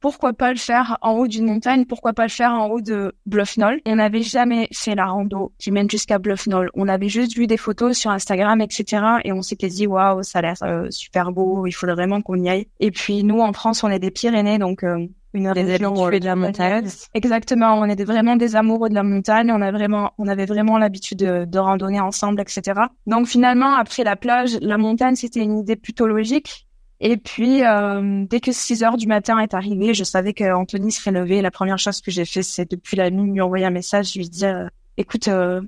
pourquoi 0.00 0.32
pas 0.32 0.52
le 0.52 0.58
faire 0.58 0.96
en 1.02 1.12
haut 1.12 1.26
d'une 1.26 1.46
montagne? 1.46 1.84
Pourquoi 1.84 2.12
pas 2.12 2.22
le 2.22 2.30
faire 2.30 2.52
en 2.52 2.68
haut 2.68 2.80
de 2.80 3.12
Bluff 3.26 3.56
Knoll 3.56 3.80
On 3.84 3.96
n'avait 3.96 4.22
jamais 4.22 4.68
fait 4.72 4.94
la 4.94 5.06
rando 5.06 5.52
qui 5.58 5.72
mène 5.72 5.90
jusqu'à 5.90 6.18
Bluff 6.18 6.46
Knoll. 6.46 6.70
On 6.74 6.86
avait 6.86 7.08
juste 7.08 7.36
vu 7.36 7.46
des 7.46 7.56
photos 7.56 7.98
sur 7.98 8.10
Instagram, 8.10 8.60
etc. 8.60 9.02
Et 9.24 9.32
on 9.32 9.42
s'était 9.42 9.68
dit, 9.68 9.86
waouh, 9.86 10.22
ça 10.22 10.38
a 10.38 10.42
l'air 10.42 10.54
euh, 10.62 10.86
super 10.90 11.32
beau. 11.32 11.66
Il 11.66 11.72
faudrait 11.72 11.96
vraiment 11.96 12.22
qu'on 12.22 12.36
y 12.36 12.48
aille. 12.48 12.68
Et 12.78 12.92
puis, 12.92 13.24
nous, 13.24 13.40
en 13.40 13.52
France, 13.52 13.82
on 13.82 13.88
est 13.88 13.98
des 13.98 14.12
Pyrénées, 14.12 14.58
donc 14.58 14.84
euh, 14.84 15.04
une 15.34 15.52
de 15.52 16.24
la 16.24 16.36
montagne. 16.36 16.86
Exactement, 17.14 17.74
on 17.78 17.86
des- 17.94 18.04
vraiment 18.04 18.36
des 18.36 18.56
amoureux 18.56 18.88
de 18.88 18.94
la 18.94 19.02
montagne. 19.02 19.50
On 19.52 19.60
a 19.60 19.70
vraiment, 19.70 20.12
on 20.18 20.26
avait 20.28 20.46
vraiment 20.46 20.78
l'habitude 20.78 21.18
de, 21.18 21.44
de 21.44 21.58
randonner 21.58 22.00
ensemble, 22.00 22.40
etc. 22.40 22.80
Donc 23.06 23.26
finalement, 23.26 23.74
après 23.74 24.04
la 24.04 24.16
plage, 24.16 24.58
la 24.60 24.78
montagne, 24.78 25.16
c'était 25.16 25.40
une 25.40 25.58
idée 25.58 25.76
plutôt 25.76 26.06
logique. 26.06 26.66
Et 27.00 27.16
puis, 27.16 27.64
euh, 27.64 28.24
dès 28.28 28.40
que 28.40 28.50
6 28.50 28.82
heures 28.82 28.96
du 28.96 29.06
matin 29.06 29.38
est 29.38 29.54
arrivé, 29.54 29.94
je 29.94 30.02
savais 30.02 30.32
qu'Anthony 30.32 30.90
serait 30.90 31.12
levé. 31.12 31.42
La 31.42 31.50
première 31.52 31.78
chose 31.78 32.00
que 32.00 32.10
j'ai 32.10 32.24
fait, 32.24 32.42
c'est 32.42 32.68
depuis 32.68 32.96
la 32.96 33.10
nuit 33.10 33.30
lui 33.30 33.40
envoyer 33.40 33.66
un 33.66 33.70
message, 33.70 34.16
lui 34.16 34.28
dire, 34.28 34.56
euh, 34.56 34.66
écoute, 34.96 35.28
euh, 35.28 35.60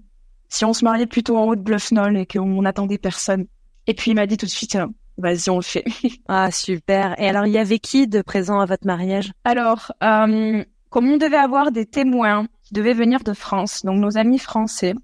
si 0.48 0.64
on 0.64 0.72
se 0.72 0.84
mariait 0.84 1.06
plutôt 1.06 1.36
en 1.36 1.44
haut 1.44 1.54
de 1.54 1.60
Bluff 1.60 1.90
Knoll 1.92 2.16
et 2.16 2.26
qu'on 2.26 2.62
n'attendait 2.62 2.98
personne. 2.98 3.46
Et 3.86 3.94
puis 3.94 4.10
il 4.10 4.14
m'a 4.14 4.26
dit 4.26 4.36
tout 4.36 4.46
de 4.46 4.50
suite, 4.50 4.74
euh, 4.74 4.86
vas-y, 5.18 5.50
on 5.50 5.56
le 5.56 5.62
fait. 5.62 5.84
Ah, 6.28 6.50
super. 6.50 7.20
Et 7.20 7.28
alors, 7.28 7.46
il 7.46 7.52
y 7.52 7.58
avait 7.58 7.78
qui 7.78 8.06
de 8.06 8.22
présent 8.22 8.60
à 8.60 8.66
votre 8.66 8.86
mariage? 8.86 9.32
Alors, 9.44 9.92
euh, 10.02 10.64
comme 10.90 11.08
on 11.08 11.16
devait 11.16 11.36
avoir 11.36 11.72
des 11.72 11.86
témoins 11.86 12.46
qui 12.62 12.74
devaient 12.74 12.94
venir 12.94 13.22
de 13.24 13.32
France, 13.32 13.84
donc 13.84 13.98
nos 13.98 14.16
amis 14.16 14.38
français, 14.38 14.94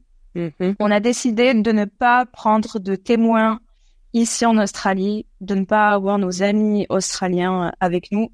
on 0.78 0.90
a 0.90 1.00
décidé 1.00 1.54
de 1.54 1.72
ne 1.72 1.86
pas 1.86 2.26
prendre 2.26 2.78
de 2.78 2.94
témoins 2.94 3.60
ici 4.12 4.46
en 4.46 4.58
Australie, 4.58 5.26
de 5.40 5.54
ne 5.54 5.64
pas 5.64 5.90
avoir 5.90 6.18
nos 6.18 6.42
amis 6.42 6.86
australiens 6.88 7.72
avec 7.80 8.12
nous, 8.12 8.30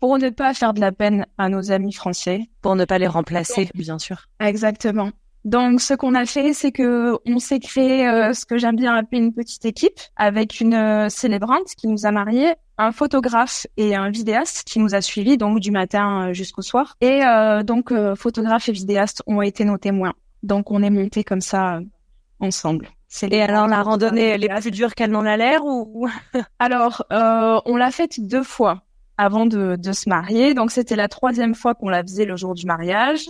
pour 0.00 0.18
ne 0.18 0.30
pas 0.30 0.52
faire 0.54 0.74
de 0.74 0.80
la 0.80 0.92
peine 0.92 1.26
à 1.38 1.48
nos 1.48 1.70
amis 1.70 1.92
français. 1.92 2.48
Pour 2.60 2.74
ne 2.74 2.84
pas 2.84 2.98
les 2.98 3.06
remplacer, 3.06 3.68
bien 3.74 3.98
sûr. 3.98 4.28
Exactement. 4.40 5.10
Donc, 5.44 5.80
ce 5.80 5.94
qu'on 5.94 6.14
a 6.14 6.24
fait, 6.24 6.52
c'est 6.52 6.70
que 6.70 7.18
on 7.26 7.38
s'est 7.38 7.58
créé 7.58 8.06
euh, 8.06 8.32
ce 8.32 8.46
que 8.46 8.58
j'aime 8.58 8.76
bien 8.76 8.94
appeler 8.94 9.18
une 9.18 9.32
petite 9.32 9.64
équipe 9.64 9.98
avec 10.16 10.60
une 10.60 10.74
euh, 10.74 11.08
célébrante 11.08 11.74
qui 11.76 11.88
nous 11.88 12.06
a 12.06 12.12
mariés, 12.12 12.54
un 12.78 12.92
photographe 12.92 13.66
et 13.76 13.96
un 13.96 14.10
vidéaste 14.10 14.64
qui 14.64 14.78
nous 14.78 14.94
a 14.94 15.00
suivis 15.00 15.36
donc 15.36 15.58
du 15.58 15.70
matin 15.70 16.28
euh, 16.28 16.32
jusqu'au 16.32 16.62
soir. 16.62 16.96
Et 17.00 17.24
euh, 17.24 17.62
donc, 17.62 17.90
euh, 17.90 18.14
photographe 18.14 18.68
et 18.68 18.72
vidéaste 18.72 19.22
ont 19.26 19.42
été 19.42 19.64
nos 19.64 19.78
témoins. 19.78 20.14
Donc, 20.42 20.70
on 20.70 20.82
est 20.82 20.90
montés 20.90 21.24
comme 21.24 21.40
ça 21.40 21.76
euh, 21.76 21.80
ensemble. 22.40 22.88
Et 23.30 23.42
alors, 23.42 23.66
la 23.66 23.82
randonnée, 23.82 24.28
elle 24.28 24.44
est 24.44 24.60
plus 24.60 24.70
dure 24.70 24.94
qu'elle 24.94 25.10
n'en 25.10 25.24
a 25.24 25.36
l'air 25.36 25.64
ou? 25.64 26.08
Alors, 26.58 27.04
euh, 27.12 27.60
on 27.66 27.76
l'a 27.76 27.90
faite 27.90 28.20
deux 28.20 28.42
fois 28.42 28.82
avant 29.18 29.44
de, 29.44 29.76
de 29.76 29.92
se 29.92 30.08
marier. 30.08 30.54
Donc, 30.54 30.70
c'était 30.70 30.96
la 30.96 31.08
troisième 31.08 31.54
fois 31.54 31.74
qu'on 31.74 31.90
la 31.90 32.02
faisait 32.02 32.24
le 32.24 32.36
jour 32.36 32.54
du 32.54 32.64
mariage. 32.64 33.26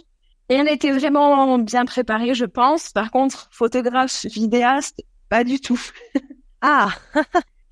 On 0.60 0.66
était 0.66 0.92
vraiment 0.92 1.58
bien 1.58 1.84
préparés, 1.84 2.34
je 2.34 2.44
pense. 2.44 2.90
Par 2.90 3.10
contre, 3.10 3.48
photographe, 3.50 4.26
vidéaste, 4.26 5.02
pas 5.28 5.44
du 5.44 5.60
tout. 5.60 5.80
ah 6.60 6.90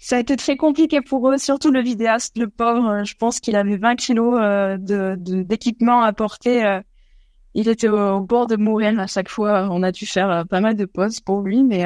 Ça 0.02 0.16
a 0.16 0.18
été 0.18 0.34
très 0.36 0.56
compliqué 0.56 1.02
pour 1.02 1.30
eux, 1.30 1.36
surtout 1.36 1.70
le 1.70 1.82
vidéaste, 1.82 2.38
le 2.38 2.48
pauvre. 2.48 3.04
Je 3.04 3.14
pense 3.16 3.38
qu'il 3.38 3.54
avait 3.54 3.76
20 3.76 3.96
kilos 3.96 4.38
euh, 4.40 4.78
d'équipement 4.78 6.00
à 6.00 6.12
porter. 6.14 6.64
euh. 6.64 6.80
Il 7.52 7.68
était 7.68 7.88
au, 7.88 8.20
bord 8.20 8.46
de 8.46 8.56
mourir 8.56 8.98
à 8.98 9.06
chaque 9.06 9.28
fois. 9.28 9.68
On 9.70 9.82
a 9.82 9.92
dû 9.92 10.06
faire 10.06 10.30
euh, 10.30 10.44
pas 10.44 10.60
mal 10.60 10.74
de 10.74 10.86
pauses 10.86 11.20
pour 11.20 11.42
lui, 11.42 11.64
mais 11.64 11.84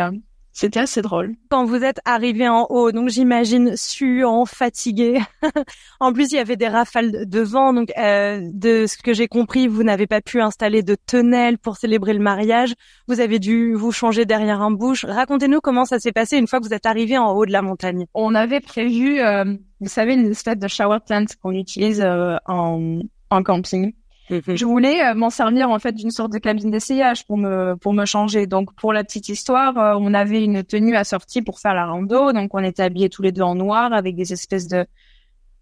c'était 0.54 0.80
assez 0.80 1.02
drôle. 1.02 1.34
Quand 1.50 1.64
vous 1.64 1.82
êtes 1.82 1.98
arrivé 2.04 2.48
en 2.48 2.66
haut, 2.70 2.92
donc 2.92 3.08
j'imagine 3.08 3.76
suant, 3.76 4.46
fatigué. 4.46 5.20
en 6.00 6.12
plus, 6.12 6.30
il 6.30 6.36
y 6.36 6.38
avait 6.38 6.56
des 6.56 6.68
rafales 6.68 7.28
de 7.28 7.40
vent, 7.40 7.72
donc 7.72 7.92
euh, 7.98 8.40
de 8.52 8.86
ce 8.86 8.96
que 8.96 9.12
j'ai 9.12 9.26
compris, 9.26 9.66
vous 9.66 9.82
n'avez 9.82 10.06
pas 10.06 10.20
pu 10.20 10.40
installer 10.40 10.84
de 10.84 10.94
tonnelle 10.94 11.58
pour 11.58 11.76
célébrer 11.76 12.14
le 12.14 12.20
mariage. 12.20 12.72
Vous 13.08 13.18
avez 13.18 13.40
dû 13.40 13.74
vous 13.74 13.90
changer 13.90 14.26
derrière 14.26 14.62
un 14.62 14.70
bouche. 14.70 15.04
Racontez-nous 15.04 15.60
comment 15.60 15.84
ça 15.84 15.98
s'est 15.98 16.12
passé 16.12 16.36
une 16.36 16.46
fois 16.46 16.60
que 16.60 16.66
vous 16.66 16.74
êtes 16.74 16.86
arrivé 16.86 17.18
en 17.18 17.32
haut 17.32 17.46
de 17.46 17.52
la 17.52 17.62
montagne. 17.62 18.06
On 18.14 18.36
avait 18.36 18.60
prévu, 18.60 19.20
euh, 19.20 19.44
vous 19.80 19.88
savez, 19.88 20.14
une 20.14 20.30
espèce 20.30 20.56
de 20.56 20.68
shower 20.68 20.98
tent 21.04 21.26
qu'on 21.42 21.52
utilise 21.52 22.00
euh, 22.00 22.36
en, 22.46 23.00
en 23.30 23.42
camping. 23.42 23.92
Mhm. 24.30 24.56
Je 24.56 24.64
voulais 24.64 25.04
euh, 25.04 25.14
m'en 25.14 25.30
servir 25.30 25.70
en 25.70 25.78
fait 25.78 25.92
d'une 25.92 26.10
sorte 26.10 26.32
de 26.32 26.38
cabine 26.38 26.70
d'essayage 26.70 27.26
pour 27.26 27.36
me 27.36 27.74
pour 27.76 27.92
me 27.92 28.04
changer. 28.06 28.46
Donc 28.46 28.74
pour 28.74 28.92
la 28.92 29.04
petite 29.04 29.28
histoire, 29.28 29.78
euh, 29.78 29.94
on 29.98 30.14
avait 30.14 30.42
une 30.42 30.64
tenue 30.64 30.96
assortie 30.96 31.42
pour 31.42 31.58
faire 31.60 31.74
la 31.74 31.86
rando. 31.86 32.32
Donc 32.32 32.54
on 32.54 32.64
était 32.64 32.82
habillés 32.82 33.10
tous 33.10 33.22
les 33.22 33.32
deux 33.32 33.42
en 33.42 33.54
noir 33.54 33.92
avec 33.92 34.16
des 34.16 34.32
espèces 34.32 34.66
de 34.68 34.86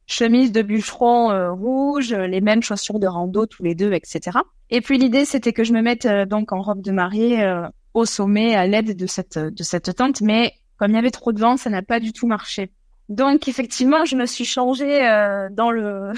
chemises 0.07 0.53
de 0.53 0.63
bûcheron 0.63 1.31
euh, 1.31 1.53
rouges, 1.53 2.13
les 2.13 2.41
mêmes 2.41 2.63
chaussures 2.63 2.99
de 2.99 3.07
rando 3.07 3.47
tous 3.47 3.63
les 3.63 3.75
deux, 3.75 3.93
etc. 3.93 4.39
Et 4.71 4.81
puis 4.81 4.99
l'idée 4.99 5.25
c'était 5.25 5.53
que 5.53 5.65
je 5.65 5.73
me 5.73 5.83
mette 5.83 6.07
euh, 6.07 6.27
donc 6.27 6.53
en 6.53 6.61
robe 6.61 6.83
de 6.83 6.93
mariée 6.93 7.43
euh, 7.43 7.69
au 7.95 8.05
sommet 8.05 8.55
à 8.55 8.67
l'aide 8.67 8.97
de 8.97 9.07
cette 9.07 9.39
de 9.39 9.63
cette 9.63 9.95
tente, 9.95 10.21
mais 10.21 10.53
comme 10.77 10.93
il 10.93 10.95
y 10.95 10.99
avait 10.99 11.11
trop 11.11 11.33
de 11.33 11.41
vent, 11.41 11.57
ça 11.57 11.71
n'a 11.71 11.83
pas 11.83 12.01
du 12.01 12.13
tout 12.13 12.27
marché. 12.27 12.71
Donc 13.09 13.49
effectivement, 13.49 14.05
je 14.05 14.17
me 14.17 14.27
suis 14.27 14.45
changée 14.45 15.07
euh, 15.07 15.49
dans 15.51 15.71
le 15.71 16.13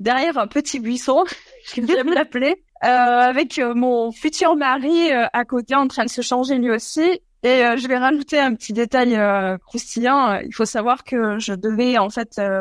derrière 0.00 0.38
un 0.38 0.46
petit 0.46 0.80
buisson, 0.80 1.24
j'aime 1.74 2.12
l'appeler, 2.12 2.62
euh, 2.84 2.88
avec 2.88 3.58
euh, 3.58 3.74
mon 3.74 4.12
futur 4.12 4.56
mari 4.56 5.12
euh, 5.12 5.26
à 5.32 5.44
côté 5.44 5.74
en 5.74 5.88
train 5.88 6.04
de 6.04 6.10
se 6.10 6.22
changer 6.22 6.58
lui 6.58 6.70
aussi. 6.70 7.20
Et 7.42 7.64
euh, 7.64 7.76
je 7.76 7.86
vais 7.86 7.96
rajouter 7.96 8.38
un 8.38 8.54
petit 8.54 8.72
détail 8.72 9.14
euh, 9.14 9.56
croustillant. 9.58 10.40
Il 10.40 10.54
faut 10.54 10.64
savoir 10.64 11.04
que 11.04 11.38
je 11.38 11.52
devais 11.52 11.96
en 11.96 12.10
fait 12.10 12.38
euh, 12.38 12.60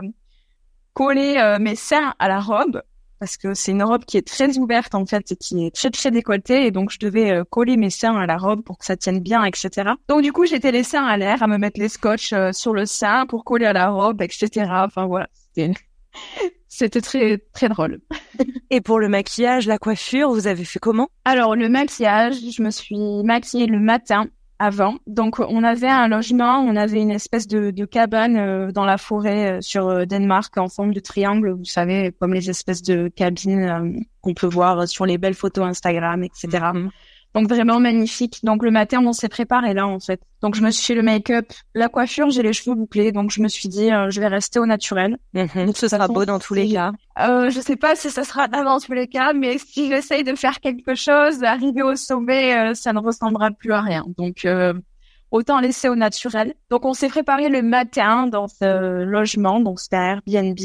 coller 0.93 1.38
euh, 1.38 1.57
mes 1.59 1.75
seins 1.75 2.13
à 2.19 2.27
la 2.27 2.39
robe 2.39 2.81
parce 3.19 3.38
que 3.38 3.53
c'est 3.53 3.71
une 3.71 3.81
robe 3.81 4.03
qui 4.03 4.17
est 4.17 4.27
très 4.27 4.57
ouverte 4.57 4.93
en 4.93 5.05
fait 5.05 5.31
et 5.31 5.36
qui 5.38 5.65
est 5.65 5.73
très 5.73 5.89
très 5.89 6.11
décolletée 6.11 6.65
et 6.65 6.71
donc 6.71 6.91
je 6.91 6.99
devais 6.99 7.41
coller 7.49 7.77
mes 7.77 7.89
seins 7.89 8.15
à 8.17 8.25
la 8.25 8.38
robe 8.38 8.61
pour 8.61 8.77
que 8.77 8.86
ça 8.86 8.97
tienne 8.97 9.21
bien 9.21 9.45
etc. 9.45 9.91
Donc 10.09 10.21
du 10.21 10.33
coup 10.33 10.45
j'étais 10.45 10.71
les 10.71 10.83
seins 10.83 11.05
à 11.05 11.15
l'air 11.15 11.41
à 11.41 11.47
me 11.47 11.57
mettre 11.57 11.79
les 11.79 11.88
scotch 11.88 12.33
sur 12.51 12.73
le 12.73 12.86
sein 12.86 13.25
pour 13.25 13.45
coller 13.45 13.65
à 13.65 13.73
la 13.73 13.89
robe 13.89 14.21
etc. 14.21 14.67
Enfin 14.69 15.05
voilà 15.05 15.27
c'était 16.76 17.01
très 17.01 17.38
très 17.53 17.69
drôle. 17.69 17.99
Et 18.69 18.82
pour 18.82 18.99
le 18.99 19.07
maquillage, 19.07 19.67
la 19.67 19.78
coiffure, 19.78 20.30
vous 20.30 20.47
avez 20.47 20.65
fait 20.65 20.80
comment? 20.80 21.07
Alors 21.23 21.55
le 21.55 21.69
maquillage, 21.69 22.36
je 22.36 22.61
me 22.61 22.69
suis 22.69 23.23
maquillée 23.23 23.67
le 23.67 23.80
matin 23.80 24.28
avant. 24.59 24.95
Donc 25.07 25.39
on 25.39 25.63
avait 25.63 25.89
un 25.89 26.07
logement, 26.07 26.59
on 26.59 26.76
avait 26.76 27.01
une 27.01 27.11
espèce 27.11 27.47
de, 27.47 27.71
de 27.71 27.86
cabane 27.86 28.38
euh, 28.38 28.71
dans 28.71 28.86
la 28.86 28.97
forêt 28.97 29.57
euh, 29.57 29.61
sur 29.61 29.88
euh, 29.88 30.05
Danemark 30.05 30.57
en 30.57 30.69
forme 30.69 30.93
de 30.93 30.99
triangle, 30.99 31.51
vous 31.51 31.65
savez, 31.65 32.13
comme 32.19 32.34
les 32.34 32.49
espèces 32.49 32.82
de 32.82 33.09
cabines 33.09 33.63
euh, 33.63 33.99
qu'on 34.21 34.34
peut 34.34 34.47
voir 34.47 34.88
sur 34.88 35.05
les 35.05 35.17
belles 35.17 35.34
photos 35.34 35.65
Instagram, 35.65 36.23
etc. 36.23 36.65
Donc 37.36 37.49
vraiment 37.49 37.81
magnifique. 37.81 38.39
Donc 38.43 38.63
le 38.63 38.71
matin, 38.71 39.05
on 39.05 39.11
s'est 39.11 39.27
préparé 39.27 39.73
là 39.73 39.86
en 39.86 39.99
fait. 39.99 40.21
Donc 40.41 40.55
je 40.55 40.61
me 40.61 40.71
suis 40.71 40.86
fait 40.86 40.95
le 40.95 41.01
make-up, 41.01 41.51
la 41.73 41.89
coiffure, 41.89 42.29
j'ai 42.29 42.41
les 42.41 42.53
cheveux 42.53 42.75
bouclés, 42.75 43.11
donc 43.11 43.29
je 43.29 43.41
me 43.41 43.49
suis 43.49 43.67
dit 43.67 43.91
euh, 43.91 44.09
je 44.09 44.21
vais 44.21 44.27
rester 44.27 44.57
au 44.57 44.65
naturel. 44.65 45.17
Donc 45.33 45.75
ce 45.75 45.89
sera 45.89 46.07
beau 46.07 46.23
dans 46.23 46.39
tous 46.39 46.53
les 46.53 46.71
cas. 46.71 46.93
Euh, 47.19 47.49
je 47.49 47.59
sais 47.59 47.75
pas 47.75 47.95
si 47.97 48.09
ça 48.09 48.23
sera 48.23 48.47
dans 48.47 48.79
tous 48.79 48.93
les 48.93 49.07
cas, 49.07 49.33
mais 49.33 49.57
si 49.57 49.89
j'essaye 49.89 50.23
de 50.23 50.33
faire 50.33 50.61
quelque 50.61 50.95
chose, 50.95 51.43
arriver 51.43 51.83
au 51.83 51.95
sommet, 51.97 52.55
euh, 52.57 52.73
ça 52.73 52.93
ne 52.93 52.99
ressemblera 52.99 53.51
plus 53.51 53.73
à 53.73 53.81
rien. 53.81 54.05
Donc 54.17 54.45
euh, 54.45 54.73
autant 55.31 55.59
laisser 55.59 55.89
au 55.89 55.95
naturel. 55.95 56.53
Donc 56.69 56.86
on 56.86 56.93
s'est 56.93 57.09
préparé 57.09 57.49
le 57.49 57.61
matin 57.61 58.27
dans 58.27 58.47
ce 58.47 59.03
logement, 59.03 59.59
donc 59.59 59.81
c'était 59.81 59.97
Airbnb, 59.97 60.57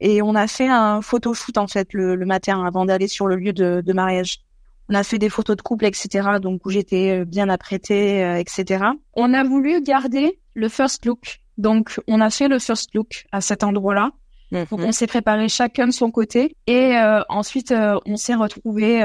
et 0.00 0.20
on 0.20 0.34
a 0.34 0.46
fait 0.46 0.68
un 0.68 1.00
photoshoot 1.00 1.56
en 1.56 1.68
fait 1.68 1.94
le, 1.94 2.16
le 2.16 2.26
matin 2.26 2.62
avant 2.66 2.84
d'aller 2.84 3.08
sur 3.08 3.26
le 3.26 3.36
lieu 3.36 3.54
de, 3.54 3.80
de 3.80 3.92
mariage. 3.94 4.40
On 4.88 4.94
a 4.94 5.02
fait 5.02 5.18
des 5.18 5.28
photos 5.28 5.56
de 5.56 5.62
couple, 5.62 5.84
etc. 5.84 6.38
Donc 6.40 6.64
où 6.64 6.70
j'étais 6.70 7.20
euh, 7.20 7.24
bien 7.24 7.48
apprêtée, 7.48 8.24
euh, 8.24 8.36
etc. 8.36 8.84
On 9.14 9.34
a 9.34 9.44
voulu 9.44 9.82
garder 9.82 10.38
le 10.54 10.68
first 10.68 11.04
look. 11.04 11.40
Donc 11.58 12.00
on 12.06 12.20
a 12.20 12.30
fait 12.30 12.48
le 12.48 12.58
first 12.58 12.94
look 12.94 13.26
à 13.32 13.40
cet 13.40 13.64
endroit-là. 13.64 14.12
Donc 14.52 14.68
on 14.72 14.92
s'est 14.92 15.06
préparé 15.06 15.48
chacun 15.48 15.86
de 15.86 15.92
son 15.92 16.10
côté 16.10 16.56
et 16.66 16.96
euh, 16.96 17.20
ensuite 17.28 17.70
euh, 17.70 17.98
on 18.06 18.16
s'est 18.16 18.34
retrouvé 18.34 19.02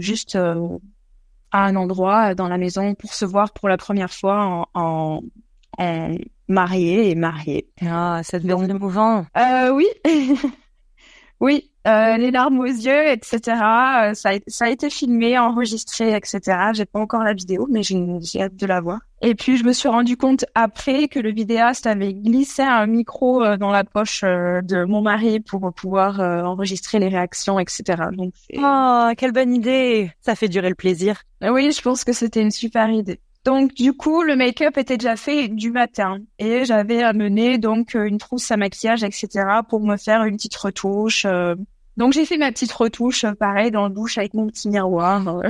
juste 0.00 0.34
euh, 0.34 0.78
à 1.52 1.66
un 1.66 1.76
endroit 1.76 2.34
dans 2.34 2.48
la 2.48 2.58
maison 2.58 2.94
pour 2.94 3.14
se 3.14 3.24
voir 3.24 3.52
pour 3.52 3.68
la 3.68 3.76
première 3.76 4.12
fois 4.12 4.44
en, 4.44 4.80
en, 4.80 5.20
en 5.78 6.14
marié 6.48 7.10
et 7.10 7.14
marié. 7.14 7.68
Ah, 7.80 8.22
ça 8.24 8.38
devait 8.38 8.54
être 8.54 8.70
émouvant. 8.70 9.24
Euh, 9.36 9.70
oui, 9.70 9.86
oui, 11.40 11.70
euh, 11.86 12.16
les 12.16 12.30
larmes 12.30 12.60
aux 12.60 12.64
yeux, 12.64 13.08
etc. 13.08 13.38
Euh, 13.46 14.14
ça, 14.14 14.30
a, 14.30 14.38
ça 14.46 14.66
a 14.66 14.68
été 14.70 14.88
filmé, 14.90 15.38
enregistré, 15.38 16.14
etc. 16.14 16.40
J'ai 16.74 16.84
pas 16.84 17.00
encore 17.00 17.22
la 17.24 17.34
vidéo, 17.34 17.66
mais 17.70 17.82
j'ai 17.82 18.40
hâte 18.40 18.56
de 18.56 18.66
la 18.66 18.80
voir. 18.80 18.98
Et 19.20 19.34
puis 19.34 19.56
je 19.56 19.64
me 19.64 19.72
suis 19.72 19.88
rendu 19.88 20.16
compte 20.16 20.44
après 20.54 21.06
que 21.08 21.20
le 21.20 21.30
vidéaste 21.32 21.86
avait 21.86 22.12
glissé 22.14 22.62
un 22.62 22.86
micro 22.86 23.42
euh, 23.44 23.56
dans 23.56 23.70
la 23.70 23.84
poche 23.84 24.22
euh, 24.24 24.60
de 24.62 24.84
mon 24.84 25.00
mari 25.02 25.40
pour 25.40 25.72
pouvoir 25.74 26.20
enregistrer 26.20 26.98
les 26.98 27.08
réactions, 27.08 27.58
etc. 27.58 27.82
Donc 28.12 28.32
Oh, 28.58 29.08
quelle 29.16 29.32
bonne 29.32 29.54
idée 29.54 30.10
Ça 30.20 30.34
fait 30.34 30.48
durer 30.48 30.68
le 30.68 30.74
plaisir. 30.74 31.22
oui, 31.42 31.72
je 31.72 31.82
pense 31.82 32.04
que 32.04 32.12
c'était 32.12 32.42
une 32.42 32.50
super 32.50 32.88
idée. 32.90 33.20
Donc 33.44 33.74
du 33.74 33.92
coup, 33.92 34.22
le 34.22 34.36
make-up 34.36 34.78
était 34.78 34.96
déjà 34.96 35.16
fait 35.16 35.48
du 35.48 35.72
matin 35.72 36.18
et 36.38 36.64
j'avais 36.64 37.02
amené 37.02 37.58
donc 37.58 37.94
une 37.94 38.18
trousse 38.18 38.48
à 38.52 38.56
maquillage, 38.56 39.02
etc. 39.02 39.28
pour 39.68 39.80
me 39.84 39.96
faire 39.96 40.22
une 40.22 40.36
petite 40.36 40.54
retouche. 40.54 41.24
euh. 41.24 41.56
Donc 41.96 42.12
j'ai 42.12 42.24
fait 42.24 42.38
ma 42.38 42.50
petite 42.52 42.72
retouche, 42.72 43.26
pareil, 43.38 43.70
dans 43.70 43.88
le 43.88 43.94
douche 43.94 44.18
avec 44.18 44.34
mon 44.34 44.46
petit 44.46 44.68
miroir. 44.68 45.22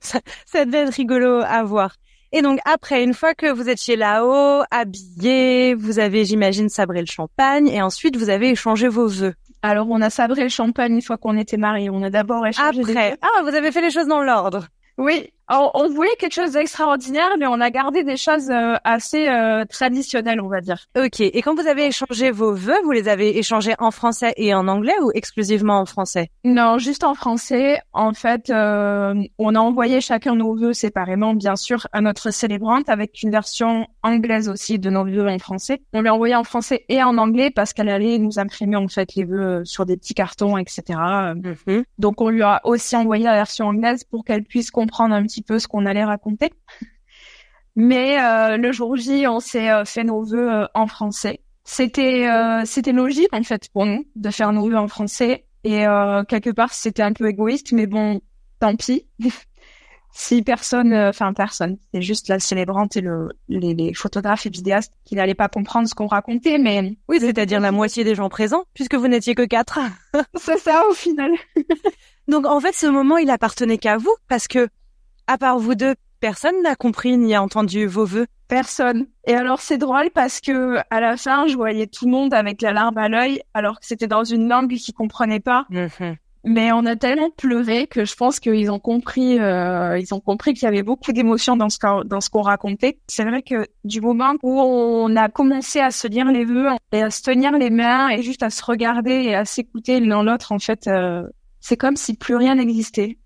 ça, 0.00 0.20
ça 0.46 0.64
devait 0.64 0.82
être 0.82 0.94
rigolo 0.94 1.40
à 1.44 1.62
voir. 1.64 1.96
Et 2.32 2.42
donc 2.42 2.58
après, 2.64 3.04
une 3.04 3.14
fois 3.14 3.34
que 3.34 3.50
vous 3.50 3.68
étiez 3.68 3.96
là-haut, 3.96 4.64
habillé, 4.70 5.74
vous 5.74 5.98
avez, 5.98 6.24
j'imagine, 6.24 6.68
sabré 6.68 7.00
le 7.00 7.06
champagne 7.06 7.68
et 7.68 7.80
ensuite 7.80 8.16
vous 8.16 8.28
avez 8.28 8.50
échangé 8.50 8.88
vos 8.88 9.06
vœux. 9.06 9.34
Alors 9.62 9.86
on 9.88 10.00
a 10.00 10.10
sabré 10.10 10.42
le 10.42 10.48
champagne 10.48 10.94
une 10.94 11.02
fois 11.02 11.16
qu'on 11.16 11.38
était 11.38 11.56
mariés. 11.56 11.90
On 11.90 12.02
a 12.02 12.10
d'abord 12.10 12.46
échangé 12.46 12.82
des 12.82 12.90
Après, 12.90 13.10
vœux. 13.12 13.16
ah, 13.22 13.42
vous 13.42 13.54
avez 13.54 13.70
fait 13.72 13.80
les 13.80 13.90
choses 13.90 14.08
dans 14.08 14.22
l'ordre. 14.22 14.66
Oui, 14.98 15.32
on, 15.50 15.70
on 15.74 15.88
voulait 15.88 16.14
quelque 16.18 16.34
chose 16.34 16.52
d'extraordinaire, 16.52 17.36
mais 17.38 17.46
on 17.46 17.60
a 17.60 17.70
gardé 17.70 18.02
des 18.02 18.16
choses 18.16 18.50
euh, 18.50 18.74
assez 18.84 19.28
euh, 19.28 19.64
traditionnelles, 19.66 20.40
on 20.40 20.48
va 20.48 20.60
dire. 20.60 20.86
Ok. 20.96 21.20
Et 21.20 21.42
quand 21.42 21.54
vous 21.54 21.66
avez 21.66 21.86
échangé 21.86 22.30
vos 22.30 22.54
vœux, 22.54 22.80
vous 22.84 22.92
les 22.92 23.08
avez 23.08 23.38
échangés 23.38 23.74
en 23.78 23.90
français 23.90 24.32
et 24.36 24.54
en 24.54 24.68
anglais 24.68 24.94
ou 25.02 25.10
exclusivement 25.14 25.80
en 25.80 25.86
français? 25.86 26.30
Non, 26.44 26.78
juste 26.78 27.04
en 27.04 27.14
français. 27.14 27.80
En 27.92 28.14
fait, 28.14 28.50
euh, 28.50 29.14
on 29.38 29.54
a 29.54 29.58
envoyé 29.58 30.00
chacun 30.00 30.34
nos 30.34 30.54
vœux 30.54 30.72
séparément, 30.72 31.34
bien 31.34 31.56
sûr, 31.56 31.86
à 31.92 32.00
notre 32.00 32.30
célébrante 32.30 32.88
avec 32.88 33.22
une 33.22 33.30
version 33.30 33.86
anglaise 34.02 34.48
aussi 34.48 34.78
de 34.78 34.90
nos 34.90 35.04
vœux 35.04 35.28
en 35.28 35.38
français. 35.38 35.82
On 35.92 36.02
l'a 36.02 36.14
envoyé 36.14 36.34
en 36.34 36.44
français 36.44 36.84
et 36.88 37.02
en 37.02 37.18
anglais 37.18 37.50
parce 37.50 37.72
qu'elle 37.72 37.88
allait 37.88 38.18
nous 38.18 38.38
imprimer 38.38 38.76
en 38.76 38.88
fait 38.88 39.14
les 39.14 39.24
vœux 39.24 39.62
sur 39.64 39.86
des 39.86 39.96
petits 39.96 40.14
cartons, 40.14 40.56
etc. 40.56 40.98
Donc 41.98 42.20
on 42.20 42.28
lui 42.28 42.42
a 42.42 42.60
aussi 42.64 42.96
envoyé 42.96 43.24
la 43.24 43.34
version 43.34 43.66
anglaise 43.66 44.04
pour 44.04 44.24
qu'elle 44.24 44.44
puisse 44.44 44.70
comprendre 44.70 45.14
un 45.14 45.22
petit 45.22 45.33
peu 45.42 45.58
ce 45.58 45.68
qu'on 45.68 45.86
allait 45.86 46.04
raconter. 46.04 46.50
Mais 47.76 48.20
euh, 48.20 48.56
le 48.56 48.72
jour 48.72 48.96
J, 48.96 49.26
on 49.26 49.40
s'est 49.40 49.70
euh, 49.70 49.84
fait 49.84 50.04
nos 50.04 50.22
vœux 50.22 50.50
euh, 50.50 50.66
en 50.74 50.86
français. 50.86 51.40
C'était 51.66 52.28
c'était 52.66 52.92
logique 52.92 53.32
en 53.32 53.42
fait 53.42 53.70
pour 53.70 53.86
nous 53.86 54.04
de 54.16 54.28
faire 54.28 54.52
nos 54.52 54.68
vœux 54.68 54.76
en 54.76 54.86
français 54.86 55.46
et 55.64 55.86
quelque 56.28 56.50
part 56.50 56.74
c'était 56.74 57.02
un 57.02 57.14
peu 57.14 57.26
égoïste, 57.26 57.72
mais 57.72 57.86
bon, 57.86 58.20
tant 58.60 58.76
pis. 58.76 59.06
si 60.12 60.42
personne, 60.42 60.92
enfin 60.92 61.32
personne, 61.32 61.78
c'est 61.94 62.02
juste 62.02 62.28
la 62.28 62.38
célébrante 62.38 62.98
et 62.98 63.00
le 63.00 63.30
les, 63.48 63.72
les 63.72 63.94
photographes 63.94 64.44
et 64.44 64.50
vidéastes 64.50 64.92
qui 65.06 65.14
n'allaient 65.14 65.34
pas 65.34 65.48
comprendre 65.48 65.88
ce 65.88 65.94
qu'on 65.94 66.06
racontait, 66.06 66.58
mais 66.58 66.98
Oui, 67.08 67.16
c'est-à-dire 67.18 67.60
la 67.60 67.72
moitié 67.72 68.04
des 68.04 68.14
gens 68.14 68.28
présents, 68.28 68.64
puisque 68.74 68.96
vous 68.96 69.08
n'étiez 69.08 69.34
que 69.34 69.46
quatre. 69.46 69.78
c'est 70.34 70.58
ça 70.58 70.86
au 70.90 70.92
final. 70.92 71.30
Donc 72.28 72.44
en 72.44 72.60
fait, 72.60 72.74
ce 72.74 72.86
moment, 72.86 73.16
il 73.16 73.30
appartenait 73.30 73.78
qu'à 73.78 73.96
vous, 73.96 74.14
parce 74.28 74.48
que, 74.48 74.68
à 75.26 75.38
part 75.38 75.58
vous 75.58 75.74
deux, 75.74 75.94
personne 76.20 76.62
n'a 76.62 76.74
compris 76.74 77.16
ni 77.16 77.34
a 77.34 77.42
entendu 77.42 77.86
vos 77.86 78.04
vœux. 78.04 78.26
Personne. 78.48 79.06
Et 79.26 79.34
alors 79.34 79.60
c'est 79.60 79.78
drôle 79.78 80.10
parce 80.14 80.40
que 80.40 80.78
à 80.90 81.00
la 81.00 81.16
fin, 81.16 81.46
je 81.46 81.54
voyais 81.56 81.86
tout 81.86 82.06
le 82.06 82.10
monde 82.10 82.34
avec 82.34 82.62
la 82.62 82.72
larme 82.72 82.98
à 82.98 83.08
l'œil, 83.08 83.42
alors 83.54 83.80
que 83.80 83.86
c'était 83.86 84.06
dans 84.06 84.24
une 84.24 84.48
langue 84.48 84.74
qu'ils 84.74 84.94
comprenaient 84.94 85.40
pas. 85.40 85.66
Mais 86.46 86.72
on 86.72 86.84
a 86.84 86.94
tellement 86.94 87.30
pleuré 87.30 87.86
que 87.86 88.04
je 88.04 88.14
pense 88.14 88.38
qu'ils 88.38 88.70
ont 88.70 88.78
compris, 88.78 89.40
euh, 89.40 89.98
ils 89.98 90.12
ont 90.12 90.20
compris 90.20 90.52
qu'il 90.52 90.64
y 90.64 90.66
avait 90.66 90.82
beaucoup 90.82 91.12
d'émotions 91.12 91.56
dans 91.56 91.70
ce 91.70 91.78
qu'on, 91.78 92.04
dans 92.04 92.20
ce 92.20 92.28
qu'on 92.28 92.42
racontait. 92.42 92.98
C'est 93.06 93.24
vrai 93.24 93.40
que 93.40 93.66
du 93.84 94.02
moment 94.02 94.34
où 94.42 94.60
on 94.60 95.16
a 95.16 95.30
commencé 95.30 95.80
à 95.80 95.90
se 95.90 96.06
lire 96.06 96.30
les 96.30 96.44
vœux 96.44 96.68
et 96.92 97.02
à 97.02 97.10
se 97.10 97.22
tenir 97.22 97.52
les 97.52 97.70
mains 97.70 98.10
et 98.10 98.22
juste 98.22 98.42
à 98.42 98.50
se 98.50 98.62
regarder 98.62 99.22
et 99.24 99.34
à 99.34 99.46
s'écouter 99.46 100.00
l'un 100.00 100.22
l'autre, 100.22 100.52
en 100.52 100.58
fait, 100.58 100.86
euh, 100.86 101.22
c'est 101.60 101.78
comme 101.78 101.96
si 101.96 102.14
plus 102.14 102.36
rien 102.36 102.56
n'existait. 102.56 103.16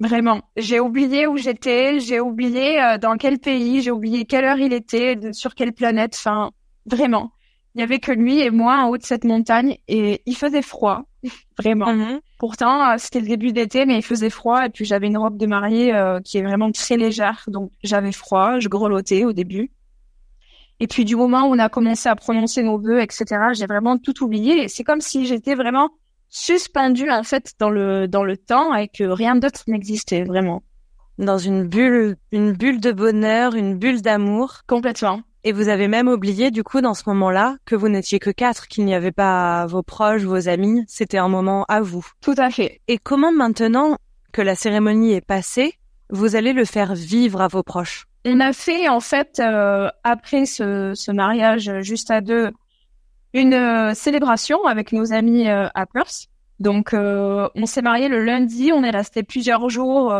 Vraiment. 0.00 0.42
J'ai 0.56 0.78
oublié 0.80 1.26
où 1.26 1.36
j'étais, 1.36 1.98
j'ai 1.98 2.20
oublié 2.20 2.80
euh, 2.80 2.98
dans 2.98 3.16
quel 3.16 3.38
pays, 3.38 3.82
j'ai 3.82 3.90
oublié 3.90 4.24
quelle 4.24 4.44
heure 4.44 4.58
il 4.58 4.72
était, 4.72 5.16
de- 5.16 5.32
sur 5.32 5.54
quelle 5.54 5.72
planète. 5.72 6.14
Enfin, 6.16 6.52
vraiment. 6.86 7.32
Il 7.74 7.80
y 7.80 7.84
avait 7.84 7.98
que 7.98 8.12
lui 8.12 8.40
et 8.40 8.50
moi 8.50 8.76
en 8.78 8.88
haut 8.88 8.96
de 8.96 9.02
cette 9.04 9.24
montagne 9.24 9.76
et 9.88 10.22
il 10.26 10.36
faisait 10.36 10.62
froid, 10.62 11.02
vraiment. 11.58 11.86
Pourtant, 12.38 12.90
euh, 12.90 12.94
c'était 12.98 13.20
le 13.20 13.26
début 13.26 13.52
d'été, 13.52 13.86
mais 13.86 13.96
il 13.96 14.02
faisait 14.02 14.30
froid 14.30 14.64
et 14.66 14.68
puis 14.68 14.84
j'avais 14.84 15.08
une 15.08 15.18
robe 15.18 15.36
de 15.36 15.46
mariée 15.46 15.94
euh, 15.94 16.20
qui 16.20 16.38
est 16.38 16.42
vraiment 16.42 16.70
très 16.72 16.96
légère, 16.96 17.44
donc 17.48 17.70
j'avais 17.82 18.12
froid, 18.12 18.58
je 18.60 18.68
grelottais 18.68 19.24
au 19.24 19.32
début. 19.32 19.70
Et 20.80 20.86
puis 20.86 21.04
du 21.04 21.16
moment 21.16 21.42
où 21.48 21.54
on 21.54 21.58
a 21.58 21.68
commencé 21.68 22.08
à 22.08 22.14
prononcer 22.14 22.62
nos 22.62 22.78
vœux, 22.78 23.00
etc., 23.00 23.24
j'ai 23.52 23.66
vraiment 23.66 23.98
tout 23.98 24.22
oublié. 24.24 24.62
Et 24.62 24.68
c'est 24.68 24.84
comme 24.84 25.00
si 25.00 25.26
j'étais 25.26 25.56
vraiment 25.56 25.90
suspendue 26.28 27.10
en 27.10 27.22
fait 27.22 27.54
dans 27.58 27.70
le 27.70 28.06
dans 28.08 28.24
le 28.24 28.36
temps 28.36 28.74
et 28.74 28.88
que 28.88 29.04
rien 29.04 29.36
d'autre 29.36 29.64
n'existait 29.66 30.24
vraiment. 30.24 30.62
Dans 31.18 31.38
une 31.38 31.66
bulle, 31.66 32.16
une 32.30 32.52
bulle 32.52 32.80
de 32.80 32.92
bonheur, 32.92 33.54
une 33.54 33.76
bulle 33.76 34.02
d'amour. 34.02 34.60
Complètement. 34.68 35.22
Et 35.44 35.52
vous 35.52 35.68
avez 35.68 35.88
même 35.88 36.08
oublié, 36.08 36.50
du 36.50 36.62
coup, 36.62 36.80
dans 36.80 36.94
ce 36.94 37.04
moment-là, 37.06 37.56
que 37.64 37.74
vous 37.74 37.88
n'étiez 37.88 38.18
que 38.18 38.30
quatre, 38.30 38.68
qu'il 38.68 38.84
n'y 38.84 38.94
avait 38.94 39.12
pas 39.12 39.66
vos 39.66 39.82
proches, 39.82 40.22
vos 40.22 40.48
amis. 40.48 40.84
C'était 40.88 41.18
un 41.18 41.28
moment 41.28 41.64
à 41.68 41.80
vous. 41.80 42.06
Tout 42.20 42.34
à 42.36 42.50
fait. 42.50 42.80
Et 42.86 42.98
comment 42.98 43.32
maintenant 43.32 43.96
que 44.32 44.42
la 44.42 44.54
cérémonie 44.54 45.12
est 45.12 45.24
passée, 45.24 45.74
vous 46.10 46.36
allez 46.36 46.52
le 46.52 46.64
faire 46.64 46.94
vivre 46.94 47.40
à 47.40 47.48
vos 47.48 47.62
proches? 47.62 48.06
On 48.24 48.40
a 48.40 48.52
fait 48.52 48.88
en 48.88 49.00
fait 49.00 49.40
euh, 49.40 49.88
après 50.04 50.44
ce, 50.44 50.92
ce 50.94 51.12
mariage 51.12 51.70
juste 51.80 52.10
à 52.10 52.20
deux 52.20 52.50
une 53.34 53.54
euh, 53.54 53.94
célébration 53.94 54.64
avec 54.64 54.92
nos 54.92 55.12
amis 55.12 55.48
euh, 55.48 55.68
à 55.74 55.86
Perth. 55.86 56.28
Donc 56.58 56.92
euh, 56.92 57.48
on 57.54 57.66
s'est 57.66 57.82
marié 57.82 58.08
le 58.08 58.24
lundi, 58.24 58.72
on 58.72 58.82
est 58.82 58.90
resté 58.90 59.22
plusieurs 59.22 59.68
jours 59.68 60.12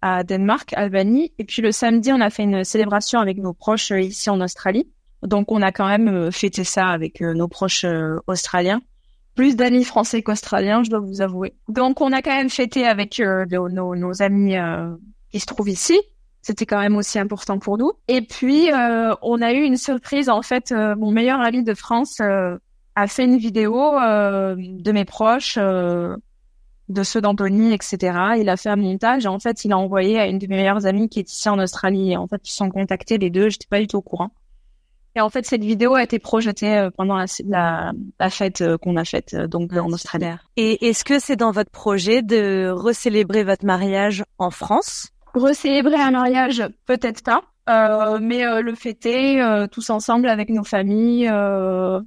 à 0.00 0.24
Danemark, 0.24 0.72
Albanie, 0.74 1.32
et 1.38 1.44
puis 1.44 1.60
le 1.60 1.70
samedi 1.70 2.12
on 2.12 2.20
a 2.20 2.30
fait 2.30 2.44
une 2.44 2.64
célébration 2.64 3.20
avec 3.20 3.36
nos 3.38 3.52
proches 3.52 3.90
ici 3.90 4.30
en 4.30 4.40
Australie. 4.40 4.88
Donc 5.22 5.52
on 5.52 5.60
a 5.60 5.70
quand 5.70 5.86
même 5.86 6.32
fêté 6.32 6.64
ça 6.64 6.88
avec 6.88 7.20
nos 7.20 7.48
proches 7.48 7.84
australiens. 8.26 8.80
Plus 9.34 9.56
d'amis 9.56 9.84
français 9.84 10.22
qu'australiens, 10.22 10.82
je 10.82 10.90
dois 10.90 11.00
vous 11.00 11.20
avouer. 11.20 11.54
Donc 11.68 12.00
on 12.00 12.12
a 12.12 12.22
quand 12.22 12.34
même 12.34 12.50
fêté 12.50 12.86
avec 12.86 13.20
nos, 13.20 13.68
nos, 13.68 14.22
amis 14.22 14.54
qui 15.30 15.40
se 15.40 15.46
trouvent 15.46 15.68
ici. 15.68 16.00
C'était 16.44 16.66
quand 16.66 16.78
même 16.78 16.96
aussi 16.96 17.18
important 17.18 17.58
pour 17.58 17.78
nous. 17.78 17.92
Et 18.06 18.20
puis, 18.20 18.70
euh, 18.70 19.14
on 19.22 19.40
a 19.40 19.54
eu 19.54 19.62
une 19.62 19.78
surprise. 19.78 20.28
En 20.28 20.42
fait, 20.42 20.72
euh, 20.72 20.94
mon 20.94 21.10
meilleur 21.10 21.40
ami 21.40 21.62
de 21.64 21.72
France 21.72 22.18
euh, 22.20 22.58
a 22.96 23.06
fait 23.06 23.24
une 23.24 23.38
vidéo 23.38 23.98
euh, 23.98 24.54
de 24.58 24.92
mes 24.92 25.06
proches, 25.06 25.56
euh, 25.56 26.14
de 26.90 27.02
ceux 27.02 27.22
d'Anthony, 27.22 27.72
etc. 27.72 28.36
Il 28.38 28.50
a 28.50 28.58
fait 28.58 28.68
un 28.68 28.76
montage. 28.76 29.24
Et 29.24 29.28
en 29.28 29.38
fait, 29.38 29.64
il 29.64 29.72
a 29.72 29.78
envoyé 29.78 30.20
à 30.20 30.26
une 30.26 30.38
de 30.38 30.46
mes 30.46 30.56
meilleures 30.56 30.84
amies 30.84 31.08
qui 31.08 31.20
est 31.20 31.32
ici 31.32 31.48
en 31.48 31.58
Australie. 31.58 32.12
Et 32.12 32.18
en 32.18 32.26
fait, 32.26 32.46
ils 32.46 32.52
sont 32.52 32.68
contactés 32.68 33.16
les 33.16 33.30
deux. 33.30 33.48
J'étais 33.48 33.66
pas 33.70 33.80
du 33.80 33.86
tout 33.86 33.96
au 33.96 34.02
courant. 34.02 34.30
Et 35.16 35.22
en 35.22 35.30
fait, 35.30 35.46
cette 35.46 35.64
vidéo 35.64 35.94
a 35.94 36.02
été 36.02 36.18
projetée 36.18 36.88
pendant 36.94 37.16
la, 37.16 37.24
la, 37.46 37.92
la 38.20 38.28
fête 38.28 38.62
qu'on 38.82 38.96
a 38.96 39.06
faite 39.06 39.34
donc 39.34 39.72
en 39.72 39.90
Australie. 39.92 40.26
Et 40.56 40.88
est-ce 40.88 41.04
que 41.04 41.18
c'est 41.20 41.36
dans 41.36 41.52
votre 41.52 41.70
projet 41.70 42.20
de 42.20 42.68
recélébrer 42.68 43.44
votre 43.44 43.64
mariage 43.64 44.24
en 44.36 44.50
France? 44.50 45.13
Recélébrer 45.34 45.96
un 45.96 46.12
mariage, 46.12 46.62
peut-être 46.86 47.22
pas, 47.24 47.42
euh, 47.68 48.18
mais 48.22 48.46
euh, 48.46 48.62
le 48.62 48.74
fêter 48.74 49.42
euh, 49.42 49.66
tous 49.66 49.90
ensemble 49.90 50.28
avec 50.28 50.48
nos 50.48 50.62
familles, 50.64 51.28
euh, 51.28 52.00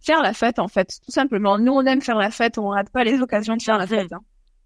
faire 0.00 0.22
la 0.22 0.32
fête 0.32 0.58
en 0.58 0.68
fait, 0.68 0.98
tout 1.04 1.12
simplement. 1.12 1.56
Nous, 1.58 1.72
on 1.72 1.82
aime 1.86 2.02
faire 2.02 2.18
la 2.18 2.30
fête, 2.30 2.58
on 2.58 2.68
rate 2.68 2.90
pas 2.90 3.04
les 3.04 3.20
occasions 3.20 3.56
de 3.56 3.62
faire 3.62 3.78
la 3.78 3.86
fête. 3.86 4.12
hein. 4.12 4.20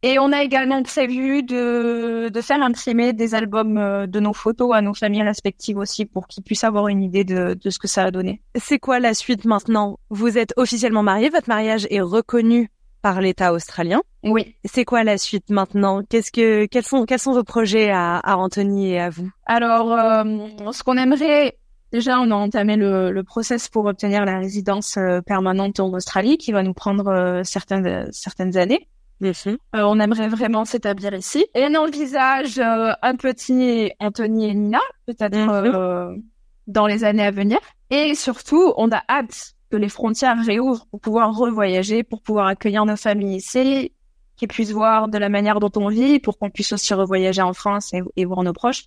Et 0.04 0.20
on 0.20 0.32
a 0.32 0.44
également 0.44 0.80
prévu 0.84 1.42
de, 1.42 2.28
de 2.28 2.40
faire 2.40 2.62
imprimer 2.62 3.12
des 3.12 3.34
albums 3.34 3.76
euh, 3.78 4.06
de 4.06 4.20
nos 4.20 4.32
photos 4.32 4.72
à 4.74 4.80
nos 4.80 4.94
familles 4.94 5.24
respectives 5.24 5.76
aussi 5.76 6.06
pour 6.06 6.28
qu'ils 6.28 6.44
puissent 6.44 6.62
avoir 6.62 6.86
une 6.86 7.02
idée 7.02 7.24
de, 7.24 7.59
de 7.61 7.70
ce 7.70 7.80
que 7.80 7.88
ça 7.88 8.04
a 8.04 8.11
donné. 8.12 8.40
C'est 8.54 8.78
quoi 8.78 9.00
la 9.00 9.12
suite 9.12 9.44
maintenant? 9.44 9.98
Vous 10.09 10.38
êtes 10.38 10.54
officiellement 10.56 11.02
mariés, 11.02 11.30
votre 11.30 11.48
mariage 11.48 11.86
est 11.90 12.00
reconnu 12.00 12.70
par 13.03 13.20
l'État 13.20 13.53
australien. 13.53 14.03
Oui. 14.22 14.55
C'est 14.64 14.84
quoi 14.84 15.05
la 15.05 15.18
suite 15.18 15.51
maintenant? 15.51 16.03
Qu'est-ce 16.09 16.32
que 16.32 16.66
quels 16.66 16.84
sont 16.84 17.05
quels 17.05 17.18
sont 17.18 17.32
vos 17.32 17.44
projets 17.44 17.90
à, 17.90 18.18
à 18.18 18.36
Anthony 18.36 18.92
et 18.92 19.01
à 19.01 19.11
vous? 19.11 19.30
Alors, 19.46 19.92
euh, 19.92 20.24
ce 20.72 20.82
qu'on 20.82 20.96
aimerait, 20.96 21.59
déjà, 21.92 22.20
on 22.20 22.30
a 22.30 22.34
entamé 22.34 22.76
le, 22.76 23.11
le 23.11 23.24
process 23.24 23.68
pour 23.68 23.86
obtenir 23.86 24.24
la 24.24 24.38
résidence 24.38 24.96
euh, 24.96 25.20
permanente 25.20 25.80
en 25.80 25.92
Australie, 25.92 26.38
qui 26.38 26.53
va 26.53 26.62
nous 26.62 26.74
prendre 26.74 27.09
euh, 27.09 27.42
certaines 27.44 28.09
certaines 28.12 28.57
années. 28.57 28.88
Euh, 29.20 29.57
on 29.74 29.99
aimerait 29.99 30.28
vraiment 30.28 30.64
s'établir 30.64 31.12
ici. 31.12 31.44
Et 31.57 31.66
on 31.68 31.74
envisage 31.74 32.61
euh, 32.61 32.92
un 33.03 33.16
petit 33.16 33.90
Anthony 33.99 34.49
et 34.49 34.55
Nina, 34.55 34.78
peut-être 35.07 35.36
euh, 35.36 36.14
dans 36.68 36.86
les 36.86 37.03
années 37.03 37.24
à 37.24 37.32
venir. 37.32 37.59
Et 37.90 38.14
surtout, 38.14 38.72
on 38.76 38.92
a 38.92 39.03
hâte 39.09 39.55
que 39.70 39.76
les 39.76 39.88
frontières 39.88 40.42
réouvrent 40.44 40.86
pour 40.86 41.00
pouvoir 41.00 41.36
revoyager, 41.36 42.02
pour 42.02 42.22
pouvoir 42.22 42.46
accueillir 42.46 42.84
nos 42.84 42.96
familles 42.96 43.36
ici, 43.36 43.92
qu'ils 44.36 44.48
puissent 44.48 44.72
voir 44.72 45.08
de 45.08 45.18
la 45.18 45.28
manière 45.28 45.60
dont 45.60 45.72
on 45.76 45.88
vit, 45.88 46.20
pour 46.20 46.38
qu'on 46.38 46.50
puisse 46.50 46.72
aussi 46.72 46.94
revoyager 46.94 47.42
en 47.42 47.52
France 47.52 47.92
et, 47.92 48.02
et 48.16 48.24
voir 48.24 48.42
nos 48.42 48.52
proches. 48.52 48.84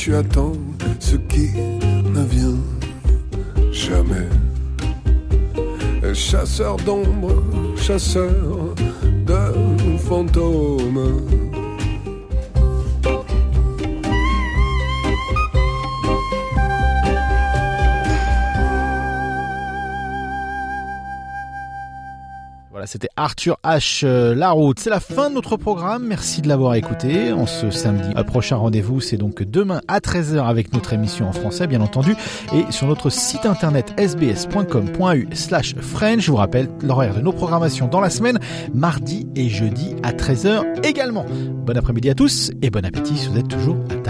tu 0.00 0.14
attends 0.14 0.54
ce 0.98 1.16
qui 1.16 1.50
ne 2.14 2.22
vient 2.24 2.56
jamais. 3.70 4.28
Chasseur 6.14 6.78
d'ombre, 6.78 7.44
chasseur 7.76 8.74
de 9.26 9.98
fantômes. 9.98 11.49
C'était 22.90 23.08
Arthur 23.16 23.56
H. 23.64 24.02
euh, 24.04 24.34
La 24.34 24.50
route. 24.50 24.80
C'est 24.80 24.90
la 24.90 24.98
fin 24.98 25.30
de 25.30 25.34
notre 25.36 25.56
programme. 25.56 26.04
Merci 26.06 26.42
de 26.42 26.48
l'avoir 26.48 26.74
écouté. 26.74 27.30
En 27.32 27.46
ce 27.46 27.70
samedi, 27.70 28.08
un 28.16 28.24
prochain 28.24 28.56
rendez-vous, 28.56 29.00
c'est 29.00 29.16
donc 29.16 29.44
demain 29.44 29.80
à 29.86 30.00
13h 30.00 30.44
avec 30.44 30.72
notre 30.72 30.92
émission 30.92 31.28
en 31.28 31.32
français, 31.32 31.68
bien 31.68 31.80
entendu, 31.80 32.16
et 32.52 32.64
sur 32.72 32.88
notre 32.88 33.08
site 33.08 33.46
internet 33.46 33.94
sbs.com.u 33.96 35.28
slash 35.34 35.76
French. 35.76 36.22
Je 36.22 36.30
vous 36.32 36.36
rappelle 36.36 36.68
l'horaire 36.82 37.14
de 37.14 37.20
nos 37.20 37.32
programmations 37.32 37.86
dans 37.86 38.00
la 38.00 38.10
semaine, 38.10 38.40
mardi 38.74 39.28
et 39.36 39.48
jeudi 39.48 39.94
à 40.02 40.12
13h 40.12 40.84
également. 40.84 41.24
Bon 41.64 41.76
après-midi 41.76 42.10
à 42.10 42.14
tous 42.14 42.50
et 42.60 42.70
bon 42.70 42.84
appétit 42.84 43.16
si 43.16 43.28
vous 43.28 43.38
êtes 43.38 43.48
toujours 43.48 43.76
à 43.90 43.94
table. 43.94 44.09